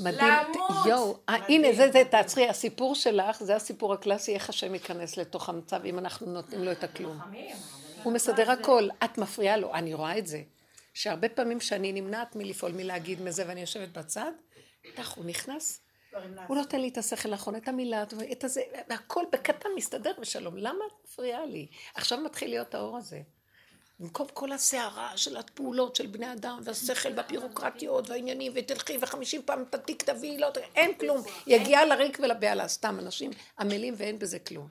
מדהים, 0.00 0.32
למות! 0.54 0.86
יואו, 0.86 1.18
אה, 1.28 1.34
הנה 1.34 1.72
זה 1.72 1.90
זה, 1.92 2.02
תעצרי, 2.10 2.48
הסיפור 2.48 2.94
שלך, 2.94 3.42
זה 3.42 3.56
הסיפור 3.56 3.92
הקלאסי, 3.92 4.34
איך 4.34 4.48
השם 4.48 4.74
ייכנס 4.74 5.16
לתוך 5.16 5.48
המצב 5.48 5.84
אם 5.84 5.98
אנחנו 5.98 6.26
נותנים 6.26 6.64
לו 6.64 6.72
את 6.72 6.84
הכלום. 6.84 7.18
הוא 8.02 8.12
מסדר 8.12 8.50
הכל, 8.50 8.88
את 9.04 9.18
מפריעה 9.18 9.56
לו, 9.56 9.74
אני 9.74 9.94
רואה 9.94 10.18
את 10.18 10.26
זה. 10.26 10.42
שהרבה 10.94 11.28
פעמים 11.28 11.60
שאני 11.60 11.92
נמנעת 11.92 12.36
מלפעול, 12.36 12.72
מלהגיד 12.72 13.22
מזה, 13.22 13.44
ואני 13.48 13.60
יושבת 13.60 13.88
בצד, 13.88 14.32
כך 14.96 15.10
הוא 15.10 15.24
נכנס, 15.24 15.80
הוא 16.46 16.56
נותן 16.56 16.80
לי 16.80 16.88
את 16.88 16.98
השכל 16.98 17.32
האחרון, 17.32 17.56
את 17.56 17.68
המילה, 17.68 18.02
את 18.32 18.44
הזה, 18.44 18.62
והכל 18.88 19.24
בקטן 19.32 19.68
מסתדר 19.76 20.12
בשלום. 20.20 20.56
למה 20.56 20.84
את 20.86 20.92
מפריעה 21.04 21.46
לי? 21.46 21.66
עכשיו 21.94 22.18
מתחיל 22.18 22.50
להיות 22.50 22.74
האור 22.74 22.96
הזה. 22.96 23.20
במקום 24.00 24.26
כל 24.34 24.52
הסערה 24.52 25.16
של 25.16 25.36
הפעולות 25.36 25.96
של 25.96 26.06
בני 26.06 26.32
אדם, 26.32 26.60
והשכל 26.64 27.08
והבירוקרטיות 27.16 28.10
והעניינים, 28.10 28.52
ותלכי 28.54 28.98
וחמישים 29.00 29.42
פעם 29.44 29.62
את 29.62 29.74
התיק 29.74 30.02
תביאי, 30.02 30.38
לא, 30.38 30.50
אין 30.74 30.94
כלום. 30.94 31.22
יגיע 31.46 31.86
לריק 31.86 32.18
ולבהלה, 32.22 32.68
סתם 32.68 32.98
אנשים 32.98 33.30
עמלים 33.58 33.94
ואין 33.96 34.18
בזה 34.18 34.38
כלום. 34.38 34.68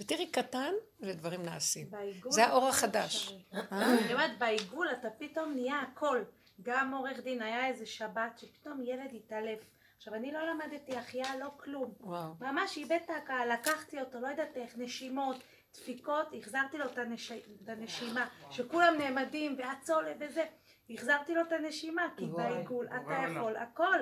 ותראי 0.00 0.26
קטן 0.26 0.72
ודברים 1.00 1.42
נעשים. 1.42 1.90
זה 2.28 2.46
האור 2.46 2.58
הכל 2.58 2.68
החדש. 2.68 3.16
אפשרי. 3.16 3.38
אני 3.72 4.12
אומרת, 4.12 4.38
בעיגול 4.38 4.88
אתה 5.00 5.08
פתאום 5.18 5.52
נהיה 5.54 5.80
הכל. 5.80 6.22
גם 6.62 6.94
עורך 6.94 7.20
דין, 7.20 7.42
היה 7.42 7.66
איזה 7.66 7.86
שבת 7.86 8.38
שפתאום 8.38 8.82
ילד 8.82 9.10
התעלף. 9.14 9.58
עכשיו, 9.96 10.14
אני 10.14 10.32
לא 10.32 10.40
למדתי 10.50 10.96
החייאה, 10.96 11.36
לא 11.36 11.48
כלום. 11.56 11.92
וואו. 12.00 12.34
ממש 12.40 12.76
איבד 12.76 12.98
את 13.04 13.10
הקהל, 13.10 13.52
לקחתי 13.52 14.00
אותו, 14.00 14.20
לא 14.20 14.28
יודעת 14.28 14.56
איך, 14.56 14.78
נשימות, 14.78 15.36
דפיקות, 15.74 16.26
החזרתי 16.38 16.78
לו 16.78 16.86
את, 16.86 16.98
הנש... 16.98 17.32
את 17.32 17.68
הנשימה, 17.68 18.28
שכולם 18.50 18.94
נעמדים 18.98 19.56
והצולה 19.58 20.12
וזה, 20.20 20.44
החזרתי 20.90 21.34
לו 21.34 21.42
את 21.42 21.52
הנשימה, 21.52 22.02
כי 22.16 22.26
בעיגול 22.26 22.86
אתה 22.86 22.96
וואלה. 23.06 23.30
יכול 23.30 23.56
הכל. 23.56 23.98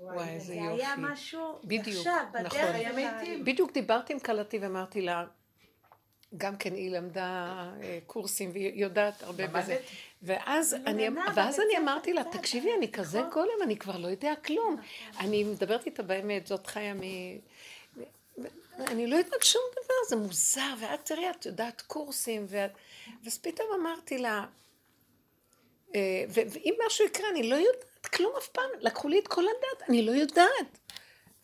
וואי, 0.00 0.28
איזה 0.28 0.46
זה 0.46 0.54
יופי. 0.54 0.82
היה 0.82 0.94
משהו, 0.98 1.58
בדיוק, 1.64 1.86
עכשיו, 1.96 2.24
נכון. 2.28 2.40
בדרך 2.40 2.54
היה 2.54 2.92
לתהליך. 2.92 3.22
מתים. 3.22 3.44
בדיוק 3.44 3.72
דיברתי 3.72 4.12
עם 4.12 4.18
כלתי 4.18 4.58
ואמרתי 4.58 5.00
לה, 5.00 5.24
גם 6.36 6.56
כן 6.56 6.74
היא 6.74 6.90
למדה 6.90 7.70
אה, 7.82 7.98
קורסים 8.06 8.50
והיא 8.50 8.82
יודעת 8.82 9.22
הרבה 9.22 9.46
בזה. 9.46 9.80
ואז 10.22 10.74
אני 10.74 11.08
מבינה, 11.08 11.26
ואז 11.34 11.60
אני 11.60 11.78
אמרתי 11.78 12.12
לה, 12.12 12.24
תקשיבי, 12.24 12.74
אני 12.78 12.92
כזה 12.92 13.18
נכון. 13.18 13.32
גולם, 13.32 13.62
אני 13.62 13.76
כבר 13.76 13.96
לא 13.96 14.08
יודע 14.08 14.34
כלום. 14.44 14.76
אני 15.20 15.44
מדברת 15.44 15.86
איתה 15.86 16.02
באמת, 16.02 16.46
זאת 16.46 16.66
חיה 16.66 16.94
מ... 16.94 17.00
אני 18.78 19.06
לא 19.06 19.16
יודעת 19.16 19.42
שום 19.42 19.62
דבר, 19.72 19.94
זה 20.08 20.16
מוזר, 20.16 20.74
ואת 20.80 21.04
תראי, 21.04 21.30
את 21.30 21.46
יודעת 21.46 21.80
קורסים, 21.80 22.46
ואת... 22.48 22.70
ואז 23.24 23.38
פתאום 23.38 23.68
אמרתי 23.80 24.18
לה, 24.18 24.44
אה, 25.94 26.24
ואם 26.28 26.74
משהו 26.86 27.06
יקרה, 27.06 27.28
אני 27.30 27.42
לא 27.42 27.54
יודעת 27.54 28.06
כלום 28.06 28.32
אף 28.38 28.48
פעם, 28.48 28.70
לקחו 28.80 29.08
לי 29.08 29.18
את 29.18 29.28
כל 29.28 29.42
הדת, 29.42 29.88
אני 29.88 30.02
לא 30.02 30.12
יודעת. 30.12 30.78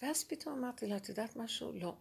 ואז 0.03 0.25
פתאום 0.25 0.59
אמרתי 0.59 0.87
לה, 0.87 0.97
את 0.97 1.09
יודעת 1.09 1.37
משהו? 1.37 1.73
לא. 1.75 1.95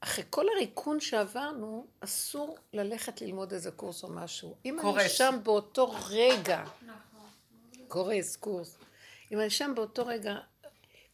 אחרי 0.00 0.24
כל 0.30 0.46
הריקון 0.54 1.00
שעברנו, 1.00 1.86
אסור 2.00 2.56
ללכת 2.72 3.20
ללמוד 3.20 3.52
איזה 3.52 3.70
קורס 3.70 4.02
או 4.02 4.08
משהו. 4.08 4.56
אם 4.64 4.74
אני 4.74 4.82
קורס. 4.82 5.10
שם 5.12 5.38
באותו 5.42 5.94
רגע, 6.10 6.64
קורס, 7.88 8.36
קורס, 8.36 8.78
אם 9.32 9.40
אני 9.40 9.50
שם 9.50 9.72
באותו 9.76 10.06
רגע, 10.06 10.34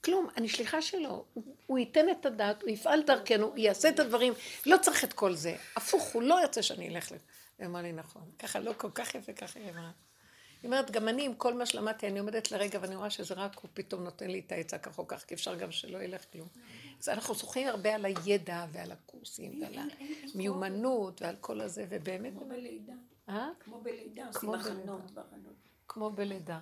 כלום, 0.05 0.29
אני 0.37 0.49
שליחה 0.49 0.83
שלו. 0.83 1.25
הוא- 1.35 1.45
הוא 1.67 1.79
ייתן 1.79 2.11
את 2.11 2.27
הדעת, 2.27 2.63
הוא 2.63 2.71
יפעל 2.71 3.03
דרכנו, 3.03 3.47
הוא 3.47 3.59
יעשה 3.59 3.89
את 3.89 4.01
הדברים, 4.01 4.33
לא 4.67 4.77
צריך 4.83 5.05
את 5.05 5.13
כל 5.13 5.35
זה. 5.35 5.57
הפוך, 5.77 6.05
הוא 6.05 6.23
לא 6.23 6.41
ירצה 6.41 6.63
שאני 6.63 6.89
אלך 6.89 7.13
לזה. 7.13 7.25
היא 7.59 7.67
אמרה 7.67 7.83
לי, 7.83 7.93
נכון. 7.93 8.23
ככה 8.39 8.59
לא 8.61 8.73
כל 8.77 8.91
כך 8.95 9.15
יפה, 9.15 9.33
ככה 9.33 9.59
היא 9.61 9.71
אמרה. 9.71 9.91
היא 10.63 10.69
אומרת, 10.69 10.91
גם 10.91 11.09
אני, 11.09 11.25
עם 11.25 11.35
כל 11.35 11.55
מה 11.55 11.67
שלמדתי, 11.67 12.07
אני 12.07 12.19
עומדת 12.19 12.51
לרגע 12.51 12.79
ואני 12.83 12.97
רואה 12.97 13.11
שזה 13.11 13.35
רק 13.35 13.59
הוא 13.59 13.71
פתאום 13.75 14.05
נותן 14.05 14.31
לי 14.31 14.43
את 14.47 14.53
העצה 14.53 14.79
כך 14.79 14.99
או 14.99 15.07
כך, 15.07 15.25
כי 15.25 15.35
אפשר 15.35 15.55
גם 15.55 15.73
שלא 15.73 15.99
ילך 15.99 16.25
כלום. 16.33 16.49
אז 17.01 17.09
אנחנו 17.09 17.35
זוכרים 17.35 17.69
הרבה 17.69 17.95
על 17.95 18.05
הידע 18.05 18.67
ועל 18.73 18.93
הקורסים 18.93 19.63
ועל 19.63 19.89
המיומנות 20.35 21.23
ועל 21.23 21.37
כל 21.41 21.61
הזה, 21.61 21.87
ובאמת, 21.89 22.33
כמו 22.33 22.49
בלידה. 22.49 22.93
אה? 23.29 23.49
כמו 23.61 23.81
בלידה, 23.81 24.27
עושים 24.27 24.41
כמו 24.41 24.53
בלידה. 24.53 24.71
הכנות 24.71 25.11
והכנות. 25.15 25.55
כמו 25.89 26.11
בלידה. 26.11 26.59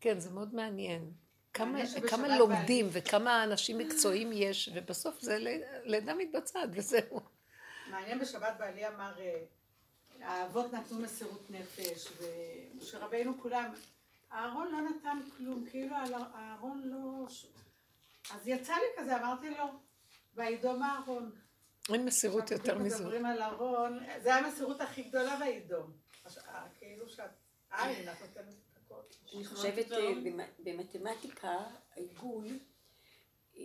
כן, 0.00 0.20
זה 0.20 0.30
מאוד 0.30 0.54
מעניין. 0.54 1.12
כמה, 1.54 2.38
לומדים 2.38 2.88
וכמה 2.92 3.44
אנשים 3.44 3.78
מקצועיים 3.78 4.30
יש, 4.32 4.70
ובסוף 4.74 5.20
זה 5.20 5.38
לידה 5.84 6.14
מתבצעת 6.14 6.70
וזהו. 6.72 7.20
מעניין 7.90 8.18
בשבת 8.18 8.54
בעלי 8.58 8.88
אמר, 8.88 9.12
אה, 9.18 9.42
האבות 10.24 10.72
נתנו 10.72 10.98
מסירות 10.98 11.50
נפש, 11.50 12.08
ומשה 12.18 12.98
רבינו 12.98 13.40
כולם, 13.42 13.72
אהרון 14.32 14.72
לא 14.72 14.80
נתן 14.80 15.18
כלום, 15.36 15.66
כאילו 15.70 15.96
אהרון 16.34 16.82
לא... 16.84 17.26
אז 18.34 18.48
יצא 18.48 18.74
לי 18.74 19.02
כזה, 19.02 19.16
אמרתי 19.16 19.50
לו, 19.50 19.64
וידום 20.34 20.82
אהרון. 20.82 21.30
אין 21.92 22.04
מסירות 22.04 22.50
יותר 22.50 22.78
מזו. 22.78 23.04
מדברים 23.04 23.26
על 23.26 23.42
אהרון, 23.42 23.98
זה 24.22 24.34
המסירות 24.34 24.80
הכי 24.80 25.02
גדולה 25.02 25.38
וידום. 25.40 25.92
אה, 26.48 26.64
כאילו 26.78 27.08
שאת, 27.08 27.30
עין, 27.70 28.08
את 28.08 28.20
נותנת 28.20 28.54
את 28.72 28.78
הכל. 28.86 29.00
אני 29.34 29.44
חושבת 29.44 29.92
אה, 29.92 30.14
במ- 30.24 30.40
במתמטיקה, 30.64 31.58
העיגול, 31.96 32.46
אה. 33.56 33.62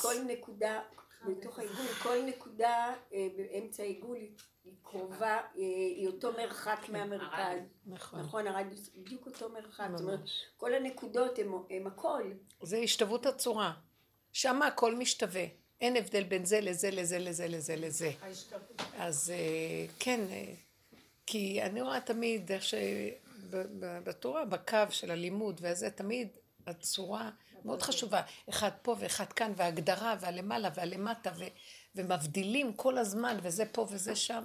כל 0.00 0.14
נקודה, 0.26 0.82
בתוך 1.26 1.58
העיגול, 1.58 1.86
כל 2.02 2.22
נקודה 2.26 2.94
אה, 3.12 3.26
באמצע 3.36 3.82
העיגול 3.82 4.16
היא 4.16 4.30
קרובה, 4.82 5.26
אה, 5.36 5.40
היא 5.96 6.06
אותו 6.06 6.32
מרחק 6.32 6.80
מהמרכז. 6.88 7.58
נכון. 7.86 8.20
נכון, 8.20 8.46
הרדיוס 8.46 8.90
בדיוק 8.96 9.26
אותו 9.26 9.48
מרחק. 9.48 9.88
זאת 9.96 10.00
אומרת. 10.00 10.20
כל 10.56 10.74
הנקודות 10.74 11.38
הם- 11.38 11.52
הם 11.70 11.86
הכל. 11.86 12.22
זה 12.62 12.76
השתוות 12.78 13.26
הצורה. 13.26 13.72
שם 14.32 14.62
הכל 14.62 14.94
משתווה. 14.94 15.44
אין 15.80 15.96
הבדל 15.96 16.22
בין 16.22 16.44
זה 16.44 16.60
לזה 16.60 16.90
לזה 16.90 17.18
לזה 17.18 17.48
לזה 17.48 17.76
לזה. 17.76 18.10
ההשתוות. 18.22 18.82
אז 18.98 19.30
אה, 19.30 19.86
כן, 19.98 20.20
כי 21.26 21.62
אני 21.62 21.82
רואה 21.82 22.00
תמיד 22.00 22.52
איך 22.52 22.62
שבתורה, 22.64 24.44
בקו 24.44 24.76
של 24.90 25.10
הלימוד 25.10 25.60
וזה, 25.64 25.90
תמיד 25.90 26.28
הצורה 26.66 27.30
מאוד 27.64 27.82
חשובה. 27.82 28.22
אחד 28.48 28.70
פה 28.82 28.96
ואחד 28.98 29.32
כאן, 29.32 29.52
והגדרה, 29.56 30.16
והלמעלה 30.20 30.68
והלמטה, 30.74 31.30
ו, 31.36 31.44
ומבדילים 31.94 32.72
כל 32.72 32.98
הזמן, 32.98 33.38
וזה 33.42 33.64
פה 33.72 33.86
וזה 33.90 34.16
שם. 34.16 34.44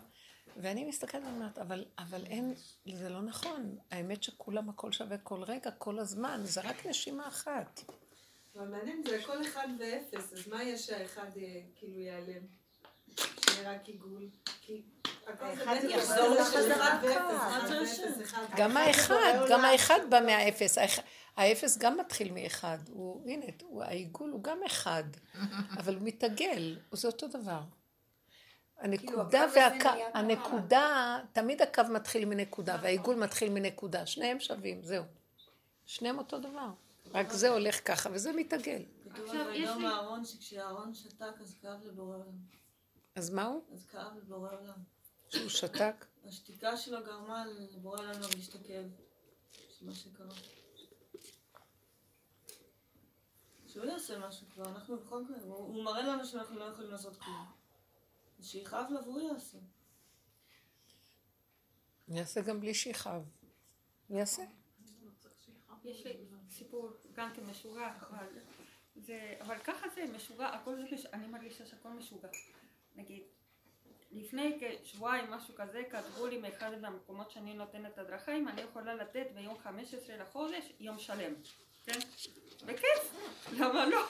ואני 0.58 0.84
מסתכלת 0.84 1.24
ואומרת, 1.24 1.58
אבל, 1.58 1.86
אבל 1.98 2.26
אין, 2.26 2.54
זה 2.94 3.10
לא 3.10 3.22
נכון. 3.22 3.78
האמת 3.92 4.24
שכולם 4.24 4.70
הכל 4.70 4.92
שווה 4.92 5.18
כל 5.18 5.44
רגע, 5.44 5.72
כל 5.72 6.00
הזמן, 6.00 6.42
זה 6.44 6.62
רק 6.62 6.86
נשימה 6.86 7.28
אחת. 7.28 7.82
אבל 8.56 8.68
מעניין, 8.68 9.04
זה 9.10 9.20
הכל 9.20 9.42
אחד 9.42 9.68
ואפס, 9.80 10.34
אז 10.34 10.48
מה 10.48 10.64
יש 10.64 10.86
שהאחד 10.86 11.38
אה, 11.38 11.62
כאילו 11.76 12.00
ייעלם? 12.00 12.44
שיהיה 13.18 13.72
רק 13.72 13.88
עיגול? 13.88 14.30
כי. 14.62 14.82
גם 18.56 18.78
האחד 18.78 19.16
גם. 19.50 19.66
האחד 19.66 20.00
בא 20.10 20.20
מהאפס. 20.26 20.78
האפס 21.36 21.78
גם 21.78 21.98
מתחיל 21.98 22.32
מאחד. 22.34 22.78
הוא, 22.90 23.30
הנה, 23.30 23.46
הוא, 23.62 23.84
העיגול 23.84 24.30
הוא 24.32 24.44
גם 24.44 24.58
אחד, 24.66 25.04
אבל 25.80 25.96
הוא 25.96 26.04
מתעגל, 26.04 26.80
זה 26.92 27.08
אותו 27.08 27.28
דבר. 27.28 27.62
הנקודה 28.80 29.44
הקו 29.44 29.60
הזה 29.60 29.60
והקו. 29.60 29.90
הנקודה, 30.14 31.20
תמיד 31.34 31.62
הקו 31.62 31.84
מתחיל 31.90 32.26
מנקודה, 32.26 32.78
והעיגול 32.82 33.16
מתחיל 33.16 33.50
מנקודה. 33.50 34.06
שניהם 34.06 34.40
שווים, 34.40 34.84
זהו. 34.84 35.04
שניהם 35.86 36.18
אותו 36.18 36.40
דבר. 36.40 36.70
רק 37.14 37.32
זה 37.32 37.50
הולך 37.50 37.88
ככה, 37.88 38.10
וזה 38.14 38.34
מתעגל. 38.34 38.84
כתוב 39.14 39.26
עכשיו, 39.26 39.42
על 39.48 39.56
יש 39.56 39.70
לי- 39.78 39.88
אהרון 39.88 40.26
שכשאהרון 40.26 40.94
שתק 40.94 41.42
אז 41.42 41.56
כאב 41.62 41.84
לבורא 41.86 42.16
עולם. 42.16 42.38
אז 43.16 43.30
מה 43.30 43.46
הוא? 43.46 43.62
אז 43.74 43.86
כאב 43.86 44.18
לבורא 44.18 44.50
עולם. 44.52 44.74
שהוא 45.30 45.50
שתק? 45.50 46.06
השתיקה 46.26 46.78
שלו 46.78 47.04
גרמה 47.06 47.46
לבורא 47.46 48.00
עולם 48.00 48.12
הכאב 48.56 48.86
של 49.80 49.86
מה 49.86 49.94
שקרה. 49.94 50.34
שהוא 53.74 53.86
יעשה 53.86 54.20
משהו 54.28 54.48
כבר, 54.54 54.70
אנחנו 54.70 54.98
בכל 54.98 55.24
מקרה, 55.24 55.38
הוא 55.44 55.56
הוא 55.56 55.84
מראה 55.84 56.02
לנו 56.02 56.26
שאנחנו 56.26 56.60
לא 56.60 56.64
יכולים 56.64 56.92
לעשות 56.92 57.18
כלום. 57.18 57.46
שיכאב 58.42 58.86
לו 58.90 59.04
והוא 59.04 59.22
יעשה. 59.34 59.58
אני 62.10 62.20
אעשה 62.20 62.42
גם 62.42 62.60
בלי 62.60 62.74
שיכאב. 62.74 63.22
אני 64.10 64.22
אעשה. 64.22 64.44
יש 65.86 66.06
לי 66.06 66.14
סיפור 66.50 66.90
גם 67.14 67.34
כן 67.36 67.44
משוגע, 67.46 67.92
אבל 68.10 68.26
זה, 68.96 69.36
אבל 69.42 69.58
ככה 69.60 69.90
זה 69.96 70.06
משוגע, 70.16 70.48
הכל 70.48 70.76
זה, 70.76 70.84
מש- 70.92 71.06
אני 71.06 71.28
מרגישה 71.28 71.66
שהכל 71.66 71.90
משוגע. 71.90 72.28
נגיד, 72.96 73.24
לפני 74.12 74.60
כשבועיים 74.84 75.32
משהו 75.32 75.56
כזה, 75.56 75.84
כתבו 75.92 76.28
לי 76.28 76.38
מאחד 76.38 76.72
מהמקומות 76.82 77.32
שאני 77.32 77.54
נותנת 77.54 77.98
הדרכה, 77.98 78.32
אם 78.38 78.48
אני 78.48 78.62
יכולה 78.62 78.96
לתת 78.96 79.28
ביום 79.36 79.58
15 79.64 80.18
לחודש 80.18 80.72
יום 80.80 81.00
שלם, 81.00 81.34
כן? 81.86 82.00
בכיף, 82.66 83.12
למה 83.54 83.86
לא? 83.86 84.04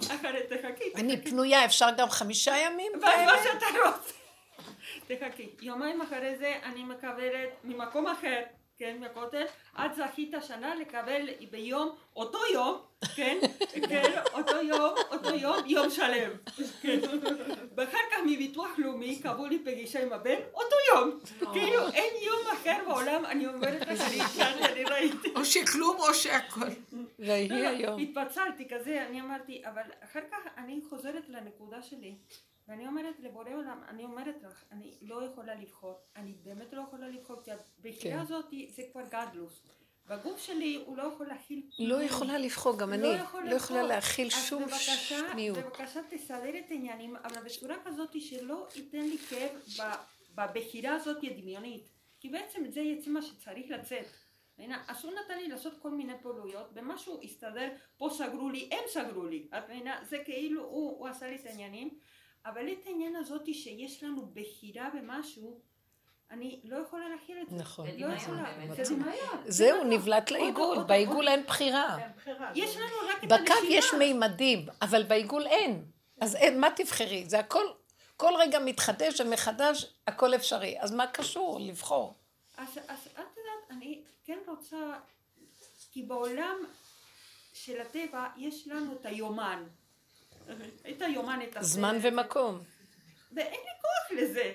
אחרת, 0.00 0.52
תחכי. 0.52 0.92
אני 0.96 1.22
פנויה, 1.24 1.64
אפשר 1.64 1.86
גם 1.96 2.10
חמישה 2.10 2.56
ימים? 2.56 2.92
מה 3.00 3.34
שאתה 3.44 3.66
רוצה. 3.66 4.12
תחכי. 5.06 5.48
יומיים 5.60 6.00
אחרי 6.00 6.36
זה 6.36 6.58
אני 6.62 6.84
מקבלת 6.84 7.50
ממקום 7.64 8.06
אחר, 8.06 8.42
כן, 8.78 8.96
מהכותל, 9.00 9.44
את 9.76 9.94
זכית 9.94 10.34
השנה 10.34 10.74
לקבל 10.74 11.28
ביום, 11.50 11.96
אותו 12.16 12.38
יום, 12.52 12.78
כן, 13.16 13.38
כן, 13.88 14.12
אותו 14.32 14.56
יום, 14.62 14.94
אותו 15.10 15.34
יום, 15.34 15.56
יום 15.66 15.90
שלם. 15.90 16.30
כן. 16.82 16.98
ואחר 17.76 17.98
כך 18.10 18.18
מביטוח 18.26 18.70
לאומי 18.78 19.18
קבעו 19.22 19.46
לי 19.46 19.58
פגישה 19.58 20.02
עם 20.02 20.12
הבן, 20.12 20.36
אותו 20.54 20.76
יום. 20.92 21.20
כאילו 21.52 21.88
אין 21.88 22.14
יום 22.22 22.40
אחר 22.52 22.76
בעולם, 22.86 23.24
אני 23.24 23.46
אומרת 23.46 23.88
לך, 23.88 24.00
אני 24.40 24.84
ראיתי. 24.84 25.32
או 25.36 25.44
שכלום 25.44 25.96
או 25.96 26.14
שהכל. 26.14 26.68
ויהי 27.20 27.48
לא, 27.48 27.56
לא, 27.56 27.68
היום. 27.68 28.00
התפצלתי 28.00 28.68
כזה, 28.68 29.06
אני 29.06 29.20
אמרתי, 29.20 29.62
אבל 29.66 29.82
אחר 30.00 30.20
כך 30.30 30.38
אני 30.56 30.80
חוזרת 30.88 31.28
לנקודה 31.28 31.82
שלי, 31.82 32.18
ואני 32.68 32.86
אומרת 32.86 33.14
לבורא 33.20 33.50
עולם, 33.54 33.82
אני 33.88 34.04
אומרת 34.04 34.42
לך, 34.42 34.64
אני 34.72 34.94
לא 35.02 35.24
יכולה 35.24 35.54
לבחור, 35.54 35.98
אני 36.16 36.34
באמת 36.42 36.72
לא 36.72 36.82
יכולה 36.82 37.08
לבחור, 37.08 37.36
כי 37.44 37.50
הבחירה 37.52 38.16
כן. 38.16 38.22
הזאת 38.22 38.54
זה 38.68 38.82
כבר 38.92 39.02
גדלוס. 39.10 39.62
בגוף 40.10 40.40
שלי 40.40 40.82
הוא 40.86 40.96
לא 40.96 41.02
יכול 41.02 41.26
להכיל 41.26 41.62
לא 41.78 42.02
יכולה 42.02 42.38
לבחור, 42.38 42.78
גם 42.78 42.92
אני. 42.92 43.02
לא 43.02 43.08
יכול 43.08 43.44
לא 43.44 43.54
יכולה. 43.54 43.82
להכיל 43.82 44.26
אז 44.26 44.44
שום 44.48 44.62
בבקשה, 44.62 44.96
שניות. 44.96 45.58
בבקשה 45.58 46.00
תסדר 46.10 46.58
את 46.58 46.70
העניינים, 46.70 47.16
אבל 47.16 47.42
בצורה 47.44 47.76
כזאת 47.84 48.20
שלא 48.20 48.68
ייתן 48.76 49.00
לי 49.00 49.18
כאב 49.18 49.50
בבחירה 50.34 50.94
הזאת 50.94 51.16
הדמיונית. 51.22 51.82
כי 52.20 52.28
בעצם 52.28 52.62
זה 52.70 52.80
יצא 52.80 53.10
מה 53.10 53.22
שצריך 53.22 53.70
לצאת. 53.70 54.06
מבינה? 54.60 54.82
אז 54.88 55.04
הוא 55.04 55.12
נתן 55.24 55.38
לי 55.38 55.48
לעשות 55.48 55.72
כל 55.82 55.90
מיני 55.90 56.12
פעילויות, 56.22 56.70
ומשהו 56.74 57.20
הסתדר, 57.24 57.68
פה 57.96 58.08
סגרו 58.12 58.48
לי, 58.48 58.70
הם 58.72 58.84
סגרו 58.88 59.24
לי. 59.24 59.48
את 59.58 59.70
מבינה? 59.70 59.98
זה 60.08 60.18
כאילו, 60.24 60.64
הוא, 60.64 60.98
הוא 60.98 61.08
עשה 61.08 61.26
לי 61.26 61.36
את 61.36 61.46
העניינים, 61.46 61.90
אבל 62.46 62.72
את 62.72 62.86
העניין 62.86 63.16
הזאת 63.16 63.54
שיש 63.54 64.04
לנו 64.04 64.26
בחירה 64.32 64.88
במשהו, 64.94 65.60
אני 66.30 66.60
לא 66.64 66.76
יכולה 66.76 67.08
להכיל 67.08 67.38
את 67.42 67.50
זה. 67.50 67.56
נכון. 67.56 67.86
לא 67.98 68.12
יכולה. 68.12 68.44
זה 68.74 68.94
דמיון. 68.94 69.44
זהו, 69.46 69.84
נבלט 69.84 70.30
לעיגול. 70.30 70.82
בעיגול 70.82 71.28
אין 71.28 71.42
בחירה. 71.46 71.98
יש 72.54 72.76
לנו 72.76 72.94
רק 73.08 73.24
את 73.24 73.28
בקו 73.28 73.36
הנשימה. 73.36 73.68
יש 73.68 73.94
מימדים, 73.94 74.66
אבל 74.82 75.02
בעיגול 75.02 75.46
אין. 75.46 75.84
אז 76.20 76.36
אין, 76.36 76.60
מה 76.60 76.68
תבחרי? 76.76 77.24
זה 77.26 77.38
הכל, 77.38 77.64
כל 78.16 78.32
רגע 78.38 78.58
מתחדש 78.58 79.20
ומחדש, 79.20 79.94
הכל 80.06 80.34
אפשרי. 80.34 80.80
אז 80.80 80.92
מה 80.92 81.06
קשור 81.06 81.60
לבחור? 81.60 82.14
אז, 82.56 82.78
אז 82.88 83.08
כן 84.30 84.38
רוצה, 84.46 84.92
כי 85.92 86.02
בעולם 86.02 86.56
של 87.52 87.80
הטבע 87.80 88.26
יש 88.36 88.68
לנו 88.68 88.92
את 88.92 89.06
היומן. 89.06 89.64
את 90.90 91.02
היומן, 91.02 91.40
את 91.42 91.56
הסרט. 91.56 91.64
זמן 91.64 91.98
ומקום. 92.02 92.58
ואין 93.32 93.60
לי 93.60 93.70
כוח 93.82 94.18
לזה. 94.18 94.52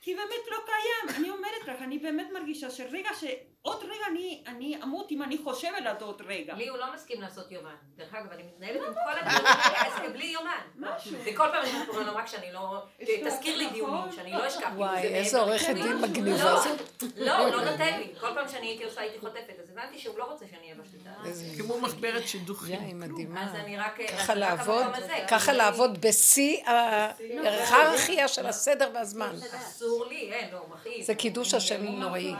כי 0.00 0.14
באמת 0.14 0.46
לא 0.50 0.56
קיים. 0.64 1.16
אני 1.18 1.30
אומרת 1.30 1.62
לך, 1.66 1.82
אני 1.82 1.98
באמת 1.98 2.26
מרגישה 2.32 2.70
שרגע 2.70 3.10
ש... 3.20 3.24
עוד 3.62 3.82
רגע 3.82 4.06
אני, 4.10 4.42
אני 4.46 4.78
אמות 4.82 5.10
אם 5.10 5.22
אני 5.22 5.38
חושבת 5.44 5.86
על 5.86 5.96
עוד 6.00 6.22
רגע. 6.26 6.54
לי 6.54 6.68
הוא 6.68 6.78
לא 6.78 6.86
מסכים 6.94 7.20
לעשות 7.20 7.52
יומן. 7.52 7.74
דרך 7.96 8.14
אגב, 8.14 8.30
אני 8.32 8.42
מתנהלת 8.42 8.80
עם 8.86 8.94
כל 8.94 9.18
הדברים 9.20 9.46
האלה 9.46 10.08
בלי 10.08 10.26
יומן. 10.26 10.50
משהו. 10.76 11.12
וכל 11.24 11.46
פעם 11.52 11.64
אני 11.64 11.86
קורא 11.86 12.02
לו 12.02 12.16
רק 12.16 12.26
שאני 12.26 12.52
לא... 12.52 12.82
תזכיר 13.24 13.56
לי 13.56 13.70
דיונים, 13.70 14.12
שאני 14.16 14.32
לא 14.32 14.48
אשכח. 14.48 14.68
וואי, 14.76 15.02
זה 15.02 15.08
איזה 15.08 15.40
עורכת. 15.40 15.74
דין 15.74 16.00
מגניבה 16.00 16.44
לא, 16.44 16.60
זאת. 16.60 16.80
לא, 17.16 17.38
הוא 17.38 17.48
לא 17.50 17.70
נותן 17.70 17.98
לי. 17.98 18.08
כל 18.20 18.34
פעם 18.34 18.48
שאני 18.48 18.66
הייתי 18.66 18.84
עושה 18.84 19.00
הייתי 19.00 19.18
חוטפת, 19.20 19.54
אז 19.62 19.70
הבנתי 19.70 19.98
שהוא 19.98 20.18
לא 20.18 20.24
רוצה 20.24 20.44
שאני 20.50 20.62
אהיה 20.62 20.74
בשליטה. 20.74 21.10
כמו 21.58 21.80
מחברת 21.80 22.28
שידוכים. 22.28 22.74
יא, 22.74 22.86
היא 22.86 22.94
מדהימה. 22.94 23.44
אז 23.44 23.54
אני 23.54 23.78
רק... 23.78 23.98
ככה 24.12 24.34
לעבוד, 24.34 24.86
ככה 25.30 25.52
לעבוד 25.52 26.00
בשיא 26.00 26.64
ההיררכיה 26.66 28.28
של 28.28 28.46
הסדר 28.46 28.90
והזמן. 28.94 29.34
אסור 29.56 30.06
לי, 30.06 30.32
אין, 30.32 30.48
לא, 30.52 30.60
מכעיס. 30.74 31.06
זה 31.06 31.14
קידוש 31.14 31.54
השם 31.54 31.84
נוראי. 31.84 32.34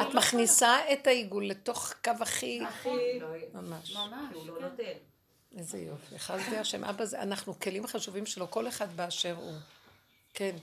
את 0.00 0.14
מכניסה 0.14 0.41
את 0.92 1.06
העיגול 1.06 1.46
לתוך 1.46 1.92
קו 2.04 2.10
הכי... 2.20 2.60
ממש. 3.54 3.96
ממש, 3.96 4.34
הוא 4.34 4.46
לא 4.46 4.60
נותן. 4.60 4.82
איזה 5.56 5.78
יופי. 5.78 6.18
חסדי 6.18 6.56
השם. 6.58 6.84
אבא, 6.84 7.04
זה- 7.04 7.22
אנחנו 7.22 7.60
כלים 7.60 7.86
חשובים 7.86 8.26
שלו, 8.26 8.50
כל 8.50 8.68
אחד 8.68 8.96
באשר 8.96 9.34
הוא. 9.36 9.52
כן. 10.34 10.56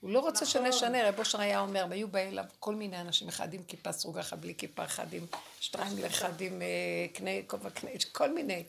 הוא 0.00 0.10
לא 0.10 0.20
רוצה 0.20 0.46
שנשנה, 0.46 1.08
רב 1.08 1.18
אושר 1.18 1.40
היה 1.40 1.60
אומר, 1.60 1.86
והיו 1.90 2.08
באים 2.08 2.28
אליו 2.28 2.44
כל 2.58 2.74
מיני 2.74 3.00
אנשים, 3.00 3.28
אחד 3.28 3.54
עם 3.54 3.62
כיפה 3.62 3.92
סרוגה, 3.92 4.20
אחד 4.20 4.40
בלי 4.40 4.54
כיפה, 4.54 4.84
אחד 4.84 5.12
עם 5.12 5.26
שטרנגל, 5.60 6.06
אחד 6.06 6.40
עם 6.40 6.62
אה, 6.62 6.66
קנה, 7.12 7.30
כובע 7.46 7.70
קנה, 7.70 7.90
כל 8.12 8.34
מיני. 8.34 8.64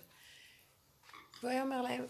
והוא 1.42 1.52
היה 1.52 1.64
אומר 1.64 1.82
להם, 1.82 2.06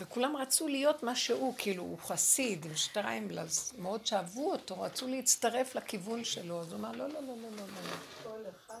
וכולם 0.00 0.36
רצו 0.36 0.68
להיות 0.68 1.02
מה 1.02 1.16
שהוא, 1.16 1.54
כאילו, 1.58 1.82
הוא 1.82 1.98
חסיד 1.98 2.64
עם 2.64 2.76
שטריימל, 2.76 3.38
אז 3.38 3.72
מאוד 3.78 4.06
שאהבו 4.06 4.52
אותו, 4.52 4.80
רצו 4.80 5.08
להצטרף 5.08 5.74
לכיוון 5.74 6.24
שלו, 6.24 6.60
אז 6.60 6.72
הוא 6.72 6.80
אמר, 6.80 6.92
לא, 6.92 7.08
לא, 7.08 7.20
לא, 7.20 7.20
לא, 7.20 7.48
לא, 7.56 7.64
לא. 7.66 8.32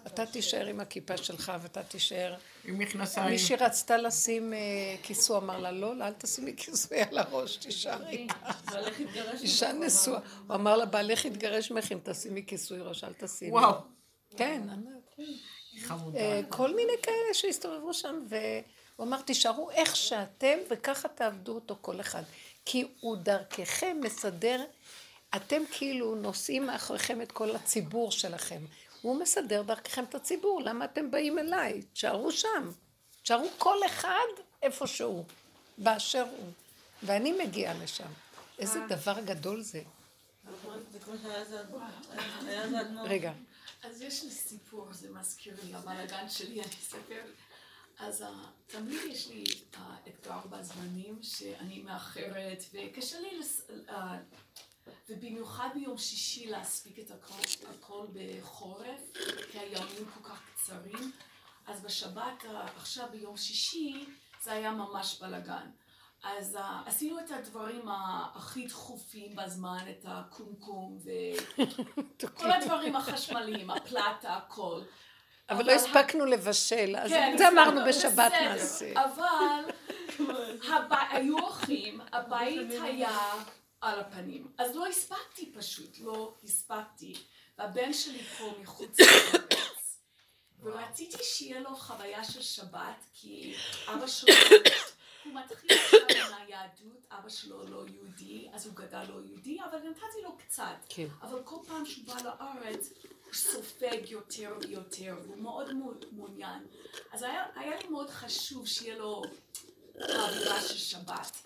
אתה 0.06 0.26
תישאר 0.26 0.66
עם 0.66 0.80
הכיפה 0.80 1.16
שלך, 1.16 1.52
ואתה 1.62 1.82
תישאר... 1.82 2.34
עם 2.64 2.78
מכנסיים. 2.78 3.30
מישהי 3.30 3.56
רצתה 3.56 3.96
לשים 3.96 4.52
אה, 4.52 4.58
כיסוי, 5.02 5.36
אמר 5.36 5.58
לה, 5.58 5.72
לא, 5.72 5.96
לא, 5.96 6.04
אל 6.04 6.12
תשימי 6.12 6.54
כיסוי 6.56 7.02
על 7.02 7.18
הראש, 7.18 7.56
תישארי 7.56 8.26
ככה. 8.28 8.78
אישה 9.42 9.72
נשואה. 9.72 10.20
הוא 10.46 10.54
אמר 10.54 10.76
לה, 10.76 10.86
בעלך 10.86 11.24
יתגרש 11.24 11.70
ממך 11.70 11.92
אם 11.92 11.98
תשימי 12.04 12.44
כיסוי 12.46 12.78
ראש, 12.80 13.04
אל 13.04 13.12
תשימי. 13.12 13.50
וואו. 13.50 13.74
כן. 14.36 14.62
חמודה. 15.82 16.18
אה, 16.18 16.40
כל 16.48 16.74
מיני 16.74 16.92
כאלה 17.02 17.34
שהסתובבו 17.34 17.94
שם, 17.94 18.24
והוא 18.98 19.08
אמר, 19.08 19.20
תישארו 19.22 19.70
איך 19.70 19.96
שאתם, 19.96 20.58
וככה 20.70 21.08
תעבדו 21.08 21.54
אותו 21.54 21.76
כל 21.80 22.00
אחד. 22.00 22.22
כי 22.64 22.88
הוא 23.00 23.16
דרככם 23.16 23.96
מסדר, 24.02 24.64
אתם 25.36 25.62
כאילו 25.72 26.14
נושאים 26.14 26.66
מאחוריכם 26.66 27.22
את 27.22 27.32
כל 27.32 27.56
הציבור 27.56 28.12
שלכם. 28.12 28.60
הוא 29.02 29.20
מסדר 29.20 29.62
דרככם 29.62 30.04
את 30.04 30.14
הציבור, 30.14 30.60
למה 30.64 30.84
אתם 30.84 31.10
באים 31.10 31.38
אליי? 31.38 31.82
תשארו 31.92 32.32
שם. 32.32 32.70
תשארו 33.22 33.48
כל 33.58 33.76
אחד 33.86 34.42
איפה 34.62 34.86
שהוא, 34.86 35.24
באשר 35.78 36.26
הוא. 36.38 36.50
ואני 37.02 37.32
מגיעה 37.32 37.74
לשם. 37.74 38.12
איזה 38.58 38.80
דבר 38.88 39.20
גדול 39.20 39.60
זה. 39.60 39.82
אדמו"ר. 42.80 43.06
רגע. 43.06 43.32
אז 43.82 44.02
יש 44.02 44.24
לי 44.24 44.30
סיפור, 44.30 44.88
זה 44.92 45.08
מזכיר 45.10 45.54
לי 45.62 45.74
הבלאגן 45.74 46.28
שלי, 46.28 46.60
אני 46.60 46.70
אספר. 46.82 47.22
אז 47.98 48.22
אה, 48.22 48.28
תמיד 48.66 49.00
יש 49.08 49.28
לי 49.28 49.44
אה, 49.76 49.96
אתגר 50.08 50.40
בזמנים 50.50 51.18
שאני 51.22 51.82
מאחרת, 51.82 52.62
וקשה 52.72 53.20
לי, 53.20 53.38
לס... 53.38 53.70
אה, 53.88 54.18
ובמיוחד 55.08 55.68
ביום 55.74 55.98
שישי 55.98 56.50
להספיק 56.50 56.98
את 56.98 57.10
הכל, 57.10 57.66
הכל 57.70 58.06
בחורף, 58.12 59.00
כי 59.52 59.58
הימים 59.58 60.04
כל 60.14 60.28
כך 60.28 60.42
קצרים. 60.54 61.12
אז 61.66 61.82
בשבת, 61.82 62.44
עכשיו 62.76 63.08
ביום 63.10 63.36
שישי, 63.36 64.06
זה 64.42 64.52
היה 64.52 64.70
ממש 64.70 65.18
בלאגן. 65.20 65.70
אז 66.22 66.56
uh, 66.56 66.88
עשינו 66.88 67.18
את 67.20 67.30
הדברים 67.30 67.88
הכי 68.34 68.66
דחופים 68.66 69.36
בזמן, 69.36 69.84
את 69.90 70.04
הקומקום 70.08 70.98
וכל 72.18 72.50
הדברים 72.62 72.96
החשמליים, 72.96 73.70
הפלטה, 73.70 74.36
הכל. 74.36 74.80
אבל 75.50 75.66
לא 75.66 75.72
הספקנו 75.72 76.24
לבשל, 76.24 76.96
אז 76.98 77.10
כן, 77.10 77.34
זה 77.38 77.48
אמרנו 77.48 77.80
בשבת. 77.88 78.32
נעשה. 78.32 78.92
אבל. 79.04 79.64
היו 81.10 81.38
אורחים, 81.38 82.00
הבית 82.12 82.70
היה 82.84 83.18
על 83.80 84.00
הפנים. 84.00 84.46
אז 84.58 84.76
לא 84.76 84.86
הספקתי 84.86 85.52
פשוט, 85.54 85.98
לא 86.00 86.34
הספקתי. 86.44 87.14
והבן 87.58 87.92
שלי 87.92 88.22
פה 88.22 88.54
מחוץ 88.60 89.00
לארץ. 89.00 90.00
ורציתי 90.62 91.16
שיהיה 91.22 91.60
לו 91.60 91.76
חוויה 91.76 92.24
של 92.24 92.42
שבת, 92.42 93.04
כי 93.14 93.54
אבא 93.86 94.06
שלו, 94.06 94.34
הוא 95.24 95.34
מתחיל 95.34 95.70
עכשיו 95.70 96.00
עם 96.10 96.34
היהדות, 96.46 97.06
אבא 97.10 97.28
שלו 97.28 97.66
לא 97.66 97.84
יהודי, 97.94 98.48
אז 98.52 98.66
הוא 98.66 98.74
גדל 98.74 99.02
לא 99.08 99.20
יהודי, 99.26 99.58
אבל 99.70 99.78
נתתי 99.78 100.22
לו 100.22 100.36
קצת. 100.38 100.76
כן. 100.88 101.06
אבל 101.22 101.42
כל 101.44 101.56
פעם 101.66 101.86
שהוא 101.86 102.04
בא 102.06 102.14
לארץ, 102.24 102.92
הוא 103.28 103.34
סופג 103.34 104.10
יותר 104.10 104.56
ויותר, 104.60 105.16
והוא 105.22 105.36
מאוד 105.38 105.72
מאוד 105.72 106.04
מעוניין. 106.12 106.66
אז 107.12 107.22
היה, 107.22 107.44
היה 107.54 107.76
לי 107.76 107.88
מאוד 107.88 108.10
חשוב 108.10 108.66
שיהיה 108.66 108.96
לו 108.96 109.22
האווירה 110.00 110.60
של 110.60 110.78
שבת. 110.78 111.36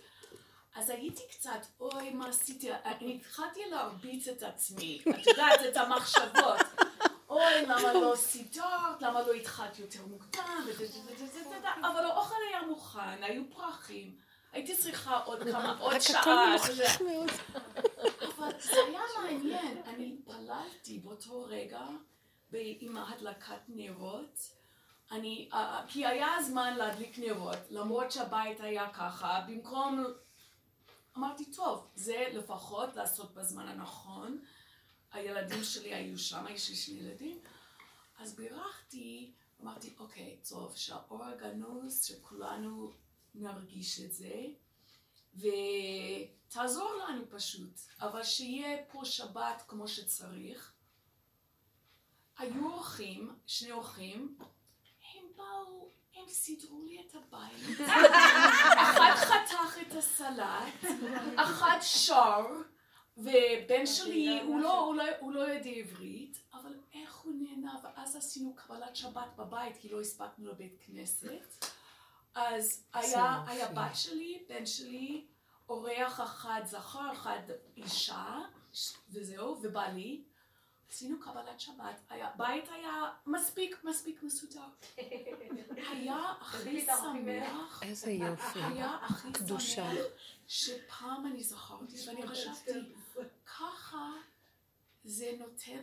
אז 0.74 0.90
הייתי 0.90 1.22
קצת, 1.30 1.66
אוי, 1.80 2.10
מה 2.10 2.28
עשיתי? 2.28 2.70
אני 2.72 3.16
התחלתי 3.16 3.60
להרביץ 3.70 4.28
את 4.28 4.42
עצמי, 4.42 5.02
את 5.10 5.26
יודעת, 5.26 5.60
את 5.68 5.76
המחשבות. 5.76 6.60
אוי, 7.28 7.62
למה 7.66 7.92
לא 7.92 8.14
סידרת? 8.16 9.02
למה 9.02 9.22
לא 9.22 9.32
התחלת 9.32 9.78
יותר 9.78 10.06
מוקדם? 10.06 10.64
אבל 11.80 12.04
האוכל 12.04 12.34
היה 12.48 12.62
מוכן, 12.62 13.22
היו 13.22 13.42
פרחים. 13.50 14.16
הייתי 14.52 14.76
צריכה 14.76 15.18
עוד 15.18 15.42
כמה, 15.42 15.78
עוד 15.78 15.92
רק 15.94 16.00
שעה. 16.00 16.20
הכל 16.20 16.30
אתה 16.64 16.72
יודע. 16.72 16.84
מלוכלך 16.84 17.00
מאוד. 17.00 17.30
אבל 18.36 18.60
זה 18.60 18.76
היה 18.88 19.00
מעניין, 19.22 19.82
אני 19.86 20.16
התפללתי 20.18 20.98
באותו 20.98 21.44
רגע 21.48 21.86
עם 22.52 22.96
ההדלקת 22.96 23.60
נרות, 23.68 24.38
אני, 25.10 25.50
כי 25.88 26.06
היה 26.06 26.42
זמן 26.42 26.76
להדליק 26.76 27.18
נרות, 27.18 27.58
למרות 27.70 28.12
שהבית 28.12 28.60
היה 28.60 28.92
ככה, 28.92 29.44
במקום, 29.48 30.04
אמרתי, 31.16 31.44
טוב, 31.44 31.86
זה 31.94 32.28
לפחות 32.32 32.96
לעשות 32.96 33.34
בזמן 33.34 33.68
הנכון. 33.68 34.44
הילדים 35.12 35.64
שלי 35.64 35.94
היו 35.94 36.18
שם, 36.18 36.44
יש 36.50 36.70
לי 36.70 36.76
שני 36.76 37.00
ילדים. 37.00 37.38
אז 38.18 38.34
בירכתי, 38.34 39.32
אמרתי, 39.62 39.94
אוקיי, 39.98 40.36
טוב, 40.48 40.76
שהאור 40.76 41.24
הגנוז, 41.24 42.04
שכולנו 42.04 42.92
נרגיש 43.34 44.00
את 44.00 44.12
זה, 44.12 44.44
ותעזור 45.36 46.92
לנו 46.94 47.30
פשוט, 47.30 47.80
אבל 48.00 48.22
שיהיה 48.22 48.84
פה 48.92 49.04
שבת 49.04 49.64
כמו 49.68 49.88
שצריך. 49.88 50.72
היו 52.38 52.70
אורחים, 52.70 53.34
שני 53.46 53.72
אורחים, 53.72 54.38
הם 55.14 55.24
באו, 55.36 55.88
הם 56.14 56.28
סידרו 56.28 56.82
לי 56.84 57.00
את 57.00 57.14
הבית. 57.14 57.80
אחד 58.82 59.14
חתך 59.16 59.78
את 59.82 59.94
הסלט, 59.94 60.92
אחד 61.36 61.78
שר, 61.80 62.46
ובן 63.16 63.86
שלי, 63.86 64.40
הוא 64.40 64.60
לא, 64.60 64.78
הוא, 64.78 64.94
לא, 64.94 65.04
הוא 65.20 65.32
לא 65.32 65.40
יודע 65.40 65.70
עברית, 65.70 66.42
אבל 66.54 66.74
איך 66.94 67.16
הוא 67.16 67.32
נהנה, 67.34 67.76
ואז 67.84 68.16
עשינו 68.16 68.54
קבלת 68.54 68.96
שבת 68.96 69.36
בבית, 69.36 69.76
כי 69.76 69.88
לא 69.88 70.00
הספקנו 70.00 70.50
לבית 70.50 70.76
כנסת. 70.86 71.64
אז 72.34 72.84
היה, 72.92 73.44
היה 73.46 73.68
בת 73.68 73.96
שלי, 73.96 74.44
בן 74.48 74.66
שלי, 74.66 75.26
אורח 75.68 76.20
אחד 76.20 76.62
זכר, 76.64 77.12
אחד 77.12 77.40
אישה, 77.76 78.38
וזהו, 79.10 79.60
ובעלי. 79.62 80.22
עשינו 80.88 81.20
קבלת 81.20 81.60
שבת, 81.60 82.00
היה, 82.08 82.30
בית 82.36 82.68
היה 82.68 83.10
מספיק, 83.26 83.84
מספיק 83.84 84.22
מסודר. 84.22 84.66
היה 85.90 86.34
הכי 86.40 86.86
שמח, 86.86 87.82
איזה 87.82 88.10
יופי. 88.10 88.58
היה 88.58 88.98
הכי 89.02 89.32
קדושה. 89.32 89.90
שמח, 89.94 90.04
שפעם 90.46 91.26
אני 91.26 91.42
זכרתי, 91.42 91.96
ואני 92.06 92.26
חשבתי, 92.26 92.72
ככה 93.46 94.10
זה 95.04 95.32
נותן, 95.38 95.82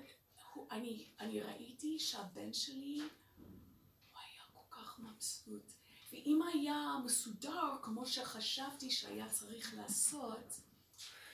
הוא, 0.54 0.68
אני, 0.72 1.06
אני 1.20 1.42
ראיתי 1.42 2.00
שהבן 2.00 2.54
שלי, 2.54 3.00
הוא 3.00 4.22
היה 4.22 4.44
כל 4.54 4.76
כך 4.76 5.00
מבסוט. 5.00 5.79
ואם 6.26 6.42
היה 6.54 6.96
מסודר 7.06 7.76
כמו 7.82 8.06
שחשבתי 8.06 8.90
שהיה 8.90 9.30
צריך 9.30 9.74
לעשות, 9.78 10.60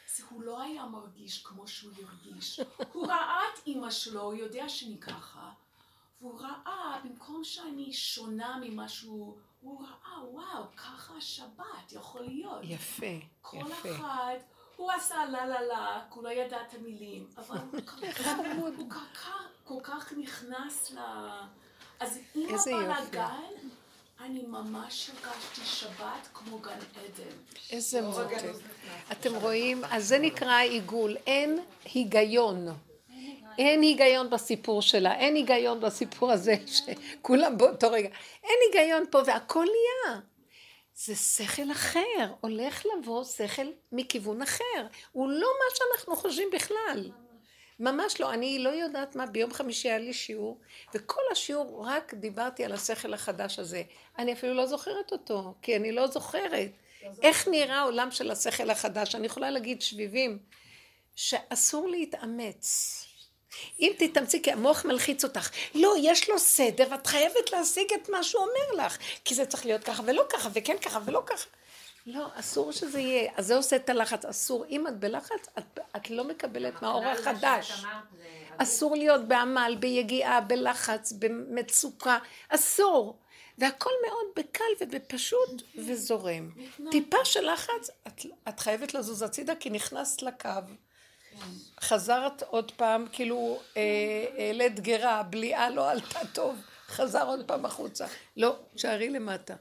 אז 0.10 0.22
הוא 0.30 0.44
לא 0.44 0.62
היה 0.62 0.86
מרגיש 0.86 1.44
כמו 1.44 1.68
שהוא 1.68 1.92
הרגיש. 2.04 2.60
הוא 2.94 3.08
ראה 3.12 3.42
את 3.54 3.68
אימא 3.68 3.92
שלו, 3.92 4.22
הוא 4.22 4.34
יודע 4.34 4.70
שאני 4.70 5.00
ככה, 5.00 5.52
והוא 6.22 6.40
ראה, 6.40 7.00
במקום 7.04 7.44
שאני 7.44 7.94
שונה 7.94 8.58
ממשהו, 8.62 9.38
הוא 9.62 9.82
ראה, 9.82 10.30
וואו, 10.30 10.64
ככה 10.78 11.14
השבת 11.18 11.92
יכול 11.92 12.22
להיות. 12.22 12.60
יפה, 12.64 13.06
כל 13.42 13.58
יפה. 13.58 13.96
אחד, 13.96 14.36
הוא 14.76 14.92
עשה 14.92 15.26
לה 15.26 15.46
לה 15.46 15.62
לה, 15.62 16.06
כי 16.10 16.16
הוא 16.16 16.24
לא 16.24 16.30
ידע 16.30 16.62
את 16.62 16.74
המילים, 16.74 17.28
אבל 17.38 17.58
הוא 17.58 17.82
כל 18.90 19.06
כך, 19.14 19.48
כל 19.64 19.80
כל 19.84 20.16
נכנס 20.18 20.92
ל... 20.92 21.00
אז 22.00 22.20
עם 22.36 22.50
יופי. 22.50 22.74
הבלאגן, 22.74 23.65
אני 24.20 24.44
ממש 24.48 25.10
הרגשתי 25.10 25.62
שבת 25.66 26.28
כמו 26.34 26.60
גן 26.60 26.72
עדן. 26.72 27.36
איזה 27.72 28.02
מותק. 28.02 28.44
אתם 29.12 29.36
רואים? 29.36 29.84
אז 29.86 30.08
זה 30.08 30.20
נקרא 30.20 30.60
עיגול. 30.60 31.18
אין 31.28 31.60
היגיון. 31.94 32.68
אין 33.58 33.82
היגיון 33.82 34.30
בסיפור 34.30 34.82
שלה, 34.82 35.16
אין 35.16 35.36
היגיון 35.36 35.80
בסיפור 35.80 36.32
הזה 36.32 36.56
שכולם 36.66 37.58
באותו 37.58 37.92
רגע. 37.92 38.10
אין 38.44 38.58
היגיון 38.66 39.04
פה 39.12 39.20
והכל 39.26 39.66
נהיה. 39.66 40.20
זה 40.96 41.16
שכל 41.16 41.72
אחר, 41.72 42.34
הולך 42.42 42.84
לבוא 42.86 43.24
שכל 43.24 43.68
מכיוון 43.92 44.42
אחר. 44.42 44.88
הוא 45.12 45.30
לא 45.30 45.48
מה 45.48 45.76
שאנחנו 45.76 46.16
חושבים 46.16 46.50
בכלל. 46.54 47.12
ממש 47.80 48.22
לא, 48.22 48.34
אני 48.34 48.60
לא 48.60 48.70
יודעת 48.70 49.16
מה, 49.16 49.26
ביום 49.26 49.54
חמישי 49.54 49.90
היה 49.90 49.98
לי 49.98 50.14
שיעור, 50.14 50.60
וכל 50.94 51.22
השיעור 51.32 51.86
רק 51.88 52.14
דיברתי 52.14 52.66
על 52.66 52.72
השכל 52.72 53.14
החדש 53.14 53.60
הזה. 53.60 53.84
אני 54.18 54.34
אפילו 54.34 54.54
לא 54.54 54.66
זוכרת 54.66 55.12
אותו, 55.12 55.54
כי 55.62 55.76
אני 55.76 55.92
לא 55.92 56.08
זוכרת. 56.08 56.72
איך 57.22 57.48
נראה 57.48 57.80
העולם 57.80 58.12
של 58.12 58.32
השכל 58.32 58.70
החדש? 58.70 59.16
אני 59.16 59.26
יכולה 59.26 59.50
להגיד 59.50 59.82
שביבים, 59.82 60.40
שאסור 61.16 61.88
להתאמץ. 61.88 63.02
אם 63.80 63.92
תתאמצי, 63.98 64.42
כי 64.42 64.52
המוח 64.52 64.86
מלחיץ 64.86 65.24
אותך. 65.24 65.50
לא, 65.76 65.96
יש 66.02 66.30
לו 66.30 66.40
סדר, 66.40 66.96
את 66.96 67.08
חייבת 67.08 67.52
להשיג 67.52 67.94
את 67.94 68.10
מה 68.10 68.24
שהוא 68.24 68.44
אומר 68.44 68.86
לך. 68.86 68.98
כי 69.26 69.36
זה 69.36 69.46
צריך 69.46 69.66
להיות 69.66 69.84
ככה 69.84 70.04
ולא 70.06 70.26
ככה, 70.30 70.50
וכן 70.54 70.78
ככה 70.82 71.00
ולא 71.06 71.24
ככה. 71.26 71.48
לא, 72.06 72.28
אסור 72.34 72.72
שזה 72.72 73.00
יהיה. 73.00 73.32
אז 73.36 73.48
זה 73.48 73.56
עושה 73.56 73.76
את 73.76 73.90
הלחץ. 73.90 74.26
אסור. 74.26 74.66
אם 74.70 74.88
את 74.88 75.00
בלחץ, 75.00 75.48
את, 75.60 75.80
את 75.96 76.10
לא 76.10 76.24
מקבלת 76.24 76.82
מהאור 76.82 77.06
החדש. 77.06 77.86
אסור 78.58 78.96
להיות 78.96 79.28
בעמל, 79.28 79.76
ביגיעה, 79.80 80.42
בלחץ, 80.42 81.12
במצוקה. 81.12 82.18
אסור. 82.50 83.20
והכל 83.58 83.90
מאוד 84.08 84.26
בקל 84.36 84.64
ובפשוט 84.82 85.62
וזורם. 85.76 86.50
טיפה 86.92 87.26
של 87.26 87.52
לחץ, 87.54 87.90
את, 88.08 88.26
את 88.50 88.60
חייבת 88.60 88.94
לזוז 88.94 89.22
הצידה 89.22 89.56
כי 89.56 89.70
נכנסת 89.70 90.22
לקו. 90.22 90.50
חזרת 91.82 92.44
עוד 92.44 92.72
פעם, 92.72 93.06
כאילו 93.12 93.60
אה, 93.78 94.26
העלית 94.38 94.80
גרה, 94.80 95.24
בליעה 95.24 95.70
לא 95.70 95.90
עלתה 95.90 96.20
טוב, 96.34 96.56
חזר 96.88 97.28
עוד 97.28 97.48
פעם 97.48 97.66
החוצה. 97.66 98.06
לא, 98.38 98.56
שערי 98.76 99.10
למטה. 99.10 99.56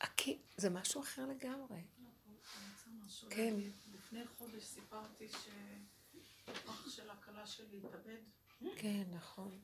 הקי, 0.00 0.38
זה 0.56 0.70
משהו 0.70 1.00
אחר 1.00 1.26
לגמרי. 1.26 1.80
כן. 3.30 3.54
לפני 3.94 4.26
חודש 4.26 4.64
סיפרתי 4.64 5.28
שאח 5.28 6.88
של 6.88 7.10
הכלה 7.10 7.46
שלי 7.46 7.78
התאבד. 7.78 8.20
כן, 8.76 9.04
נכון. 9.10 9.60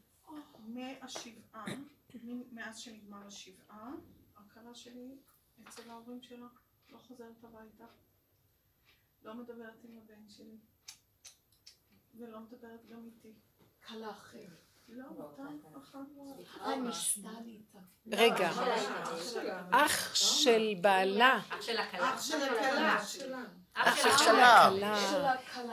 מהשבעה, 0.59 1.65
מאז 2.53 2.79
שנגמר 2.79 3.27
השבעה, 3.27 3.93
הכלה 4.37 4.75
שלי 4.75 5.17
אצל 5.69 5.91
ההורים 5.91 6.23
שלה, 6.23 6.47
לא 6.91 6.99
חוזרת 6.99 7.45
הביתה. 7.45 7.87
לא 9.23 9.35
מדברת 9.35 9.85
עם 9.85 9.99
הבן 9.99 10.29
שלי. 10.29 10.57
ולא 12.15 12.41
מדברת 12.41 12.87
גם 12.87 13.05
איתי. 13.05 13.33
כלה 13.87 14.11
אחרת. 14.11 14.70
לא, 14.91 15.05
לא. 15.19 15.31
רגע, 18.13 18.51
אח 19.71 20.15
של 20.15 20.75
בעלה, 20.81 21.39
אח 21.51 21.61
של 21.61 21.79
הכלה. 21.79 22.15
אח 22.15 22.23
של 22.23 22.43
הכלה. 22.43 22.97
אח 23.75 23.97
של 23.97 24.09
הכלה, 24.09 24.71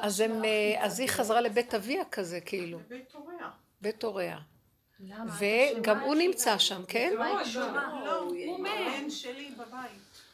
אז 0.01 0.20
הם, 0.20 0.41
אז 0.80 0.99
היא 0.99 1.09
חזרה 1.09 1.41
לבית 1.41 1.74
אביה 1.74 2.05
כזה, 2.05 2.41
כאילו, 2.41 2.80
הוריה. 3.13 3.49
בית 3.82 4.03
הוריה. 4.03 4.39
וגם 5.39 5.99
הוא 5.99 6.15
נמצא 6.15 6.57
שם, 6.57 6.82
כן? 6.88 7.13
לא, 8.05 8.20
הוא 8.20 8.68
הבן 8.68 9.09
שלי 9.09 9.51
בבית. 9.57 10.28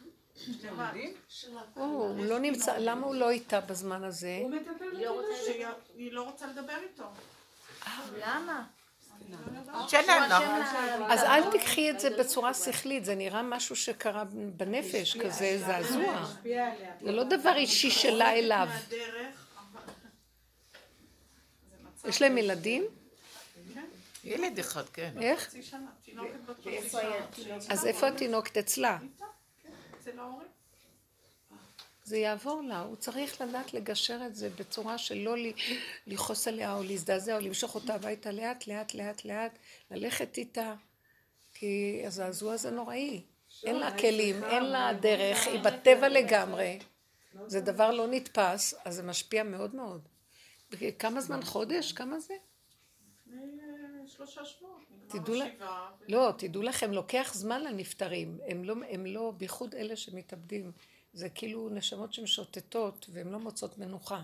הוא 1.74 2.26
לא 2.26 2.40
נמצא, 2.40 2.78
למה 2.78 3.06
הוא 3.08 3.16
לא 3.16 3.30
איתה 3.30 3.62
בזמן 3.62 4.04
הזה? 4.04 4.40
הוא 4.42 4.50
מדבר 4.50 4.86
איתה. 5.50 5.70
היא 5.96 6.12
לא 6.12 6.22
רוצה 6.22 6.48
לדבר 6.48 6.78
איתו. 6.84 7.04
למה? 8.18 8.64
אז 11.10 11.24
אל 11.24 11.52
תיקחי 11.52 11.90
את 11.90 12.00
זה 12.00 12.10
בצורה 12.20 12.54
שכלית, 12.54 13.06
זה 13.06 13.16
נראה 13.16 13.42
משהו 13.42 13.76
שקרה 13.76 14.24
בנפש, 14.34 15.18
כזה 15.18 15.62
זעזוע. 15.66 16.26
זה 17.02 17.12
לא 17.12 17.24
דבר 17.24 17.56
אישי 17.56 17.92
שלה 17.92 18.34
אליו. 18.34 18.68
יש 22.06 22.22
להם 22.22 22.38
ילדים? 22.38 22.84
ילד 24.24 24.60
אחד, 24.60 24.90
כן. 24.90 25.14
איך? 25.22 25.56
אז 27.70 27.86
איפה 27.86 28.08
התינוקת 28.08 28.58
אצלה? 28.58 28.98
אצל 30.02 30.20
ההורים. 30.20 30.48
זה 32.04 32.18
יעבור 32.18 32.62
לה, 32.62 32.80
הוא 32.82 32.96
צריך 32.96 33.42
לדעת 33.42 33.74
לגשר 33.74 34.20
את 34.26 34.36
זה 34.36 34.50
בצורה 34.50 34.98
של 34.98 35.18
לא 35.18 35.38
ל- 35.38 35.54
לכעוס 36.08 36.48
עליה 36.48 36.74
או 36.76 36.84
להזדעזע 36.84 37.36
או 37.36 37.40
למשוך 37.42 37.76
אותה 37.76 37.96
הביתה 37.96 38.32
לאט 38.32 38.68
לאט 38.68 38.94
לאט 38.94 39.26
לאט, 39.26 39.58
ללכת 39.92 40.38
איתה, 40.38 40.76
כי 41.54 42.02
הזעזוע 42.06 42.54
הזה 42.54 42.72
נוראי. 42.72 43.22
אין 43.64 43.76
לה 43.76 43.98
כלים, 43.98 44.44
אין 44.44 44.64
לה 44.64 44.94
דרך, 45.02 45.48
היא 45.48 45.60
בטבע 45.60 46.10
לגמרי. 46.10 46.80
זה 47.48 47.62
דבר 47.62 47.92
לא 47.92 48.08
נתפס, 48.08 48.74
אז 48.86 48.96
זה 48.96 49.04
משפיע 49.04 49.44
מאוד 49.44 49.76
מאוד. 49.76 50.08
כמה 51.00 51.22
זמן? 51.22 51.42
חודש? 51.44 51.92
כמה 51.92 52.20
זה? 52.20 52.34
אה, 53.34 53.38
שלושה 54.08 54.46
שבועות. 54.46 54.82
תדעו 55.08 55.36
לה... 55.36 55.46
לא, 56.08 56.32
תדעו 56.38 56.62
לכם, 56.62 56.92
לוקח 56.92 57.32
זמן 57.34 57.64
לנפטרים. 57.64 58.38
הם 58.48 58.64
לא, 58.64 58.76
הם 58.90 59.06
לא, 59.06 59.34
בייחוד 59.38 59.76
אלה 59.76 59.96
שמתאבדים. 59.96 60.72
זה 61.14 61.30
כאילו 61.30 61.70
נשמות 61.70 62.14
שמשוטטות 62.14 63.10
והן 63.14 63.28
לא 63.28 63.40
מוצאות 63.40 63.78
מנוחה. 63.78 64.24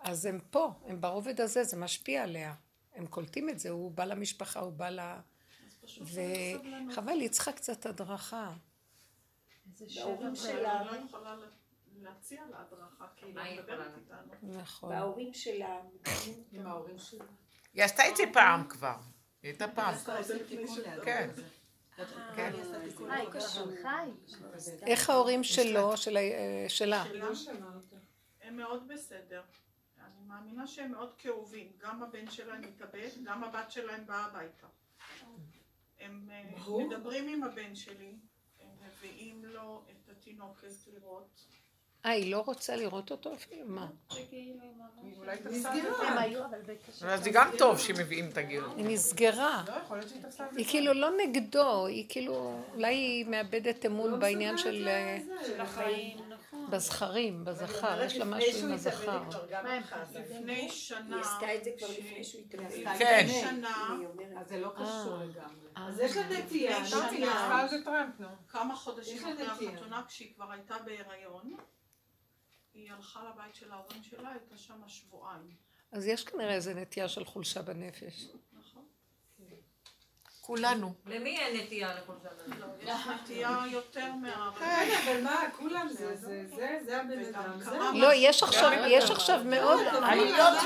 אז 0.00 0.26
הם 0.26 0.40
פה, 0.50 0.72
הם 0.86 1.00
ברובד 1.00 1.40
הזה, 1.40 1.64
זה 1.64 1.76
משפיע 1.76 2.22
עליה. 2.22 2.54
הם 2.94 3.06
קולטים 3.06 3.48
את 3.48 3.58
זה, 3.58 3.70
הוא 3.70 3.90
בא 3.90 4.04
למשפחה, 4.04 4.60
הוא 4.60 4.72
בא 4.72 4.88
ל... 4.88 5.00
וחבל, 5.84 7.20
היא 7.20 7.28
צריכה 7.28 7.52
קצת 7.52 7.86
הדרכה. 7.86 8.52
בהורים 9.96 10.36
שלה... 10.36 10.80
אני 10.80 10.86
לא 10.86 11.06
יכולה 11.06 11.36
להציע 12.02 12.42
לה 12.50 12.60
הדרכה, 12.60 13.06
כי 13.16 13.26
היא 13.26 13.34
לא 13.34 13.42
מדברת 13.62 13.92
איתנו. 13.96 14.58
נכון. 14.60 14.90
וההורים 14.90 15.34
שלה... 15.34 15.80
עם 16.52 16.66
ההורים 16.66 16.98
שלה. 16.98 17.24
היא 17.74 17.84
עשתה 17.84 18.08
את 18.08 18.16
זה 18.16 18.22
פעם 18.32 18.68
כבר. 18.68 18.96
היא 19.42 19.50
הייתה 19.50 19.68
פעם. 19.68 19.94
כן. 21.04 21.30
כן. 22.36 22.52
חי. 23.82 24.10
איך 24.82 25.10
ההורים 25.10 25.44
שלו, 25.44 25.92
אה, 25.92 26.68
שלה? 26.68 27.04
הם 28.40 28.56
מאוד 28.56 28.88
בסדר. 28.88 29.42
אני 30.00 30.24
מאמינה 30.26 30.66
שהם 30.66 30.92
מאוד 30.92 31.14
כאובים. 31.18 31.72
גם 31.78 32.02
הבן 32.02 32.30
שלהם 32.30 32.60
מתאבד, 32.60 33.08
גם 33.24 33.44
הבת 33.44 33.70
שלהם 33.70 34.06
באה 34.06 34.24
הביתה. 34.24 34.66
הם 35.98 36.30
אה. 36.30 36.86
מדברים 36.86 37.28
עם 37.28 37.42
הבן 37.42 37.74
שלי, 37.74 38.14
הם 38.60 38.68
מביאים 38.86 39.44
לו 39.44 39.84
את 39.90 40.08
התינוקת 40.08 40.72
לראות. 40.94 41.46
אה, 42.06 42.10
היא 42.10 42.32
לא 42.32 42.42
רוצה 42.46 42.76
לראות 42.76 43.10
אותו 43.10 43.32
אפילו? 43.32 43.66
מה? 43.66 43.86
אולי 45.18 45.36
הם 46.06 46.18
היו 46.18 46.44
אבל 46.44 46.58
בקשר. 46.66 47.08
אז 47.08 47.24
זה 47.24 47.30
גם 47.30 47.50
טוב 47.58 47.78
שמביאים 47.78 48.30
את 48.30 48.36
הגר. 48.36 48.64
היא 48.76 48.84
נסגרה. 48.84 49.64
לא. 49.66 49.96
היא 50.56 50.66
כאילו 50.68 50.92
לא 50.92 51.10
נגדו, 51.16 51.86
היא 51.86 52.06
כאילו, 52.08 52.60
אולי 52.74 52.94
היא 52.94 53.26
מאבדת 53.26 53.86
אמון 53.86 54.20
בעניין 54.20 54.58
של... 54.58 54.88
אה, 54.88 55.18
של 55.46 55.60
החיים, 55.60 56.18
נכון. 56.28 56.70
בזכרים, 56.70 57.44
בזכר, 57.44 58.02
יש 58.04 58.16
לה 58.16 58.24
משהו 58.24 58.66
עם 58.66 58.72
הזכר. 58.72 59.22
לפני 60.14 60.68
שנה... 60.70 61.16
היא 61.16 61.24
עשתה 61.24 61.54
את 61.54 61.64
זה 61.64 61.70
כבר 61.78 61.88
לפני 61.88 62.24
שהוא 62.24 62.40
התאבד. 62.40 62.98
כן. 62.98 63.26
לפני 63.26 63.40
שנה... 63.40 63.96
אז 64.40 64.48
זה 64.48 64.56
לא 64.58 64.68
קשור 64.68 65.16
לגמרי. 65.16 65.66
אה. 65.76 65.88
אז 65.88 66.00
יש 66.00 66.16
לה 66.16 66.38
נטייה. 66.38 66.78
לא. 68.18 68.28
כמה 68.48 68.76
חודשים 68.76 69.18
אחרי. 69.18 69.68
החתונה, 69.68 70.02
כשהיא 70.08 70.34
כבר 70.34 70.52
הייתה 70.52 70.74
בהיריון, 70.84 71.56
היא 72.76 72.92
הלכה 72.92 73.20
לבית 73.24 73.54
של 73.54 73.72
ההורים 73.72 74.02
שלה, 74.02 74.30
הייתה 74.30 74.56
שם 74.56 74.80
שבועיים. 74.86 75.56
אז 75.92 76.06
יש 76.06 76.24
כנראה 76.24 76.54
איזו 76.54 76.70
נטייה 76.74 77.08
של 77.08 77.24
חולשה 77.24 77.62
בנפש. 77.62 78.28
נכון? 78.52 78.84
כולנו. 80.40 80.94
למי 81.06 81.38
אין 81.38 81.60
נטייה 81.60 81.94
לחולשה 81.94 82.28
בנפש? 82.46 82.82
יש 82.82 83.06
נטייה 83.06 83.58
יותר 83.70 84.12
מה... 84.12 84.52
כן, 84.58 84.90
אבל 85.04 85.22
מה, 85.22 85.42
כולם 85.56 85.88
זה, 85.88 86.16
זה, 86.16 86.44
זה, 86.56 86.78
זה 86.86 87.00
הבן 87.00 87.24
אדם. 87.24 87.60
לא, 87.94 88.14
יש 88.14 88.42
עכשיו, 88.42 88.70
יש 88.88 89.10
עכשיו 89.10 89.40
מאוד... 89.44 89.80
וירידות. 89.80 90.58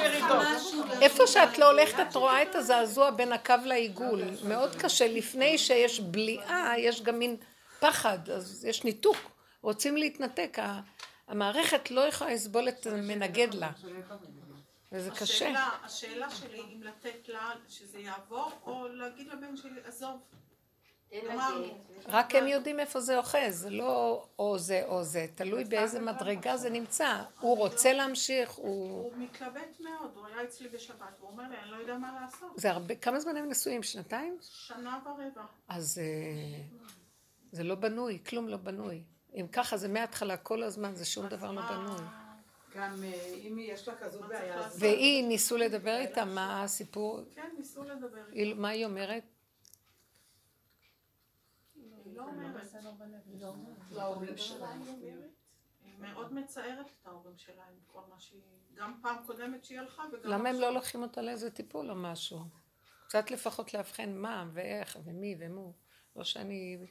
איפה 1.03 1.27
שאת 1.27 1.59
לא 1.59 1.71
הולכת, 1.71 2.01
את 2.09 2.15
רואה 2.15 2.43
את 2.43 2.55
הזעזוע 2.55 3.11
בין 3.11 3.33
הקו 3.33 3.55
לעיגול. 3.65 4.23
מאוד 4.45 4.77
קשה. 4.77 5.09
לפני 5.09 5.59
שיש 5.59 6.01
בליעה, 6.01 6.75
יש 6.79 7.03
גם 7.03 7.19
מין 7.19 7.37
פחד, 7.81 8.31
אז 8.31 8.65
יש 8.65 8.85
ניתוק. 8.85 9.17
רוצים 9.63 9.97
להתנתק. 9.97 10.59
ה- 11.31 11.33
המערכת 11.33 11.91
לא 11.91 12.01
יכולה 12.01 12.35
לסבול 12.35 12.69
את 12.69 12.87
המנגד 12.87 13.55
לה. 13.55 13.71
וזה 14.93 15.11
קשה. 15.11 15.23
השאלה, 15.25 15.69
השאלה 15.85 16.31
שלי 16.31 16.61
אם 16.61 16.83
לתת 16.83 17.29
לה 17.29 17.53
שזה 17.69 17.99
יעבור, 17.99 18.51
או 18.67 18.89
להגיד 18.89 19.29
לבן 19.29 19.57
שלי, 19.57 19.81
עזוב. 19.85 20.21
רק 22.09 22.35
הם 22.35 22.47
יודעים 22.47 22.81
איפה 22.81 23.01
זה 23.01 23.17
אוחז, 23.19 23.39
זה 23.61 23.71
לא 23.71 24.27
או 24.39 24.59
זה 24.59 24.83
או 24.87 25.05
זה, 25.05 25.27
תלוי 25.35 25.65
באיזה 25.65 26.01
מדרגה 26.01 26.57
זה 26.57 26.71
נמצא. 26.71 27.23
הוא 27.41 27.57
רוצה 27.59 27.93
להמשיך, 27.93 28.51
הוא... 28.51 29.03
הוא 29.03 29.13
מתלבט 29.17 29.81
מאוד, 29.81 30.11
הוא 30.15 30.27
היה 30.27 30.45
אצלי 30.45 30.69
בשבת, 30.69 31.07
הוא 31.21 31.31
אומר 31.31 31.45
לי, 31.49 31.57
אני 31.63 31.71
לא 31.71 31.77
יודע 31.77 31.99
מה 31.99 32.21
לעשות. 32.21 32.51
זה 32.57 32.71
הרבה, 32.71 32.95
כמה 32.95 33.21
זמן 33.21 33.37
הם 33.37 33.49
נשואים? 33.49 33.83
שנתיים? 33.83 34.39
שנה 34.41 34.99
ורבע. 35.05 35.43
אז 35.69 35.99
אה, 35.99 36.63
זה 37.53 37.63
לא 37.65 37.75
בנוי, 37.75 38.19
כלום 38.29 38.49
לא 38.49 38.57
בנוי. 38.57 39.03
אם 39.35 39.47
ככה 39.53 39.77
זה 39.77 39.89
מההתחלה 39.89 40.37
כל 40.37 40.63
הזמן, 40.63 40.95
זה 40.95 41.05
שום 41.05 41.27
דבר 41.27 41.53
לא 41.53 41.63
בנוי. 41.63 42.01
גם 42.75 43.05
אה, 43.05 43.35
אם 43.35 43.59
יש 43.59 43.89
לה 43.89 43.97
כזאת 43.97 44.29
בעיה. 44.29 44.69
והיא, 44.79 45.29
ניסו 45.29 45.57
לדבר 45.57 45.97
איתה, 45.97 46.25
מה 46.25 46.63
הסיפור? 46.63 47.21
כן, 47.35 47.51
ניסו 47.59 47.85
לדבר 47.85 48.33
איתה. 48.33 48.61
מה 48.61 48.69
היא 48.69 48.85
אומרת? 48.85 49.23
היא 51.75 52.17
לא 52.17 52.23
אומרת. 52.23 52.73
להורים 53.91 54.37
שלה. 54.37 54.73
היא 55.83 55.95
מאוד 55.99 56.35
מצערת 56.35 56.87
את 56.87 57.07
ההורים 57.07 57.39
שלה 57.39 57.63
עם 57.63 57.79
כל 57.87 58.01
מה 58.11 58.21
שהיא... 58.21 58.41
גם 58.75 58.95
פעם 59.03 59.17
קודמת 59.27 59.65
שהיא 59.65 59.81
הלכה 59.81 60.03
וגם 60.13 60.31
למה 60.31 60.49
הם. 60.49 60.61
לא 60.61 60.75
לוקחים 60.75 61.03
אותה 61.03 61.23
לאיזה 61.23 61.51
טיפול 61.51 61.91
או 61.91 61.95
משהו? 61.95 62.39
קצת 63.09 63.31
לפחות 63.31 63.75
לאבחן 63.75 64.17
מה 64.17 64.49
ואיך 64.53 64.99
ומי 65.05 65.37
ומו. 65.39 65.73
לא 66.17 66.25
שאני... 66.25 66.87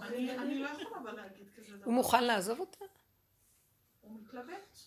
אני 0.00 0.38
אני 0.38 0.58
לא 0.58 0.68
יכולה 0.68 1.00
אבל 1.02 1.16
להגיד 1.16 1.46
כזה 1.56 1.76
דבר. 1.76 1.84
הוא 1.84 1.94
מוכן 1.94 2.24
לעזוב 2.24 2.60
אותה? 2.60 2.84
הוא 4.00 4.20
מתלבט. 4.20 4.78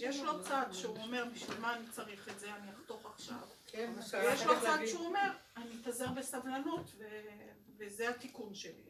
יש 0.00 0.20
לו 0.20 0.42
צד 0.44 0.66
שהוא 0.72 0.98
אומר, 0.98 1.24
בשביל 1.34 1.58
מה 1.58 1.76
אני 1.76 1.84
צריך 1.90 2.28
את 2.28 2.40
זה, 2.40 2.54
אני 2.54 2.70
אחתוך 2.72 3.06
עכשיו. 3.14 3.36
כן, 3.66 3.92
ויש 3.96 4.10
שהיה 4.10 4.46
לו 4.46 4.60
צד. 4.60 4.78
שהוא 4.86 5.06
אומר, 5.06 5.30
אני 5.56 5.70
אתאזר 5.82 6.08
בסבלנות, 6.12 6.90
וזה 7.78 8.08
התיקון 8.08 8.54
שלי. 8.54 8.82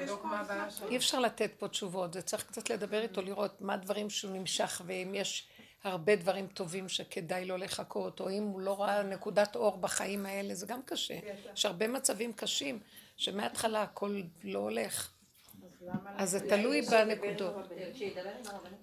יש. 0.00 0.82
אי 0.82 0.96
אפשר 0.96 1.20
לתת 1.20 1.50
פה 1.58 1.68
תשובות, 1.68 2.12
זה 2.12 2.22
צריך 2.22 2.46
קצת 2.46 2.70
לדבר 2.70 3.02
איתו, 3.02 3.22
לראות 3.22 3.60
מה 3.60 3.74
הדברים 3.74 4.10
שהוא 4.10 4.30
נמשך, 4.32 4.82
ואם 4.86 5.12
יש 5.14 5.48
הרבה 5.84 6.16
דברים 6.16 6.46
טובים 6.46 6.88
שכדאי 6.88 7.44
לו 7.44 7.56
לחכות, 7.56 8.20
או 8.20 8.30
אם 8.30 8.42
הוא 8.42 8.60
לא 8.60 8.82
ראה 8.82 9.02
נקודת 9.02 9.56
אור 9.56 9.76
בחיים 9.76 10.26
האלה, 10.26 10.54
זה 10.54 10.66
גם 10.66 10.80
קשה. 10.82 11.18
יש 11.54 11.66
הרבה 11.66 11.88
מצבים 11.88 12.32
קשים, 12.32 12.78
שמההתחלה 13.16 13.82
הכל 13.82 14.20
לא 14.44 14.58
הולך. 14.58 15.10
אז 16.16 16.30
זה 16.30 16.48
תלוי 16.48 16.82
בנקודות. 16.82 17.54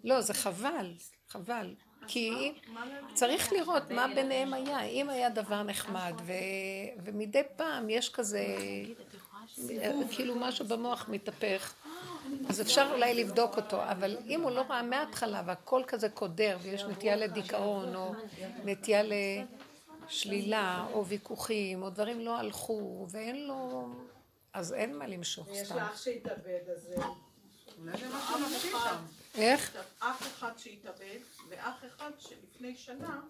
לא, 0.03 0.21
זה 0.21 0.33
חבל, 0.33 0.93
חבל. 1.27 1.75
כי 2.07 2.51
צריך 3.13 3.53
לראות 3.53 3.91
מה 3.91 4.07
ביניהם 4.15 4.53
היה, 4.53 4.83
אם 4.83 5.09
היה 5.09 5.29
דבר 5.29 5.63
נחמד. 5.63 6.13
ומדי 7.03 7.41
פעם 7.55 7.89
יש 7.89 8.09
כזה, 8.09 8.45
כאילו 10.11 10.35
משהו 10.35 10.65
במוח 10.65 11.05
מתהפך, 11.09 11.73
אז 12.49 12.61
אפשר 12.61 12.89
אולי 12.93 13.13
לבדוק 13.13 13.57
אותו, 13.57 13.83
אבל 13.83 14.17
אם 14.27 14.41
הוא 14.41 14.51
לא 14.51 14.61
ראה 14.61 14.83
מההתחלה 14.83 15.43
והכל 15.45 15.83
כזה 15.87 16.09
קודר, 16.09 16.57
ויש 16.61 16.83
נטייה 16.83 17.15
לדיכאון, 17.15 17.95
או 17.95 18.13
נטייה 18.63 19.01
לשלילה, 20.07 20.85
או 20.93 21.05
ויכוחים, 21.05 21.83
או 21.83 21.89
דברים 21.89 22.19
לא 22.19 22.37
הלכו, 22.37 23.07
ואין 23.09 23.47
לו, 23.47 23.89
אז 24.53 24.73
אין 24.73 24.97
מה 24.97 25.07
למשוך 25.07 25.47
יש 25.51 25.67
סתם. 25.67 25.75
לה 25.75 25.85
אח 25.85 26.01
שהתאבד, 26.03 26.69
אז... 26.75 26.93
אה, 26.97 27.07
אולי 27.79 27.97
זה 27.97 28.07
משהו 28.09 28.39
נפשי 28.39 28.71
שם. 28.71 28.95
איך? 29.35 29.77
אח 29.99 30.21
אחד 30.27 30.51
שהתאבד, 30.57 31.19
ואח 31.49 31.83
אחד 31.85 32.11
שלפני 32.19 32.75
שנה, 32.75 33.21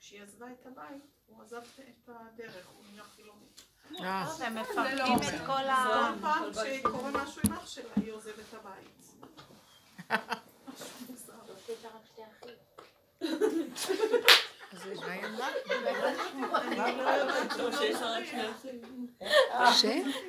כשהיא 0.00 0.22
עזבה 0.22 0.46
את 0.60 0.66
הבית, 0.66 1.02
הוא 1.26 1.42
עזב 1.42 1.62
את 1.78 2.08
הדרך, 2.08 2.66
הוא 2.76 2.84
נהיה 2.92 3.02
חילוני. 3.16 3.46
אה. 4.00 4.20
הם 4.20 4.28
זה 4.36 4.48
מפרקים 4.48 4.96
לא 4.96 5.16
את. 5.16 5.46
כל 5.46 5.52
ה... 5.52 6.12
כל 6.20 6.20
פעם 6.20 6.44
שקורה 6.52 7.10
משהו 7.10 7.42
עם 7.46 7.52
אח 7.52 7.66
שלה, 7.66 7.90
היא 7.96 8.12
עוזבת 8.12 8.34
את 8.48 8.54
הבית. 8.54 9.00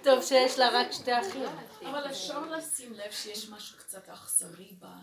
טוב 0.03 0.23
שיש 0.23 0.59
לה 0.59 0.69
רק 0.69 0.91
שתי 0.91 1.19
אחים. 1.19 1.49
אבל 1.81 2.05
אפשר 2.05 2.41
לשים 2.45 2.93
לב 2.93 3.11
שיש 3.11 3.49
משהו 3.49 3.77
קצת 3.77 4.09
אכזרי 4.09 4.75
בה. 4.79 4.95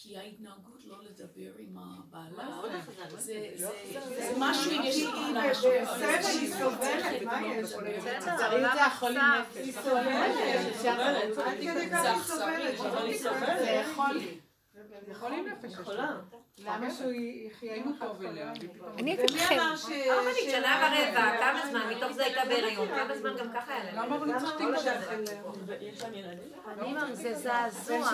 כי 0.00 0.16
ההתנהגות 0.16 0.84
לא 0.84 0.96
לדבר 1.04 1.50
עם 1.58 1.76
הבעלה, 1.78 2.60
זה- 3.16 3.50
זה 3.56 3.68
זה 4.00 4.32
משהו 4.38 4.70
יש 4.84 5.04
בסבל, 5.04 6.08
היא 6.40 6.52
סובלת, 6.54 7.22
מה 7.22 7.40
יש? 7.46 7.72
בסדר, 7.72 8.36
זה 8.74 8.84
החולים 8.86 9.20
נפש. 9.40 9.56
היא 9.56 9.72
סובלת, 9.72 11.38
עד 11.38 11.56
כדי 11.60 11.90
כך 11.90 12.02
זה 12.02 12.10
היא 12.10 12.22
סובלת, 12.22 12.80
אבל 12.80 13.06
היא 13.06 13.18
סובלת. 13.18 13.58
זה 13.58 13.70
יכול... 13.70 14.20
זה 15.06 15.14
חולים 15.14 15.46
נפש. 15.48 15.72
למה 16.58 16.90
שהוא 16.90 17.12
יחיה 17.46 17.74
עם 17.74 17.92
טוב 18.00 18.22
אליה? 18.22 18.52
אני 18.98 19.14
אגיד 19.14 19.30
לכם, 19.30 19.56
שנה 20.50 20.78
ורבע, 20.82 21.38
כמה 21.38 21.62
זמן? 21.70 21.87
הייתה 22.28 22.48
בהיריון, 22.48 22.88
כמה 22.88 23.18
זמן 23.18 23.36
גם 23.36 23.52
ככה 23.54 23.72
היה 23.74 23.84
להם? 23.84 23.96
למה 23.96 24.16
אבל 24.16 24.32
הוא 24.32 24.38
צריך 24.38 24.86
יש 25.80 26.02
להם 26.02 26.14
ילדים? 26.14 26.52
אני 26.68 26.82
אומר, 26.82 27.14
זה 27.14 27.34
זעזוע. 27.34 28.10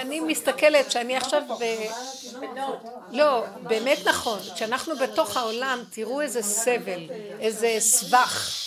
אני, 0.00 0.20
מסתכלת 0.20 0.90
שאני 0.90 1.16
עכשיו 1.16 1.42
ב... 1.60 1.64
לא, 3.10 3.44
באמת 3.62 3.98
נכון. 4.04 4.38
כשאנחנו 4.54 4.96
בתוך 4.96 5.36
העולם, 5.36 5.78
תראו 5.90 6.20
איזה 6.20 6.42
סבל, 6.42 7.10
איזה 7.40 7.76
סבך. 7.78 8.60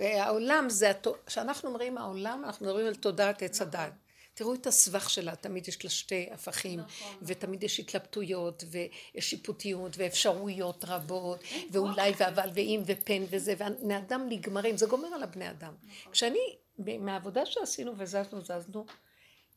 העולם 0.00 0.68
זה, 0.68 0.92
כשאנחנו 1.26 1.68
אומרים 1.68 1.98
העולם, 1.98 2.42
אנחנו 2.44 2.66
מדברים 2.66 2.86
על 2.86 2.94
תודעת 2.94 3.42
עץ 3.42 3.62
הדת. 3.62 4.01
תראו 4.34 4.54
את 4.54 4.66
הסבך 4.66 5.10
שלה, 5.10 5.36
תמיד 5.36 5.68
יש 5.68 5.84
לה 5.84 5.90
שתי 5.90 6.28
הפכים, 6.32 6.80
נכון. 6.80 7.16
ותמיד 7.22 7.62
יש 7.62 7.80
התלבטויות, 7.80 8.64
ויש 8.70 9.30
שיפוטיות, 9.30 9.92
ואפשרויות 9.96 10.84
רבות, 10.84 11.44
ואולי 11.70 12.12
ואבל 12.18 12.50
ואם 12.54 12.82
ופן 12.86 13.22
וזה, 13.30 13.54
ובני 13.58 13.98
אדם 13.98 14.26
נגמרים, 14.28 14.76
זה 14.76 14.86
גומר 14.86 15.08
על 15.08 15.22
הבני 15.22 15.50
אדם. 15.50 15.74
נכון. 15.84 16.12
כשאני, 16.12 16.56
מהעבודה 16.78 17.46
שעשינו 17.46 17.92
וזזנו, 17.98 18.40
זזנו, 18.40 18.86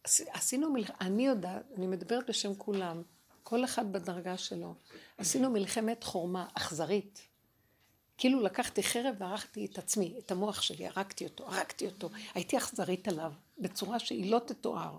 עשינו, 0.04 0.74
מלח... 0.74 0.90
אני 1.02 1.28
יודעת, 1.28 1.64
אני 1.78 1.88
מדברת 1.88 2.30
בשם 2.30 2.56
כולם, 2.56 3.04
כל 3.44 3.66
אחד 3.66 3.92
בדרגה 3.92 4.38
שלו, 4.38 4.76
עשינו 5.18 5.52
מלחמת 5.52 6.04
חורמה 6.04 6.48
אכזרית. 6.54 7.28
כאילו 8.18 8.42
לקחתי 8.42 8.84
חרב 8.84 9.16
וערכתי 9.20 9.66
את 9.66 9.78
עצמי, 9.78 10.16
את 10.18 10.32
המוח 10.32 10.62
שלי, 10.62 10.88
הרגתי 10.88 11.26
אותו, 11.26 11.48
הרגתי 11.48 11.86
אותו, 11.86 12.10
הייתי 12.34 12.58
אכזרית 12.58 13.08
עליו, 13.08 13.32
בצורה 13.58 14.00
שהיא 14.00 14.32
לא 14.32 14.40
תתואר. 14.40 14.98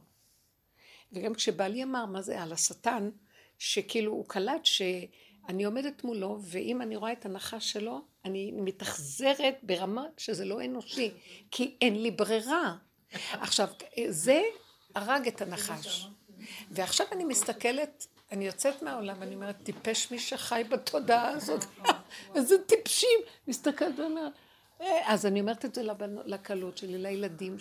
וגם 1.13 1.35
כשבעלי 1.35 1.83
אמר 1.83 2.07
מה 2.07 2.23
זה 2.23 2.43
על 2.43 2.53
השטן, 2.53 3.11
שכאילו 3.59 4.13
הוא 4.13 4.25
קלט 4.29 4.65
שאני 4.65 5.65
עומדת 5.65 6.05
מולו, 6.05 6.39
ואם 6.43 6.83
אני 6.83 6.97
רואה 6.97 7.13
את 7.13 7.27
הנחש 7.27 7.73
שלו, 7.73 8.01
אני 8.25 8.53
מתאכזרת 8.53 9.59
ברמה 9.63 10.05
שזה 10.17 10.45
לא 10.45 10.65
אנושי, 10.65 11.11
כי 11.51 11.77
אין 11.81 12.03
לי 12.03 12.11
ברירה. 12.11 12.77
עכשיו, 13.33 13.69
זה 14.09 14.43
הרג 14.95 15.27
את 15.29 15.43
הנחש. 15.43 16.07
ועכשיו 16.71 17.07
אני 17.13 17.25
מסתכלת 17.25 18.07
אני 18.33 18.47
יוצאת 18.47 18.83
מהעולם 18.83 19.17
ואני 19.21 19.35
אומרת, 19.35 19.57
טיפש 19.63 20.11
מי 20.11 20.19
שחי 20.19 20.63
בתודעה 20.69 21.29
הזאת. 21.29 21.65
איזה 22.35 22.59
טיפשים. 22.59 23.19
מסתכלת 23.49 23.99
ואומרת, 23.99 24.33
אה, 24.81 25.13
אז 25.13 25.27
אני 25.27 25.41
אומרת 25.41 25.65
את 25.65 25.75
זה 25.75 25.83
לקלות 26.25 26.79
שלי, 26.79 26.99
לילדים, 26.99 27.57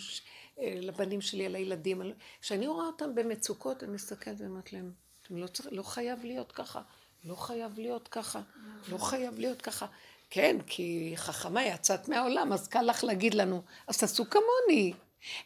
לבנים 0.58 1.20
שלי, 1.20 1.48
לילדים. 1.48 2.02
כשאני 2.40 2.66
רואה 2.66 2.86
אותם 2.86 3.14
במצוקות, 3.14 3.82
אני 3.82 3.92
מסתכלת 3.92 4.40
ואומרת 4.40 4.72
להם, 4.72 4.92
אתם 5.22 5.36
לא, 5.36 5.46
צריך, 5.46 5.68
לא 5.72 5.82
חייב 5.82 6.24
להיות 6.24 6.52
ככה, 6.52 6.82
לא 7.24 7.34
חייב 7.34 7.78
להיות 7.78 8.08
ככה, 8.08 8.40
לא 8.88 8.98
חייב 8.98 9.38
להיות 9.38 9.62
ככה. 9.62 9.86
כן, 10.30 10.56
כי 10.66 11.12
חכמה 11.16 11.64
יצאת 11.64 12.08
מהעולם, 12.08 12.52
אז 12.52 12.68
קל 12.68 12.82
לך 12.82 13.04
להגיד 13.04 13.34
לנו, 13.34 13.62
אז 13.86 13.98
תעשו 13.98 14.24
כמוני. 14.30 14.92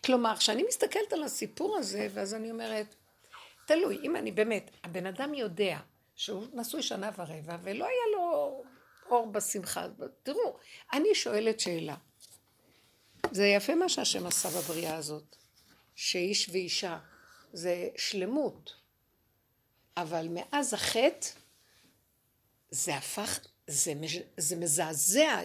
כלומר, 0.05 0.37
כשאני 0.37 0.63
מסתכלת 0.69 1.13
על 1.13 1.23
הסיפור 1.23 1.77
הזה, 1.77 2.09
ואז 2.15 2.35
אני 2.35 2.51
אומרת, 2.51 2.95
תלוי, 3.67 3.99
אם 4.03 4.17
אני 4.17 4.33
באמת, 4.33 4.71
הבן 4.85 5.07
אדם 5.07 5.35
יודע 5.35 5.79
שהוא 6.17 6.47
נשוי 6.53 6.83
שנה 6.83 7.11
ורבע 7.19 7.57
ולא 7.63 7.85
היה 7.85 8.17
לו 8.17 8.63
אור 9.11 9.27
בשמחה, 9.27 9.87
תראו, 10.23 10.57
אני 10.93 11.15
שואלת 11.15 11.61
שאלה. 11.61 11.95
זה 13.33 13.47
יפה 13.47 13.75
מה 13.75 13.89
שהשם 13.89 14.27
עשה 14.27 14.49
בבריאה 14.49 14.97
הזאת, 14.97 15.37
שאיש 15.95 16.49
ואישה, 16.53 16.99
זה 17.53 17.89
שלמות, 17.97 18.73
אבל 19.97 20.27
מאז 20.31 20.75
החטא 20.75 21.27
זה 22.71 22.95
הפך, 22.95 23.41
זה, 23.67 23.93
זה 24.37 24.57
מזעזע, 24.57 25.41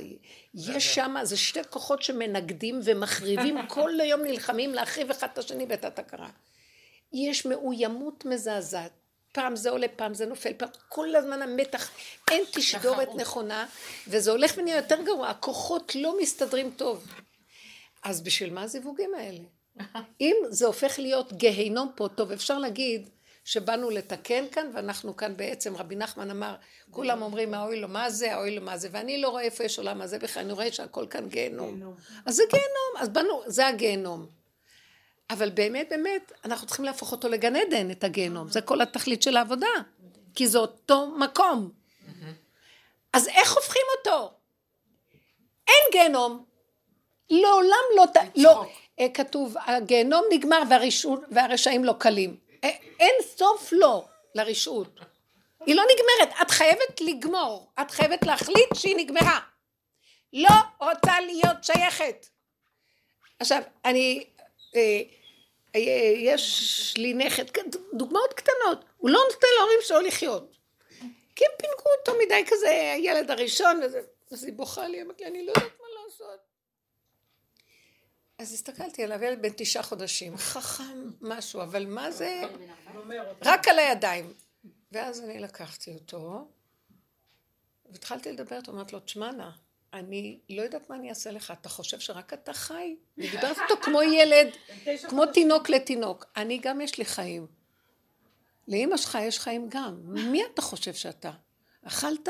יש 0.54 0.96
שם, 0.96 1.16
זה 1.24 1.38
שתי 1.38 1.60
כוחות 1.70 2.02
שמנגדים 2.02 2.80
ומחריבים, 2.84 3.58
כל 3.68 4.00
היום 4.00 4.22
נלחמים 4.22 4.74
להחריב 4.74 5.10
אחד 5.10 5.28
את 5.34 5.38
השני 5.38 5.66
בתת 5.66 6.00
הכרה. 6.00 6.30
יש 7.14 7.46
מאוימות 7.46 8.26
מזעזעת. 8.26 8.92
פעם 9.32 9.56
זה 9.56 9.70
עולה, 9.70 9.88
פעם 9.96 10.14
זה 10.14 10.26
נופל, 10.26 10.54
פעם 10.58 10.70
כל 10.90 11.16
הזמן 11.16 11.42
המתח, 11.42 11.92
אין 12.32 12.44
תשדורת 12.52 13.10
נכונה, 13.16 13.66
וזה 14.08 14.32
הולך 14.32 14.54
ונהיה 14.58 14.76
יותר 14.76 15.02
גרוע, 15.02 15.30
הכוחות 15.30 15.96
לא 15.96 16.18
מסתדרים 16.22 16.72
טוב. 16.78 17.08
אז 18.06 18.22
בשביל 18.22 18.54
מה 18.54 18.62
הזיווגים 18.62 19.12
האלה? 19.16 19.44
אם 20.22 20.36
זה 20.50 20.66
הופך 20.66 21.00
להיות 21.00 21.34
גיהינום 21.34 21.92
פה, 21.96 22.08
טוב, 22.16 22.32
אפשר 22.32 22.60
להגיד 22.60 23.10
שבאנו 23.46 23.90
לתקן 23.90 24.46
כאן, 24.52 24.72
ואנחנו 24.74 25.16
כאן 25.16 25.38
בעצם, 25.38 25.76
רבי 25.76 25.96
נחמן 25.96 26.32
אמר, 26.32 26.56
כולם 26.92 27.22
אומרים, 27.22 27.54
האוי 27.54 27.82
לו 27.82 27.88
מה 27.88 28.10
זה, 28.10 28.34
האוי 28.34 28.56
לו 28.56 28.62
מה 28.62 28.78
זה, 28.78 28.88
ואני 28.92 29.22
לא 29.22 29.30
רואה 29.30 29.44
איפה 29.44 29.64
יש 29.64 29.78
עולם 29.78 30.02
הזה 30.02 30.20
בכלל, 30.20 30.44
אני 30.44 30.54
רואה 30.54 30.72
שהכל 30.72 31.06
כאן 31.10 31.30
גיהנום. 31.30 31.96
אז 32.26 32.36
זה 32.36 32.44
גיהנום, 32.50 32.98
אז 32.98 33.10
באנו, 33.10 33.42
זה 33.46 33.68
הגיהנום. 33.68 34.28
אבל 35.30 35.50
באמת 35.50 35.88
באמת 35.90 36.32
אנחנו 36.46 36.68
צריכים 36.68 36.86
להפוך 36.86 37.12
אותו 37.12 37.30
לגן 37.30 37.56
עדן, 37.56 37.92
את 37.92 38.04
הגיהנום, 38.04 38.50
זה 38.50 38.62
כל 38.62 38.82
התכלית 38.82 39.22
של 39.22 39.38
העבודה, 39.38 39.68
כי 40.36 40.48
זה 40.48 40.58
אותו 40.58 41.08
מקום. 41.08 41.72
אז 43.14 43.28
איך 43.28 43.56
הופכים 43.56 43.82
אותו? 43.98 44.34
אין 45.68 45.92
גיהנום, 45.92 46.46
לעולם 47.30 47.84
לא, 47.96 48.06
לא 48.36 48.66
אה, 49.00 49.10
כתוב, 49.14 49.56
הגיהנום 49.66 50.26
נגמר 50.32 50.62
והרשעות, 50.70 51.20
והרשעים 51.32 51.86
לא 51.86 51.94
קלים. 52.00 52.38
אה, 52.64 52.70
אין 53.00 53.16
סוף 53.22 53.70
לא 53.72 54.06
לרשעות. 54.36 55.00
היא 55.66 55.76
לא 55.76 55.84
נגמרת, 55.84 56.42
את 56.42 56.52
חייבת 56.52 57.02
לגמור, 57.02 57.72
את 57.82 57.92
חייבת 57.92 58.26
להחליט 58.26 58.76
שהיא 58.76 58.96
נגמרה. 58.96 59.40
לא 60.34 60.56
רוצה 60.80 61.22
להיות 61.22 61.64
שייכת. 61.64 62.28
עכשיו, 63.40 63.62
אני 63.86 64.26
אה, 64.76 65.02
אה, 65.76 65.82
יש 66.18 66.94
לי 66.98 67.14
נכד, 67.14 67.44
דוגמאות 67.94 68.34
קטנות, 68.34 68.86
הוא 68.98 69.10
לא 69.10 69.20
נותן 69.32 69.48
להורים 69.58 69.80
שלו 69.82 70.02
לחיות. 70.02 70.58
כי 71.36 71.46
הם 71.46 71.52
פינקו 71.58 71.90
אותו 72.00 72.20
מדי 72.26 72.44
כזה, 72.48 72.92
הילד 72.94 73.32
הראשון, 73.32 73.82
אז 74.32 74.44
היא 74.44 74.54
בוכה 74.54 74.88
לי, 74.88 75.02
אמרתי 75.02 75.24
לי, 75.24 75.30
אני 75.30 75.46
לא 75.46 75.52
יודעת 75.52 75.80
מה 75.80 75.88
לעשות. 76.04 76.55
אז 78.40 78.54
הסתכלתי 78.54 79.04
עליו, 79.04 79.24
ילד 79.24 79.42
בן 79.42 79.50
תשעה 79.58 79.84
חודשים, 79.84 80.38
חכם 80.38 81.10
משהו, 81.22 81.62
אבל 81.62 81.86
מה 81.86 82.12
זה? 82.12 82.42
רק 83.42 83.68
על 83.68 83.80
הידיים. 83.80 84.34
ואז 84.92 85.22
אני 85.24 85.40
לקחתי 85.40 85.94
אותו, 85.94 86.48
והתחלתי 87.86 88.32
לדבר 88.32 88.58
איתו, 88.58 88.72
אמרתי 88.72 88.96
לו, 88.96 89.00
תשמע 89.00 89.32
נא, 89.32 89.50
אני 89.94 90.40
לא 90.50 90.62
יודעת 90.62 90.90
מה 90.90 90.96
אני 90.96 91.10
אעשה 91.10 91.32
לך, 91.32 91.52
אתה 91.52 91.70
חושב 91.70 92.00
שרק 92.00 92.34
אתה 92.34 92.54
חי? 92.54 92.96
אני 93.18 93.30
דיברת 93.32 93.58
איתו 93.58 93.82
כמו 93.82 94.02
ילד, 94.02 94.48
כמו 95.10 95.26
תינוק 95.26 95.70
לתינוק. 95.70 96.26
אני 96.36 96.58
גם 96.58 96.82
יש 96.82 96.98
לי 96.98 97.06
חיים. 97.06 97.48
לאמא 98.68 98.98
שלך 98.98 99.18
יש 99.22 99.40
חיים 99.40 99.68
גם. 99.70 100.02
מי 100.06 100.46
אתה 100.46 100.62
חושב 100.62 100.94
שאתה? 100.94 101.32
אכלת? 101.84 102.30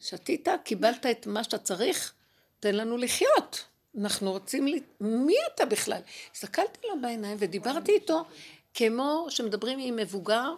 שתית? 0.00 0.48
קיבלת 0.64 1.06
את 1.06 1.26
מה 1.26 1.44
שאתה 1.44 1.58
צריך? 1.58 2.14
תן 2.60 2.74
לנו 2.74 2.96
לחיות. 2.96 3.64
אנחנו 4.00 4.32
רוצים 4.32 4.68
ל... 4.68 4.74
מי 5.00 5.34
אתה 5.54 5.64
בכלל? 5.64 6.00
הסתכלתי 6.34 6.86
לו 6.88 7.00
בעיניים 7.02 7.36
ודיברתי 7.40 7.92
איתו 7.92 8.24
כמו 8.74 9.26
שמדברים 9.28 9.78
עם 9.82 9.96
מבוגר, 9.96 10.54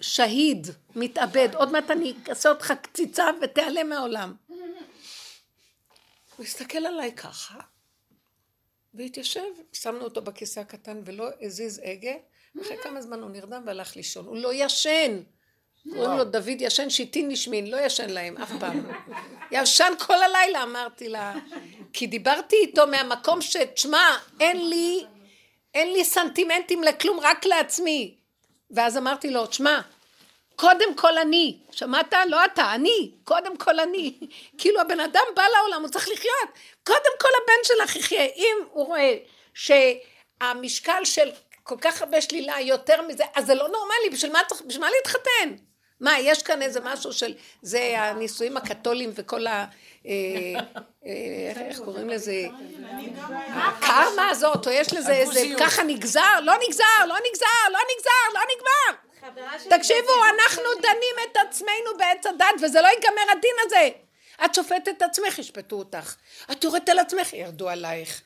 שהיד, 0.00 0.66
מתאבד. 0.96 1.48
עוד 1.54 1.72
מעט 1.72 1.90
אני 1.90 2.14
אעשה 2.28 2.48
אותך 2.48 2.72
קציצה 2.82 3.26
ותיעלם 3.42 3.88
מהעולם. 3.88 4.34
הוא 6.36 6.46
הסתכל 6.46 6.78
עליי 6.78 7.12
ככה, 7.12 7.58
והתיישב, 8.94 9.40
שמנו 9.72 10.04
אותו 10.04 10.22
בכיסא 10.22 10.60
הקטן 10.60 11.00
ולא 11.04 11.28
הזיז 11.40 11.80
הגה, 11.84 12.12
אחרי 12.60 12.76
כמה 12.82 13.02
זמן 13.02 13.20
הוא 13.20 13.30
נרדם 13.30 13.62
והלך 13.66 13.96
לישון. 13.96 14.26
הוא 14.26 14.36
לא 14.36 14.50
ישן. 14.54 15.22
קוראים 15.90 16.18
לו 16.18 16.24
דוד 16.24 16.60
ישן 16.60 16.90
שיטין 16.90 17.28
נשמין, 17.28 17.70
לא 17.70 17.76
ישן 17.76 18.10
להם 18.10 18.36
אף 18.36 18.52
פעם. 18.60 18.86
ישן 19.50 19.92
כל 19.98 20.22
הלילה, 20.22 20.62
אמרתי 20.62 21.08
לה. 21.08 21.34
כי 21.92 22.06
דיברתי 22.06 22.56
איתו 22.56 22.86
מהמקום 22.86 23.42
שתשמע, 23.42 24.16
אין 24.40 24.68
לי, 24.68 25.04
אין 25.74 25.92
לי 25.92 26.04
סנטימנטים 26.04 26.82
לכלום, 26.82 27.20
רק 27.20 27.46
לעצמי. 27.46 28.14
ואז 28.70 28.96
אמרתי 28.96 29.30
לו, 29.30 29.46
תשמע, 29.46 29.80
קודם 30.56 30.94
כל 30.94 31.18
אני, 31.18 31.58
שמעת? 31.72 32.14
לא 32.28 32.44
אתה, 32.44 32.74
אני, 32.74 33.10
קודם 33.24 33.56
כל 33.56 33.80
אני. 33.80 34.18
כאילו 34.58 34.80
הבן 34.80 35.00
אדם 35.00 35.24
בא 35.36 35.42
לעולם, 35.56 35.82
הוא 35.82 35.90
צריך 35.90 36.08
לחיות. 36.08 36.48
קודם 36.84 37.12
כל 37.20 37.28
הבן 37.42 37.64
שלך 37.64 37.96
יחיה. 37.96 38.24
אם 38.24 38.56
הוא 38.70 38.86
רואה 38.86 39.16
שהמשקל 39.54 41.04
של 41.04 41.30
כל 41.62 41.76
כך 41.80 42.02
הרבה 42.02 42.20
שלילה 42.20 42.60
יותר 42.60 43.02
מזה, 43.02 43.24
אז 43.34 43.46
זה 43.46 43.54
לא 43.54 43.68
נורמלי, 43.68 44.10
בשביל 44.12 44.32
מה 44.32 44.40
בשביל 44.66 44.80
מה 44.80 44.90
להתחתן? 44.96 45.54
מה, 46.02 46.18
יש 46.18 46.42
כאן 46.42 46.62
איזה 46.62 46.80
משהו 46.80 47.12
של, 47.12 47.34
זה 47.62 47.94
הנישואים 47.96 48.56
הקתולים 48.56 49.10
וכל 49.14 49.46
ה... 49.46 49.64
אה, 50.06 50.12
אה, 51.06 51.66
איך 51.68 51.80
קוראים 51.80 52.08
לזה? 52.08 52.46
הקרמה 53.48 54.28
הזאת, 54.28 54.66
או 54.66 54.72
יש 54.72 54.92
לזה 54.92 55.12
איזה, 55.12 55.40
ככה 55.58 55.82
נגזר, 55.82 56.40
לא 56.42 56.54
נגזר, 56.66 57.04
לא 57.06 57.14
נגזר, 57.28 57.68
לא 57.72 57.78
נגזר, 57.94 58.34
לא 58.34 58.40
נגמר. 58.54 58.98
תקשיבו, 59.76 60.12
אנחנו 60.34 60.62
דנים 60.76 61.30
את 61.30 61.36
עצמנו 61.36 61.98
בעץ 61.98 62.26
הדת, 62.26 62.62
וזה 62.62 62.80
לא 62.80 62.88
ייגמר 62.88 63.32
הדין 63.32 63.54
הזה. 63.66 63.88
את 64.44 64.54
שופטת 64.54 64.88
את 64.88 65.02
עצמך, 65.02 65.38
ישפטו 65.38 65.76
אותך. 65.76 66.14
את 66.52 66.64
יורדת 66.64 66.88
על 66.88 66.98
עצמך, 66.98 67.32
ירדו 67.32 67.68
עלייך. 67.68 68.22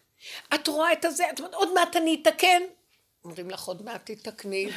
את 0.54 0.68
רואה 0.68 0.92
את 0.92 1.04
הזה, 1.04 1.24
את 1.30 1.38
אומרת, 1.38 1.54
עוד 1.54 1.74
מעט 1.74 1.96
אני 1.96 2.22
אתקן. 2.22 2.62
אומרים 3.26 3.50
לך, 3.50 3.64
עוד 3.64 3.84
מעט 3.84 4.10
תתקני, 4.10 4.70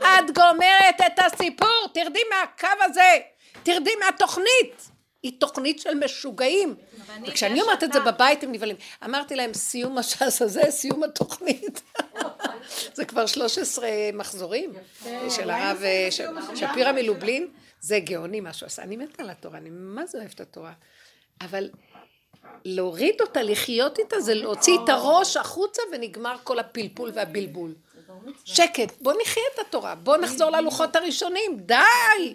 את 0.00 0.30
גומרת 0.34 1.00
את 1.06 1.18
הסיפור, 1.18 1.86
תרדי 1.94 2.20
מהקו 2.30 2.84
הזה, 2.84 3.18
תרדי 3.62 3.90
מהתוכנית. 4.04 4.88
היא 5.22 5.40
תוכנית 5.40 5.80
של 5.80 5.94
משוגעים. 5.94 6.74
אני 7.10 7.28
וכשאני 7.28 7.62
אומרת 7.62 7.84
את 7.84 7.92
זה. 7.92 8.00
בבית 8.00 8.42
הם 8.42 8.52
נבהלים. 8.52 8.76
אמרתי 9.04 9.36
להם, 9.36 9.54
סיום 9.54 9.98
הש"ס 9.98 10.42
הזה, 10.42 10.62
סיום 10.70 11.02
התוכנית. 11.02 11.82
זה 12.96 13.04
כבר 13.04 13.26
13 13.26 13.88
מחזורים 14.12 14.72
של 15.30 15.50
הרב 15.50 15.82
שפירא 16.54 16.92
מלובלין. 16.92 17.48
זה 17.80 18.00
גאוני 18.00 18.40
מה 18.40 18.52
שהוא 18.52 18.66
עשה. 18.66 18.82
אני 18.82 18.96
מתה 18.96 19.22
על 19.22 19.30
התורה, 19.30 19.58
אני 19.58 19.68
מה 19.72 20.06
זה 20.06 20.18
אוהבת 20.18 20.34
את 20.34 20.40
התורה. 20.40 20.72
אבל 21.40 21.70
להוריד 22.64 23.20
אותה, 23.20 23.42
לחיות 23.42 23.98
איתה, 23.98 24.20
זה 24.20 24.34
להוציא 24.34 24.78
את 24.84 24.88
הראש 24.88 25.36
החוצה 25.36 25.82
ונגמר 25.92 26.36
כל 26.44 26.58
הפלפול 26.58 27.10
והבלבול. 27.14 27.74
שקט, 28.44 28.92
בוא 29.00 29.12
נחיה 29.22 29.42
את 29.54 29.58
התורה, 29.58 29.94
בוא 29.94 30.16
נחזור 30.16 30.50
ללוחות 30.50 30.96
הראשונים, 30.96 31.56
די! 31.56 32.34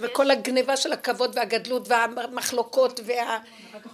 וכל 0.00 0.30
הגניבה 0.30 0.76
של 0.76 0.92
הכבוד 0.92 1.32
והגדלות 1.36 1.88
והמחלוקות 1.88 3.00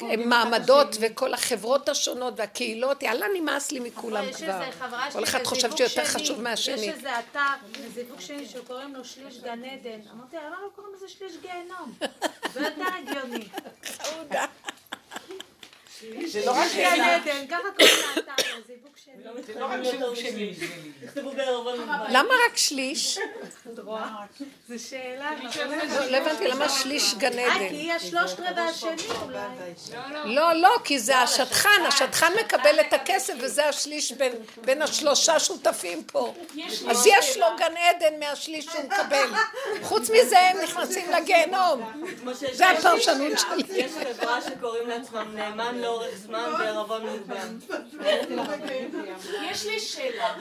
והמעמדות 0.01 0.97
וכל 1.01 1.35
החברות 1.35 1.89
השונות 1.89 2.35
והקהילות, 2.37 3.03
יאללה 3.03 3.27
נמאס 3.35 3.73
לי 3.73 3.81
מכולם 3.81 4.25
כבר. 4.33 4.61
כל 5.13 5.25
אחד 5.25 5.45
חושב 5.45 5.77
שיותר 5.77 6.05
חשוב 6.05 6.41
מהשני. 6.41 6.75
יש 6.75 6.89
איזה 6.89 7.19
אתר, 7.19 7.41
זיווג 7.95 8.21
שלי 8.21 8.49
שקוראים 8.49 8.95
לו 8.95 9.05
שליש 9.05 9.39
גן 9.39 9.65
עדן. 9.65 10.01
אמרתי 10.15 10.37
למה 10.37 10.57
לא 10.63 10.69
קוראים 10.77 10.95
לזה 10.95 11.09
שליש 11.09 11.33
גיהנום? 11.43 11.93
זה 12.55 12.61
יותר 12.61 12.85
הגיוני. 12.99 13.45
זה 16.27 16.47
לא 16.47 16.51
רק 16.51 16.69
ככה 17.51 17.63
קוראים 17.77 17.95
לאתר, 18.17 18.43
שלי. 19.05 19.45
זה 19.47 19.61
לא 19.61 19.67
רק 19.67 19.81
זיווג 19.85 20.15
מוגבל. 21.23 22.07
למה 22.11 22.35
רק 22.47 22.57
שליש? 22.57 23.19
זו 24.69 24.89
שאלה. 24.89 25.31
לא 25.89 26.05
לא 26.11 26.17
הבנתי, 26.17 26.49
למה 26.49 26.69
שליש 26.69 27.15
גן 27.15 27.39
אה, 27.39 27.45
כי 27.59 27.65
עדן? 27.65 27.75
היא 27.75 27.93
השלושת 27.93 28.41
רבעי 28.41 28.69
השני 28.69 28.91
אולי. 29.23 29.41
לא, 30.25 30.53
לא, 30.53 30.77
כי 30.85 30.99
זה 30.99 31.19
השטחן, 31.19 31.87
השטחן 31.89 32.33
מקבל 32.41 32.81
את 32.81 32.93
הכסף 32.93 33.35
וזה 33.41 33.69
השליש 33.69 34.13
בין, 34.65 34.83
השלושה 34.83 35.41
שותפים 35.41 36.05
פה. 36.05 36.35
אז 36.91 37.07
יש 37.07 37.37
לו 37.37 37.47
גן 37.59 37.75
עדן 37.77 38.21
מהשליש 38.21 38.65
שהוא 38.65 38.85
מקבל. 38.85 39.29
חוץ 39.83 40.11
מזה 40.11 40.39
הם 40.41 40.57
נכנסים 40.63 41.11
לגיהנום. 41.11 42.05
זה 42.53 42.71
הפרשנות 42.71 43.39
שלי. 43.39 43.65
יש 43.79 43.93
חברה 43.93 44.41
שקוראים 44.43 44.89
לעצמם 44.89 45.27
נאמן 45.35 45.81
לאורך 45.89 46.15
זמן 46.17 46.51
בערבון 46.59 47.07
מוגבל. 47.09 47.59
יש 49.51 49.67
לי 49.67 49.81
שאלה. 49.81 50.37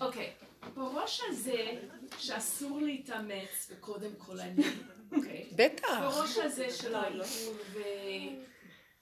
אוקיי, 0.00 0.32
בראש 0.74 1.20
הזה 1.28 1.72
שאסור 2.18 2.80
להתאמץ 2.80 3.70
וקודם 3.70 4.10
כל 4.18 4.40
אני, 4.40 4.62
אוקיי? 5.16 5.48
בטח. 5.56 5.88
בראש 6.00 6.36
הזה 6.36 6.70
של 6.70 6.94
העיכול 6.94 7.56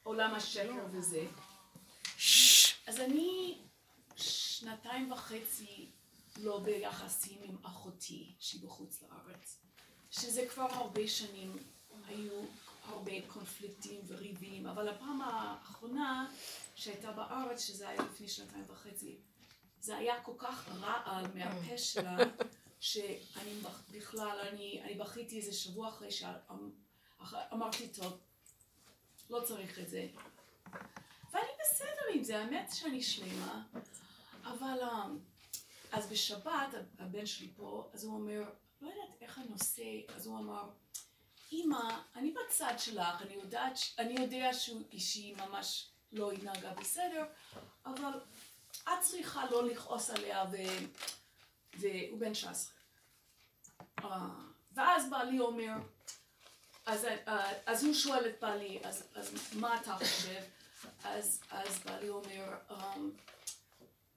ועולם 0.05 0.35
השקר 0.35 0.85
וזה. 0.91 1.25
אז 2.87 3.01
אני 3.01 3.59
שנתיים 4.17 5.13
וחצי 5.13 5.91
לא 6.43 6.59
ביחסים 6.59 7.39
עם 7.43 7.57
אחותי 7.63 8.35
שהיא 8.39 8.63
בחוץ 8.63 9.03
לארץ. 9.03 9.61
שזה 10.11 10.47
כבר 10.55 10.67
הרבה 10.71 11.09
שנים 11.09 11.57
היו 12.09 12.33
הרבה 12.89 13.13
קונפליקטים 13.27 14.01
וריבים, 14.07 14.67
אבל 14.67 14.89
הפעם 14.89 15.21
האחרונה 15.23 16.33
שהייתה 16.75 17.13
בארץ, 17.13 17.65
שזה 17.65 17.89
היה 17.89 18.03
לפני 18.03 18.29
שנתיים 18.29 18.65
וחצי, 18.67 19.17
זה 19.81 19.97
היה 19.97 20.23
כל 20.23 20.33
כך 20.39 20.69
רעל 20.69 21.25
מהפה 21.35 21.79
שלה, 21.79 22.17
שאני 22.81 23.61
בכלל, 23.91 24.39
אני, 24.53 24.81
אני 24.85 24.95
בכיתי 24.95 25.37
איזה 25.37 25.53
שבוע 25.53 25.89
אחרי 25.89 26.11
שאמרתי, 26.11 27.89
טוב, 27.89 28.19
לא 29.31 29.41
צריך 29.45 29.79
את 29.79 29.89
זה. 29.89 30.09
ואני 31.33 31.49
בסדר 31.61 32.15
עם 32.15 32.25
זה, 32.25 32.39
האמת 32.39 32.71
שאני 32.75 33.03
שלמה, 33.03 33.63
אבל 34.45 34.79
אמ, 34.83 35.19
אז 35.93 36.11
בשבת, 36.11 36.75
הבן 36.99 37.27
שלי 37.27 37.51
פה, 37.57 37.91
אז 37.93 38.05
הוא 38.05 38.15
אומר, 38.15 38.43
לא 38.81 38.89
יודעת 38.89 39.17
איך 39.21 39.39
הנושא, 39.39 40.01
אז 40.09 40.27
הוא 40.27 40.39
אמר, 40.39 40.69
אמא, 41.53 42.01
אני 42.17 42.35
בצד 42.35 42.75
שלך, 42.79 43.23
אני 43.23 43.35
יודעת, 43.35 43.79
אני 43.99 44.15
יודע 44.23 44.51
אישי 44.93 45.35
ממש 45.35 45.89
לא 46.13 46.33
התנהגה 46.33 46.71
בסדר, 46.71 47.25
אבל 47.87 48.21
את 48.83 49.01
צריכה 49.01 49.51
לא 49.51 49.67
לכעוס 49.67 50.11
עליה, 50.11 50.45
ו... 50.53 50.57
והוא 51.75 52.21
בן 52.21 52.33
19. 52.33 52.73
אה, 54.05 54.29
ואז 54.75 55.11
בעלי 55.11 55.39
אומר, 55.39 55.73
אז, 56.87 57.05
אה, 57.05 57.53
אז 57.67 57.85
הוא 57.85 57.95
שואל 57.95 58.29
את 58.29 58.41
בעלי, 58.41 58.81
אז, 58.85 59.09
אז 59.15 59.35
מה 59.53 59.81
אתה 59.81 59.97
חושב? 59.97 60.43
אז, 61.05 61.41
אז 61.51 61.79
בעלי 61.79 62.09
אומר, 62.09 62.55
אמ, 62.71 63.11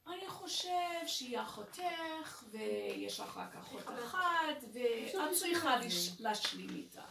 אני 0.07 0.27
חושב 0.27 1.07
שהיא 1.07 1.39
אחותך, 1.39 2.43
ויש 2.51 3.19
לך 3.19 3.37
רק 3.37 3.55
אחות 3.55 3.83
אחת, 4.05 4.63
ואת 4.73 5.31
צריכה 5.33 5.75
להשלים 6.19 6.69
איתה. 6.69 7.03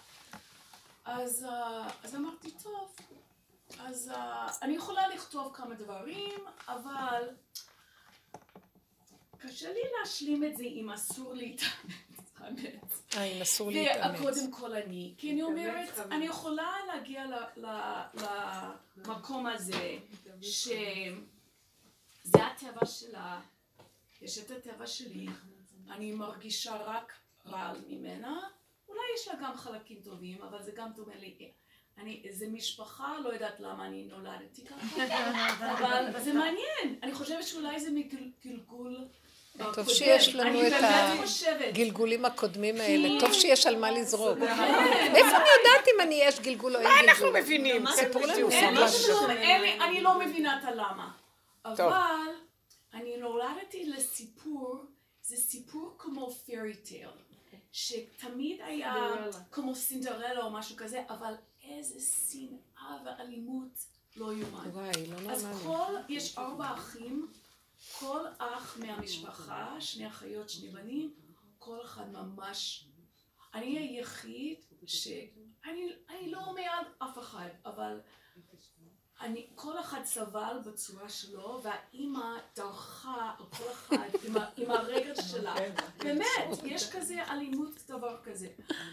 אז, 1.08 1.44
אה, 1.44 1.88
אז 2.04 2.14
אמרתי, 2.14 2.50
טוב, 2.62 2.96
אז 3.78 4.10
אה, 4.14 4.48
אני 4.62 4.74
יכולה 4.74 5.08
לכתוב 5.08 5.54
כמה 5.54 5.74
דברים, 5.74 6.40
אבל 6.68 7.28
קשה 9.38 9.72
לי 9.72 9.80
להשלים 10.00 10.44
את 10.44 10.56
זה 10.56 10.64
אם 10.64 10.90
אסור 10.90 11.34
להתאמץ. 11.34 13.02
אה, 13.16 13.22
אם 13.22 13.42
אסור 13.42 13.70
להתאמץ. 13.70 14.20
וקודם 14.20 14.50
כל 14.52 14.72
אני, 14.74 15.14
כי 15.18 15.32
אני 15.32 15.42
אומרת, 15.42 15.98
אני 15.98 16.26
יכולה 16.26 16.72
להגיע 16.86 17.24
למקום 18.96 19.46
הזה, 19.46 19.98
שזה 20.42 21.16
הטבע 22.46 22.86
שלה, 22.86 23.40
יש 24.22 24.38
את 24.38 24.50
הטבע 24.50 24.86
שלי, 24.86 25.26
אני 25.90 26.12
מרגישה 26.12 26.76
רק 26.76 27.12
רעל 27.46 27.80
ממנה, 27.88 28.40
אולי 28.88 29.00
יש 29.16 29.28
לה 29.28 29.34
גם 29.42 29.56
חלקים 29.56 29.98
טובים, 30.04 30.42
אבל 30.42 30.62
זה 30.62 30.72
גם 30.74 30.88
דומה 30.96 31.14
לי. 31.20 31.50
אני, 31.98 32.22
זה 32.30 32.46
משפחה, 32.48 33.14
לא 33.24 33.28
יודעת 33.28 33.60
למה 33.60 33.86
אני 33.86 34.04
נולדתי 34.04 34.64
ככה, 34.64 35.04
אבל 36.12 36.20
זה 36.20 36.32
מעניין, 36.32 36.98
אני 37.02 37.14
חושבת 37.14 37.42
שאולי 37.46 37.80
זה 37.80 37.90
מגלגול 37.90 39.08
אה, 39.60 39.74
טוב. 39.74 39.88
שיש 39.88 40.34
לנו 40.34 40.66
את. 40.66 40.72
הגלגולים 41.68 42.24
הקודמים 42.24 42.76
האלה, 42.80 43.20
טוב 43.20 43.32
שיש 43.32 43.66
על 43.66 43.76
מה 43.76 43.90
לזרוק. 43.90 44.38
כן. 44.38 44.44
מאיפה 45.12 45.36
אני 45.36 45.48
יודעת 45.58 45.88
אם 45.94 46.00
אני 46.00 46.14
יש 46.22 46.40
גלגול 46.40 46.76
או 46.76 46.80
אין 46.80 46.88
גלגול? 46.88 47.04
מה 47.06 47.12
אנחנו 47.12 47.32
מבינים? 47.32 47.84
סיפור 47.86 48.22
לנו. 48.26 48.48
לי- 48.48 49.80
אני 49.80 50.00
לא 50.00 50.18
מבינה 50.18 50.58
את 50.58 50.64
הלמה. 50.64 51.10
אבל 51.64 52.30
אני 52.94 53.16
נולדתי 53.16 53.84
לסיפור, 53.86 54.84
זה 55.22 55.36
סיפור 55.36 55.94
כמו 55.98 56.30
פיירי 56.30 56.74
טייל, 56.76 57.08
שתמיד 57.72 58.60
היה 58.60 58.94
סינדרלה. 58.94 59.44
כמו 59.50 59.74
סינדרלה 59.74 60.40
או 60.40 60.50
משהו 60.50 60.76
כזה, 60.76 61.04
אבל 61.08 61.34
איזה 61.62 62.00
שנאה 62.00 62.96
ואלימות 63.04 63.86
לא 64.16 64.32
יאומן. 64.32 64.70
וואי, 64.70 65.06
לא 65.06 65.30
אז 65.30 65.44
נורמלי. 65.44 65.64
כל, 65.64 65.92
יש 66.08 66.38
ארבע 66.38 66.74
אחים, 66.74 67.28
כל 67.98 68.20
אח 68.38 68.76
מהמשפחה, 68.80 69.76
שני 69.80 70.06
אחיות, 70.08 70.50
שני 70.50 70.68
בנים, 70.68 71.14
כל 71.58 71.82
אחד 71.84 72.12
ממש... 72.12 72.84
אני 73.54 73.78
היחיד 73.78 74.56
ש... 74.86 75.08
אני, 75.64 75.92
אני 76.08 76.30
לא 76.30 76.54
מעל 76.54 76.84
אף 76.98 77.18
אחד, 77.18 77.48
אבל 77.64 78.00
אני, 79.20 79.46
כל 79.54 79.80
אחד 79.80 80.00
סבל 80.04 80.56
בצורה 80.66 81.08
שלו, 81.08 81.60
והאימא 81.62 82.20
דרכה 82.56 83.30
על 83.38 83.44
כל 83.58 83.64
אחד 83.72 84.08
עם, 84.24 84.36
ה, 84.36 84.46
עם 84.56 84.70
הרגל 84.70 85.14
שלה. 85.22 85.54
באמת, 85.98 86.26
יש 86.64 86.90
כזה 86.90 87.24
אלימות, 87.30 87.70
דבר 87.88 88.16
כזה. 88.24 88.48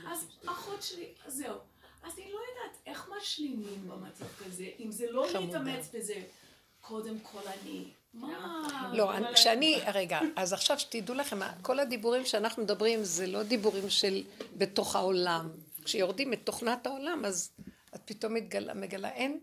אז 0.08 0.28
אחות 0.45 0.84
שלי, 0.84 1.08
אז 1.26 1.34
זהו. 1.34 1.56
אז 2.04 2.14
אני 2.18 2.32
לא 2.32 2.40
יודעת 2.49 2.78
איך 2.86 3.10
משלימים 3.18 3.88
במצב 3.88 4.26
כזה, 4.45 4.66
אם 4.80 4.91
זה 4.91 5.12
לא. 5.12 5.28
להתאמץ 5.34 5.90
בזה. 5.94 6.24
קודם 6.82 7.20
כל 7.20 7.40
אני. 7.48 7.86
מה? 8.14 8.90
לא, 8.94 9.14
אני- 9.14 9.34
כשאני, 9.36 9.80
רגע, 9.94 10.20
אז 10.36 10.54
עכשיו 10.54 10.80
שתדעו 10.80 11.16
לכם, 11.16 11.40
כל 11.62 11.80
הדיבורים 11.80 12.26
שאנחנו 12.26 12.64
מדברים 12.64 13.04
זה 13.04 13.28
לא 13.28 13.44
דיבורים 13.44 13.90
של 13.90 14.24
בתוך 14.58 14.95
העולם. 14.95 15.49
כשיורדים 15.84 16.32
מתוכנת 16.32 16.88
העולם, 16.88 17.26
אז 17.26 17.52
את 17.95 18.02
פתאום 18.06 18.34
מגלה, 18.34 19.10
אין, 19.10 19.40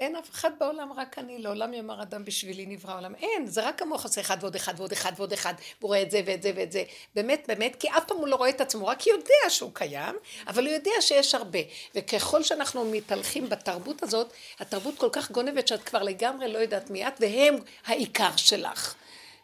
אין 0.00 0.16
אף 0.16 0.30
אחד 0.30 0.50
בעולם, 0.60 0.92
רק 0.92 1.18
אני, 1.18 1.38
לעולם 1.38 1.74
יאמר 1.74 2.02
אדם 2.02 2.24
בשבילי 2.24 2.66
נברא 2.66 2.92
העולם. 2.92 3.14
אין, 3.14 3.46
זה 3.46 3.68
רק 3.68 3.82
המוח 3.82 4.04
עושה 4.04 4.20
אחד 4.20 4.36
ועוד 4.40 4.54
אחד 4.54 4.74
ועוד 4.76 4.92
אחד 4.92 5.12
ועוד 5.16 5.32
אחד, 5.32 5.54
הוא 5.80 5.88
רואה 5.88 6.02
את 6.02 6.10
זה 6.10 6.20
ואת 6.26 6.42
זה 6.42 6.52
ואת 6.56 6.72
זה. 6.72 6.84
באמת, 7.14 7.44
באמת, 7.48 7.76
כי 7.76 7.88
אף 7.88 8.04
פעם 8.04 8.16
הוא 8.16 8.28
לא 8.28 8.36
רואה 8.36 8.48
את 8.48 8.60
עצמו, 8.60 8.86
רק 8.86 9.06
יודע 9.06 9.48
שהוא 9.50 9.70
קיים, 9.74 10.14
אבל 10.46 10.66
הוא 10.66 10.74
יודע 10.74 10.90
שיש 11.00 11.34
הרבה. 11.34 11.58
וככל 11.94 12.42
שאנחנו 12.42 12.84
מתהלכים 12.84 13.48
בתרבות 13.48 14.02
הזאת, 14.02 14.32
התרבות 14.60 14.98
כל 14.98 15.08
כך 15.12 15.30
גונבת 15.30 15.68
שאת 15.68 15.82
כבר 15.82 16.02
לגמרי 16.02 16.52
לא 16.52 16.58
יודעת 16.58 16.90
מי 16.90 17.08
את, 17.08 17.14
והם 17.20 17.56
העיקר 17.86 18.36
שלך. 18.36 18.94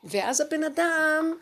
ואז 0.05 0.41
הבן 0.41 0.65
אדם 0.65 1.35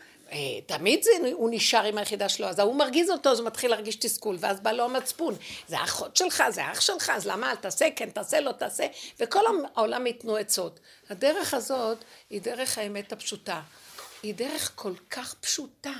תמיד 0.65 1.03
זה, 1.03 1.11
הוא 1.33 1.49
נשאר 1.51 1.83
עם 1.83 1.97
היחידה 1.97 2.29
שלו, 2.29 2.47
אז 2.47 2.59
ההוא 2.59 2.75
מרגיז 2.75 3.09
אותו, 3.09 3.29
אז 3.29 3.39
הוא 3.39 3.47
מתחיל 3.47 3.71
להרגיש 3.71 3.95
תסכול, 3.95 4.37
ואז 4.39 4.59
בא 4.59 4.71
לו 4.71 4.83
המצפון, 4.83 5.35
זה 5.67 5.79
האחות 5.79 6.17
שלך, 6.17 6.43
זה 6.49 6.65
האח 6.65 6.81
שלך, 6.81 7.11
אז 7.15 7.27
למה 7.27 7.51
אל 7.51 7.55
תעשה, 7.55 7.87
כן 7.95 8.09
תעשה, 8.09 8.39
לא 8.39 8.51
תעשה, 8.51 8.87
וכל 9.19 9.43
העולם 9.75 10.07
ייתנו 10.07 10.35
עצות. 10.35 10.79
הדרך 11.09 11.53
הזאת 11.53 11.97
היא 12.29 12.41
דרך 12.41 12.77
האמת 12.77 13.11
הפשוטה. 13.11 13.61
היא 14.23 14.35
דרך 14.35 14.71
כל 14.75 14.93
כך 15.09 15.33
פשוטה, 15.33 15.93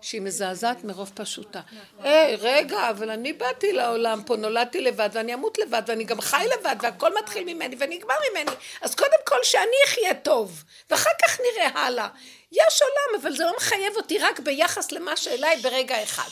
שהיא 0.00 0.20
מזעזעת 0.20 0.84
מרוב 0.84 1.12
פשוטה. 1.14 1.60
היי, 1.98 2.36
רגע, 2.36 2.90
אבל 2.90 3.10
אני 3.10 3.32
באתי 3.32 3.72
לעולם 3.72 4.22
פה, 4.26 4.36
נולדתי 4.36 4.80
לבד, 4.80 5.08
ואני 5.12 5.34
אמות 5.34 5.58
לבד, 5.58 5.82
ואני 5.86 6.04
גם 6.04 6.20
חי 6.20 6.46
לבד, 6.58 6.76
והכל 6.82 7.18
מתחיל 7.18 7.44
ממני 7.44 7.76
ונגמר 7.78 8.14
ממני. 8.30 8.50
אז 8.80 8.94
קודם 8.94 9.18
כל 9.26 9.38
שאני 9.42 9.76
אחיה 9.86 10.14
טוב, 10.14 10.64
ואחר 10.90 11.10
כך 11.22 11.40
נראה 11.40 11.68
הלאה. 11.80 12.08
יש 12.52 12.82
עולם, 12.82 13.22
אבל 13.22 13.36
זה 13.36 13.44
לא 13.44 13.52
מחייב 13.56 13.96
אותי 13.96 14.18
רק 14.18 14.40
ביחס 14.40 14.92
למה 14.92 15.16
שאליי 15.16 15.56
ברגע 15.56 16.02
אחד. 16.02 16.28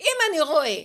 אם 0.00 0.16
אני 0.30 0.40
רואה, 0.40 0.76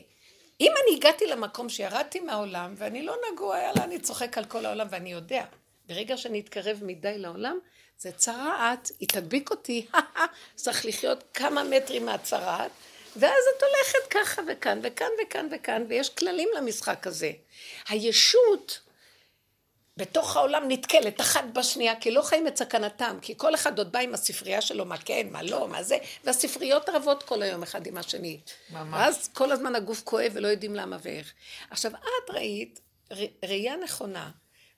אם 0.62 0.72
אני 0.84 0.96
הגעתי 0.96 1.28
למקום 1.28 1.70
שירדתי 1.70 2.20
מהעולם, 2.20 2.74
ואני 2.78 3.04
לא 3.04 3.16
נגוע, 3.32 3.60
יאללה, 3.60 3.84
אני 3.84 4.00
צוחק 4.00 4.38
על 4.38 4.46
כל 4.46 4.66
העולם, 4.66 4.88
ואני 4.90 5.12
יודע, 5.12 5.44
ברגע 5.88 6.18
שאני 6.18 6.40
אתקרב 6.40 6.80
מדי 6.82 7.18
לעולם, 7.18 7.60
זה 8.00 8.12
צרעת, 8.12 8.92
היא 9.00 9.08
תדביק 9.08 9.52
אותי, 9.52 9.86
צריך 10.56 10.86
לחיות 10.86 11.24
כמה 11.34 11.64
מטרים 11.64 12.06
מהצרעת, 12.06 12.72
ואז 13.16 13.44
את 13.58 13.64
הולכת 13.64 14.12
ככה 14.12 14.42
וכאן 14.48 14.80
וכאן 14.84 15.08
וכאן 15.22 15.48
וכאן, 15.52 15.86
ויש 15.90 16.10
כללים 16.10 16.50
למשחק 16.58 17.08
הזה. 17.08 17.32
הישות 17.90 18.80
בתוך 19.98 20.36
העולם 20.38 20.64
נתקלת 20.68 21.22
אחת 21.22 21.44
בשנייה, 21.54 22.00
כי 22.00 22.12
לא 22.12 22.22
חיים 22.22 22.48
את 22.48 22.58
סכנתם, 22.58 23.18
כי 23.22 23.34
כל 23.38 23.56
אחד 23.56 23.78
עוד 23.78 23.92
בא 23.92 24.00
עם 24.00 24.14
הספרייה 24.14 24.62
שלו, 24.62 24.86
מה 24.86 24.98
כן, 24.98 25.28
מה 25.32 25.44
לא, 25.44 25.68
מה 25.68 25.84
זה, 25.84 25.98
והספריות 26.24 26.90
רבות 26.90 27.24
כל 27.24 27.42
היום 27.42 27.64
אחד 27.64 27.88
עם 27.88 27.98
השני. 27.98 28.40
ממש. 28.70 28.88
ואז 28.94 29.28
כל 29.34 29.52
הזמן 29.52 29.76
הגוף 29.76 30.02
כואב 30.04 30.32
ולא 30.36 30.48
יודעים 30.48 30.76
למה 30.76 30.98
ואיך. 31.02 31.34
עכשיו, 31.70 31.92
את 31.92 32.30
ראית 32.30 32.82
ראייה 33.44 33.76
נכונה. 33.84 34.32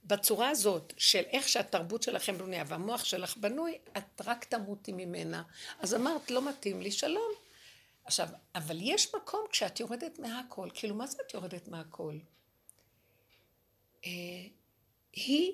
בצורה 0.03 0.49
הזאת 0.49 0.93
של 0.97 1.23
איך 1.31 1.49
שהתרבות 1.49 2.03
שלכם 2.03 2.37
בנויה 2.37 2.63
והמוח 2.67 3.05
שלך 3.05 3.37
בנוי, 3.37 3.77
את 3.97 4.21
רק 4.25 4.45
תמותי 4.45 4.91
ממנה. 4.91 5.43
אז 5.79 5.95
אמרת, 5.95 6.31
לא 6.31 6.49
מתאים 6.49 6.81
לי, 6.81 6.91
שלום. 6.91 7.31
עכשיו, 8.05 8.27
אבל 8.55 8.77
יש 8.81 9.15
מקום 9.15 9.45
כשאת 9.51 9.79
יורדת 9.79 10.19
מהכל, 10.19 10.69
כאילו 10.73 10.95
מה 10.95 11.07
זה 11.07 11.17
את 11.27 11.33
יורדת 11.33 11.67
מהכל? 11.67 12.15
היא 15.13 15.53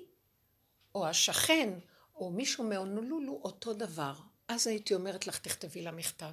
או 0.94 1.06
השכן 1.06 1.70
או 2.14 2.30
מישהו 2.30 2.64
מהונולולו 2.64 3.40
אותו 3.44 3.72
דבר. 3.72 4.14
אז 4.48 4.66
הייתי 4.66 4.94
אומרת 4.94 5.26
לך, 5.26 5.38
תכתבי 5.38 5.82
לה 5.82 5.90
מכתב. 5.90 6.32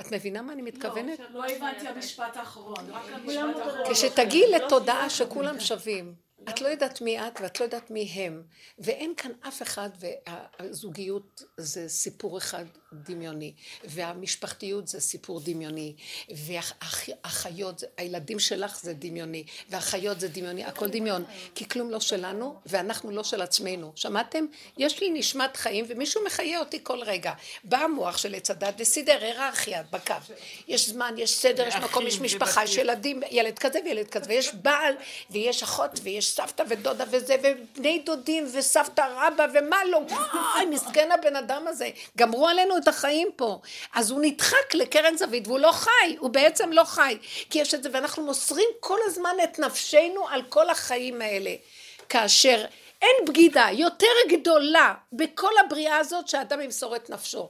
את 0.00 0.12
מבינה 0.12 0.42
מה 0.42 0.52
אני 0.52 0.62
מתכוונת? 0.62 1.18
לא, 1.18 1.30
לא 1.30 1.46
הבנתי 1.46 1.88
המשפט 1.88 2.36
האחרון, 2.36 2.90
רק 2.90 3.04
המשפט 3.12 3.36
האחרון. 3.56 3.92
כשתגיעי 3.92 4.50
לתודעה 4.50 5.10
שכולם 5.10 5.60
שווים. 5.60 6.14
את 6.48 6.60
לא 6.60 6.68
יודעת 6.68 7.00
מי 7.00 7.20
את 7.20 7.40
ואת 7.42 7.60
לא 7.60 7.64
יודעת 7.64 7.90
מי 7.90 8.02
הם, 8.02 8.42
ואין 8.78 9.14
כאן 9.16 9.30
אף 9.48 9.62
אחד, 9.62 9.90
והזוגיות 9.98 11.42
זה 11.56 11.88
סיפור 11.88 12.38
אחד 12.38 12.64
דמיוני, 12.92 13.52
והמשפחתיות 13.84 14.88
זה 14.88 15.00
סיפור 15.00 15.40
דמיוני, 15.40 15.94
והאחיות, 16.30 17.82
הילדים 17.96 18.38
שלך 18.38 18.80
זה 18.82 18.94
דמיוני, 18.94 19.44
והאחיות 19.68 20.20
זה 20.20 20.28
דמיוני, 20.28 20.64
הכל 20.64 20.88
דמיון, 20.88 21.24
כי 21.54 21.68
כלום 21.68 21.90
לא 21.90 22.00
שלנו, 22.00 22.56
ואנחנו 22.66 23.10
לא 23.10 23.24
של 23.24 23.42
עצמנו. 23.42 23.92
שמעתם? 23.94 24.44
יש 24.78 25.00
לי 25.00 25.10
נשמת 25.10 25.56
חיים, 25.56 25.84
ומישהו 25.88 26.24
מחיה 26.26 26.58
אותי 26.58 26.80
כל 26.82 27.02
רגע. 27.02 27.32
בא 27.64 27.78
המוח 27.78 28.18
של 28.18 28.34
עץ 28.34 28.50
הדת 28.50 28.74
וסידר 28.78 29.18
היררכיה 29.20 29.82
בקו. 29.82 30.14
יש 30.68 30.88
זמן, 30.88 31.14
יש 31.18 31.34
סדר, 31.34 31.68
יש 31.68 31.76
מקום, 31.76 32.06
יש 32.06 32.20
משפחה, 32.20 32.64
יש 32.64 32.76
ילדים, 32.76 33.20
ילד 33.30 33.58
כזה 33.58 33.78
וילד 33.84 34.08
כזה, 34.08 34.26
ויש 34.28 34.54
בעל, 34.54 34.94
ויש 35.30 35.62
אחות, 35.62 35.90
ויש 36.02 36.30
סבתא 36.30 36.62
ודודה 36.68 37.04
וזה, 37.10 37.36
ובני 37.42 38.02
דודים, 38.06 38.46
וסבתא 38.54 39.06
רבא, 39.16 39.46
ומה 39.54 39.84
לא, 39.84 40.00
וואי, 40.08 40.66
מסכן 40.66 41.08
הבן 41.12 41.36
אדם 41.36 41.64
הזה. 41.68 41.90
גמרו 42.16 42.48
עלינו 42.48 42.79
את 42.82 42.88
החיים 42.88 43.28
פה. 43.36 43.60
אז 43.94 44.10
הוא 44.10 44.20
נדחק 44.22 44.74
לקרן 44.74 45.16
זווית, 45.16 45.46
והוא 45.46 45.58
לא 45.58 45.72
חי, 45.72 46.16
הוא 46.18 46.30
בעצם 46.30 46.72
לא 46.72 46.84
חי. 46.84 47.18
כי 47.50 47.58
יש 47.58 47.74
את 47.74 47.82
זה, 47.82 47.88
ואנחנו 47.92 48.22
מוסרים 48.22 48.68
כל 48.80 48.98
הזמן 49.06 49.34
את 49.44 49.58
נפשנו 49.58 50.28
על 50.28 50.42
כל 50.48 50.70
החיים 50.70 51.22
האלה. 51.22 51.54
כאשר 52.08 52.64
אין 53.02 53.24
בגידה 53.28 53.66
יותר 53.72 54.06
גדולה 54.28 54.94
בכל 55.12 55.52
הבריאה 55.64 55.96
הזאת 55.96 56.28
שהאדם 56.28 56.60
ימסור 56.60 56.96
את 56.96 57.10
נפשו. 57.10 57.48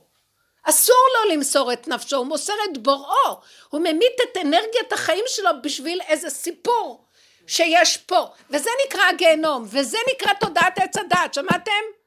אסור 0.63 0.97
לו 1.15 1.35
למסור 1.35 1.73
את 1.73 1.89
נפשו, 1.89 2.17
הוא 2.17 2.27
מוסר 2.27 2.53
את 2.73 2.79
בוראו, 2.79 3.41
הוא 3.71 3.81
ממית 3.81 4.17
את 4.23 4.37
אנרגיית 4.37 4.93
החיים 4.93 5.25
שלו 5.27 5.51
בשביל 5.63 6.01
איזה 6.09 6.31
סיפור. 6.31 7.05
שיש 7.47 7.97
פה, 7.97 8.27
וזה 8.51 8.71
נקרא 8.87 9.03
הגיהנום, 9.09 9.65
וזה 9.67 9.99
נקרא 10.13 10.33
תודעת 10.41 10.79
עץ 10.79 10.97
הדעת, 10.97 11.35
שמעתם? 11.35 12.00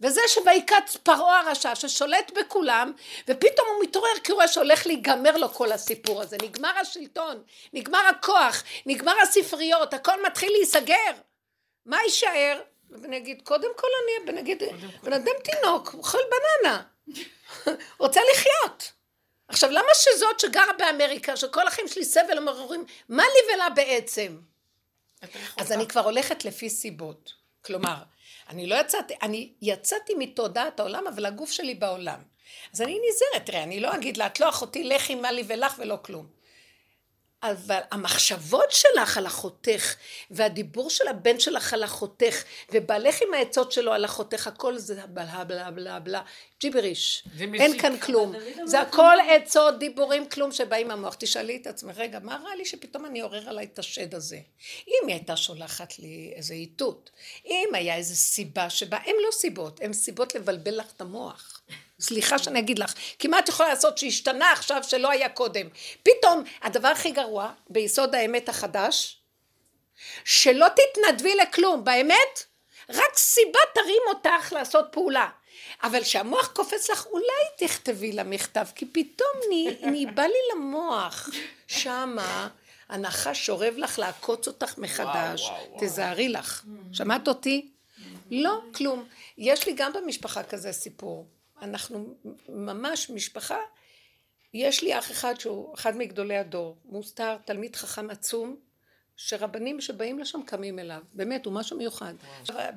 וזה 0.00 0.20
שויקץ 0.28 0.96
פרעה 1.02 1.40
הרשע 1.40 1.74
ששולט 1.74 2.30
בכולם 2.38 2.92
ופתאום 3.28 3.68
הוא 3.74 3.82
מתעורר 3.82 4.18
כי 4.24 4.32
הוא 4.32 4.36
רואה 4.36 4.48
שהולך 4.48 4.86
להיגמר 4.86 5.36
לו 5.36 5.48
כל 5.48 5.72
הסיפור 5.72 6.22
הזה. 6.22 6.36
נגמר 6.42 6.78
השלטון, 6.80 7.42
נגמר 7.72 8.06
הכוח, 8.10 8.62
נגמר 8.86 9.14
הספריות, 9.22 9.94
הכל 9.94 10.26
מתחיל 10.26 10.52
להיסגר. 10.52 11.12
מה 11.86 11.98
יישאר? 12.04 12.60
ונגיד 12.90 13.42
קודם 13.42 13.70
כל 13.76 13.86
אני 14.02 14.30
ונגיד 14.30 14.62
בן 15.02 15.12
אדם 15.12 15.32
תינוק, 15.44 15.94
אוכל 15.94 16.18
בננה. 16.30 16.82
רוצה 17.98 18.20
לחיות. 18.32 18.92
עכשיו 19.48 19.70
למה 19.70 19.88
שזאת 19.94 20.40
שגרה 20.40 20.72
באמריקה 20.78 21.36
שכל 21.36 21.66
החיים 21.66 21.88
שלי 21.88 22.04
סבל 22.04 22.38
אומרים 22.38 22.84
מה 23.08 23.22
לי 23.22 23.54
ולה 23.54 23.70
בעצם? 23.70 24.38
אז 25.56 25.72
אני 25.72 25.88
כבר 25.88 26.00
הולכת 26.00 26.44
לפי 26.44 26.70
סיבות. 26.70 27.32
כלומר, 27.64 27.96
אני 28.48 28.66
לא 28.66 28.74
יצאתי, 28.80 29.14
אני 29.22 29.52
יצאתי 29.62 30.14
מתודעת 30.18 30.80
העולם, 30.80 31.06
אבל 31.06 31.26
הגוף 31.26 31.50
שלי 31.50 31.74
בעולם. 31.74 32.20
אז 32.74 32.82
אני 32.82 32.98
נזהרת, 33.08 33.46
תראה, 33.46 33.62
אני 33.62 33.80
לא 33.80 33.94
אגיד 33.94 34.16
לה, 34.16 34.26
את 34.26 34.40
לא 34.40 34.48
אחותי, 34.48 34.84
לכי 34.84 35.14
מה 35.14 35.32
לי 35.32 35.42
ולך 35.46 35.74
ולא 35.78 35.98
כלום. 36.02 36.37
אבל 37.42 37.80
המחשבות 37.90 38.70
שלך 38.70 39.18
על 39.18 39.26
אחותך, 39.26 39.94
והדיבור 40.30 40.90
של 40.90 41.08
הבן 41.08 41.40
שלך 41.40 41.72
על 41.72 41.84
אחותך, 41.84 42.42
ובעלך 42.72 43.22
עם 43.22 43.34
העצות 43.34 43.72
שלו 43.72 43.92
על 43.92 44.04
אחותך, 44.04 44.46
הכל 44.46 44.78
זה 44.78 45.00
בלה 45.06 45.44
בלה 45.44 45.70
בלה 45.70 46.00
בלה, 46.00 46.22
ג'יבריש. 46.60 47.24
אין 47.54 47.78
כאן 47.78 47.98
כלום. 47.98 48.32
זה 48.64 48.80
הכל 48.80 49.16
עצות, 49.30 49.78
דיבורים, 49.78 50.28
כלום 50.28 50.52
שבאים 50.52 50.88
מהמוח. 50.88 51.16
תשאלי 51.18 51.56
את 51.56 51.66
עצמך, 51.66 51.98
רגע, 51.98 52.18
מה 52.18 52.40
רע 52.44 52.54
לי 52.54 52.64
שפתאום 52.64 53.06
אני 53.06 53.20
עורר 53.20 53.48
עליי 53.48 53.64
את 53.64 53.78
השד 53.78 54.14
הזה? 54.14 54.40
אם 54.88 55.06
היא 55.06 55.14
הייתה 55.14 55.36
שולחת 55.36 55.98
לי 55.98 56.32
איזה 56.36 56.54
איתות, 56.54 57.10
אם 57.46 57.68
היה 57.72 57.96
איזה 57.96 58.16
סיבה 58.16 58.70
שבה, 58.70 58.96
הם 58.96 59.16
לא 59.26 59.30
סיבות, 59.32 59.80
הם 59.82 59.92
סיבות 59.92 60.34
לבלבל 60.34 60.78
לך 60.78 60.86
את 60.96 61.00
המוח. 61.00 61.60
סליחה 62.00 62.38
שאני 62.38 62.58
אגיד 62.58 62.78
לך, 62.78 62.94
כי 63.18 63.28
מה 63.28 63.38
את 63.38 63.48
יכולה 63.48 63.68
לעשות 63.68 63.98
שהשתנה 63.98 64.52
עכשיו 64.52 64.82
שלא 64.82 65.10
היה 65.10 65.28
קודם? 65.28 65.68
פתאום 66.02 66.42
הדבר 66.62 66.88
הכי 66.88 67.10
גרוע 67.10 67.52
ביסוד 67.70 68.14
האמת 68.14 68.48
החדש, 68.48 69.20
שלא 70.24 70.66
תתנדבי 70.68 71.34
לכלום, 71.34 71.84
באמת? 71.84 72.44
רק 72.88 73.16
סיבה 73.16 73.58
תרים 73.74 74.02
אותך 74.08 74.52
לעשות 74.52 74.84
פעולה. 74.90 75.28
אבל 75.82 76.02
כשהמוח 76.02 76.46
קופץ 76.46 76.90
לך, 76.90 77.06
אולי 77.06 77.44
תכתבי 77.58 78.12
לה 78.12 78.22
מכתב, 78.24 78.66
כי 78.74 78.86
פתאום 78.86 79.28
ניבא 79.82 80.22
לי 80.22 80.38
למוח 80.54 81.28
שמה 81.66 82.48
הנחש 82.88 83.46
שורב 83.46 83.74
לך 83.76 83.98
לעקוץ 83.98 84.46
אותך 84.46 84.78
מחדש, 84.78 85.50
תזהרי 85.80 86.28
לך. 86.28 86.64
שמעת 86.92 87.28
אותי? 87.28 87.70
לא, 88.30 88.60
כלום. 88.74 89.04
יש 89.38 89.66
לי 89.66 89.72
גם 89.72 89.92
במשפחה 89.92 90.42
כזה 90.42 90.72
סיפור. 90.72 91.26
אנחנו 91.62 92.14
ממש 92.48 93.10
משפחה, 93.10 93.58
יש 94.54 94.82
לי 94.82 94.98
אח 94.98 95.10
אחד 95.10 95.40
שהוא 95.40 95.74
אחד 95.74 95.96
מגדולי 95.96 96.36
הדור, 96.36 96.76
מוסתר, 96.84 97.36
תלמיד 97.44 97.76
חכם 97.76 98.10
עצום, 98.10 98.56
שרבנים 99.16 99.80
שבאים 99.80 100.18
לשם 100.18 100.42
קמים 100.42 100.78
אליו, 100.78 101.02
באמת, 101.12 101.46
הוא 101.46 101.54
משהו 101.54 101.76
מיוחד. 101.76 102.14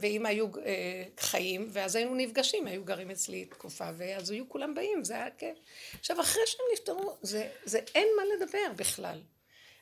ואם 0.02 0.26
היו 0.26 0.48
אה, 0.66 1.04
חיים, 1.20 1.68
ואז 1.72 1.96
היינו 1.96 2.16
נפגשים, 2.16 2.68
היו 2.68 2.84
גרים 2.84 3.12
אצלי 3.12 3.46
תקופה, 3.46 3.90
ואז 3.98 4.32
היו 4.32 4.50
כולם 4.50 4.76
באים, 4.76 5.04
זה 5.04 5.16
היה 5.16 5.30
כיף. 5.38 5.58
עכשיו, 6.00 6.22
אחרי 6.22 6.42
שהם 6.46 6.66
נפטרו, 6.74 7.18
זה, 7.22 7.50
זה 7.64 7.80
אין 7.96 8.08
מה 8.18 8.24
לדבר 8.36 8.74
בכלל. 8.76 9.20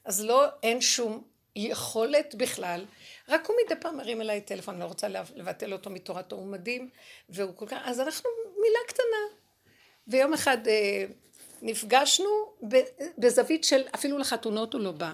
אז 0.05 0.26
לא, 0.26 0.45
אין 0.63 0.81
שום 0.81 1.23
יכולת 1.55 2.35
בכלל, 2.35 2.85
רק 3.30 3.47
הוא 3.47 3.55
מדי 3.65 3.76
פעם 3.81 3.97
מרים 3.97 4.21
אליי 4.21 4.41
טלפון, 4.41 4.73
אני 4.73 4.84
לא 4.84 4.88
רוצה 4.88 5.07
לבטל 5.35 5.73
אותו 5.73 5.89
מתורתו, 5.89 6.35
הוא 6.35 6.47
מדהים, 6.47 6.89
והוא 7.30 7.55
כל 7.55 7.65
כך, 7.67 7.77
אז 7.84 7.99
אנחנו 7.99 8.30
מילה 8.61 8.80
קטנה. 8.88 9.40
ויום 10.07 10.34
אחד 10.34 10.68
אה, 10.68 11.06
נפגשנו 11.61 12.30
בזווית 13.18 13.64
של, 13.64 13.81
אפילו 13.95 14.18
לחתונות 14.18 14.73
הוא 14.73 14.81
לא 14.81 14.91
בא. 14.91 15.14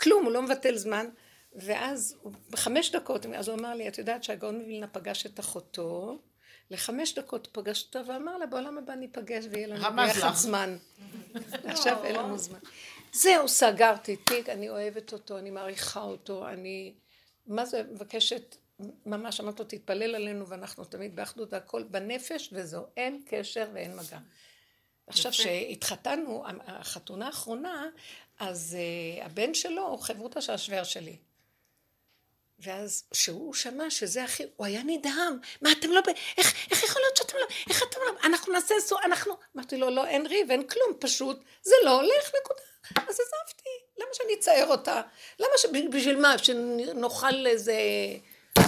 כלום, 0.00 0.24
הוא 0.24 0.32
לא 0.32 0.42
מבטל 0.42 0.76
זמן. 0.76 1.06
ואז, 1.54 2.16
בחמש 2.50 2.90
דקות, 2.90 3.26
אז 3.26 3.48
הוא 3.48 3.58
אמר 3.58 3.74
לי, 3.74 3.88
את 3.88 3.98
יודעת 3.98 4.24
שהגאון 4.24 4.58
מווילנה 4.58 4.86
פגש 4.86 5.26
את 5.26 5.40
אחותו, 5.40 6.18
לחמש 6.70 7.14
דקות 7.14 7.48
פגש 7.52 7.84
אותה 7.86 8.12
ואמר 8.12 8.38
לה, 8.38 8.46
בעולם 8.46 8.78
הבא 8.78 8.94
ניפגש 8.94 9.44
ויהיה 9.50 9.66
לנו 9.66 9.96
ביחד. 9.96 10.34
זמן. 10.34 10.76
עכשיו 11.64 12.04
אין 12.04 12.16
לנו 12.16 12.38
זמן. 12.38 12.58
זהו, 13.12 13.48
סגרתי 13.48 14.16
תיק, 14.16 14.48
אני 14.48 14.68
אוהבת 14.68 15.12
אותו, 15.12 15.38
אני 15.38 15.50
מעריכה 15.50 16.00
אותו, 16.00 16.48
אני... 16.48 16.94
מה 17.46 17.66
זה, 17.66 17.82
מבקשת, 17.90 18.56
ממש 19.06 19.40
אמרת 19.40 19.60
לו, 19.60 19.64
תתפלל 19.64 20.14
עלינו, 20.14 20.48
ואנחנו 20.48 20.84
תמיד 20.84 21.16
באחדות 21.16 21.52
והכל 21.52 21.82
בנפש, 21.82 22.48
וזהו, 22.52 22.82
אין 22.96 23.22
קשר 23.26 23.68
ואין 23.72 23.96
מגע. 23.96 24.18
עכשיו, 25.06 25.32
שהתחתנו, 25.32 26.44
החתונה 26.66 27.26
האחרונה, 27.26 27.88
אז 28.38 28.76
uh, 28.76 29.24
הבן 29.24 29.54
שלו 29.54 29.86
הוא 29.86 29.98
חברותא 29.98 30.40
של 30.40 30.52
השוור 30.52 30.84
שלי. 30.84 31.16
ואז 32.58 33.04
כשהוא 33.10 33.54
שמע 33.54 33.90
שזה 33.90 34.24
הכי, 34.24 34.42
הוא 34.56 34.66
היה 34.66 34.82
נדהם, 34.86 35.38
מה 35.62 35.72
אתם 35.72 35.90
לא, 35.90 36.00
ב... 36.00 36.08
איך, 36.38 36.54
איך 36.70 36.82
יכול 36.84 37.02
להיות 37.02 37.16
שאתם 37.16 37.36
לא, 37.40 37.46
איך 37.68 37.82
אתם 37.82 38.00
לא, 38.06 38.12
אנחנו 38.24 38.52
נעשה 38.52 38.74
סו, 38.80 38.96
אנחנו, 39.04 39.34
אמרתי 39.56 39.76
לו, 39.76 39.90
לא, 39.90 40.06
אין 40.06 40.26
ריב, 40.26 40.50
אין 40.50 40.66
כלום, 40.66 40.92
פשוט, 41.00 41.44
זה 41.62 41.74
לא 41.84 41.90
הולך, 41.90 42.32
נקודה. 42.42 42.60
אז 42.96 43.20
עזבתי, 43.20 43.70
למה 43.98 44.08
שאני 44.12 44.34
אצייר 44.34 44.66
אותה? 44.66 45.02
למה 45.38 45.50
ש... 45.56 45.66
בשביל 45.92 46.16
מה? 46.16 46.38
שנאכל 46.38 47.46
איזה 47.46 47.74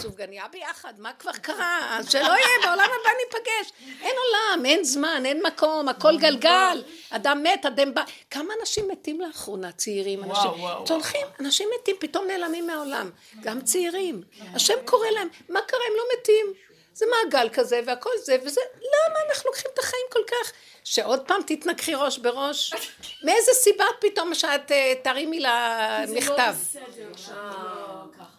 סופגניה 0.00 0.44
ביחד, 0.52 0.94
מה 0.98 1.12
כבר 1.12 1.32
קרה? 1.32 1.98
שלא 2.08 2.20
יהיה, 2.20 2.48
בעולם 2.62 2.88
הבא 3.00 3.10
ניפגש. 3.24 3.72
אין 4.02 4.14
עולם, 4.16 4.66
אין 4.66 4.84
זמן, 4.84 5.22
אין 5.26 5.42
מקום, 5.46 5.88
הכל 5.88 6.18
גלגל. 6.18 6.82
אדם 7.10 7.42
מת, 7.42 7.66
אדם 7.66 7.94
בא. 7.94 8.02
כמה 8.30 8.54
אנשים 8.60 8.88
מתים 8.88 9.20
לאחרונה, 9.20 9.72
צעירים, 9.72 10.18
וואו, 10.18 10.30
אנשים, 10.30 10.62
וואו, 10.62 10.84
צולחים, 10.84 11.26
אנשים 11.40 11.68
מתים, 11.80 11.96
פתאום 11.98 12.26
נעלמים 12.26 12.66
מהעולם. 12.66 13.10
גם 13.42 13.60
צעירים. 13.60 14.22
השם 14.54 14.74
קורא 14.84 15.06
להם, 15.10 15.28
מה 15.48 15.60
קרה, 15.60 15.80
הם 15.88 15.94
לא 15.96 16.04
מתים. 16.18 16.46
זה 16.94 17.06
מעגל 17.06 17.48
כזה 17.52 17.80
והכל 17.86 18.10
זה 18.24 18.36
וזה, 18.44 18.60
למה 18.76 19.18
אנחנו 19.30 19.50
לוקחים 19.50 19.70
את 19.74 19.78
החיים 19.78 20.06
כל 20.12 20.20
כך? 20.26 20.52
שעוד 20.84 21.20
פעם 21.26 21.40
תתנגחי 21.46 21.94
ראש 21.94 22.18
בראש? 22.18 22.72
מאיזה 23.24 23.52
סיבה 23.52 23.84
פתאום 24.00 24.34
שאת 24.34 24.72
אה, 24.72 24.94
תרימי 25.02 25.40
לה 25.40 26.04
מכתב? 26.08 26.54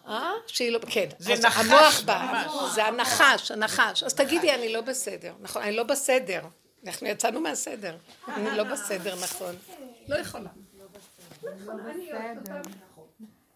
אה? 0.08 0.30
שהיא 0.46 0.70
לא, 0.70 0.78
כן. 0.86 1.08
זה 1.18 1.32
אז 1.32 1.44
נחש, 1.44 1.66
המוח 1.66 2.00
בא. 2.00 2.44
זה 2.74 2.84
הנחש, 2.84 3.50
הנחש. 3.50 4.02
אז 4.02 4.14
תגידי, 4.14 4.54
אני 4.54 4.72
לא 4.72 4.80
בסדר. 4.80 5.32
נכון, 5.40 5.62
אני 5.62 5.76
לא 5.76 5.82
בסדר. 5.82 6.40
אנחנו 6.86 7.06
יצאנו 7.06 7.40
מהסדר. 7.40 7.96
אני 8.28 8.56
לא 8.56 8.64
בסדר, 8.64 9.14
נכון. 9.22 9.54
לא 10.08 10.16
יכולה. 10.16 10.48
אותם. 12.38 12.70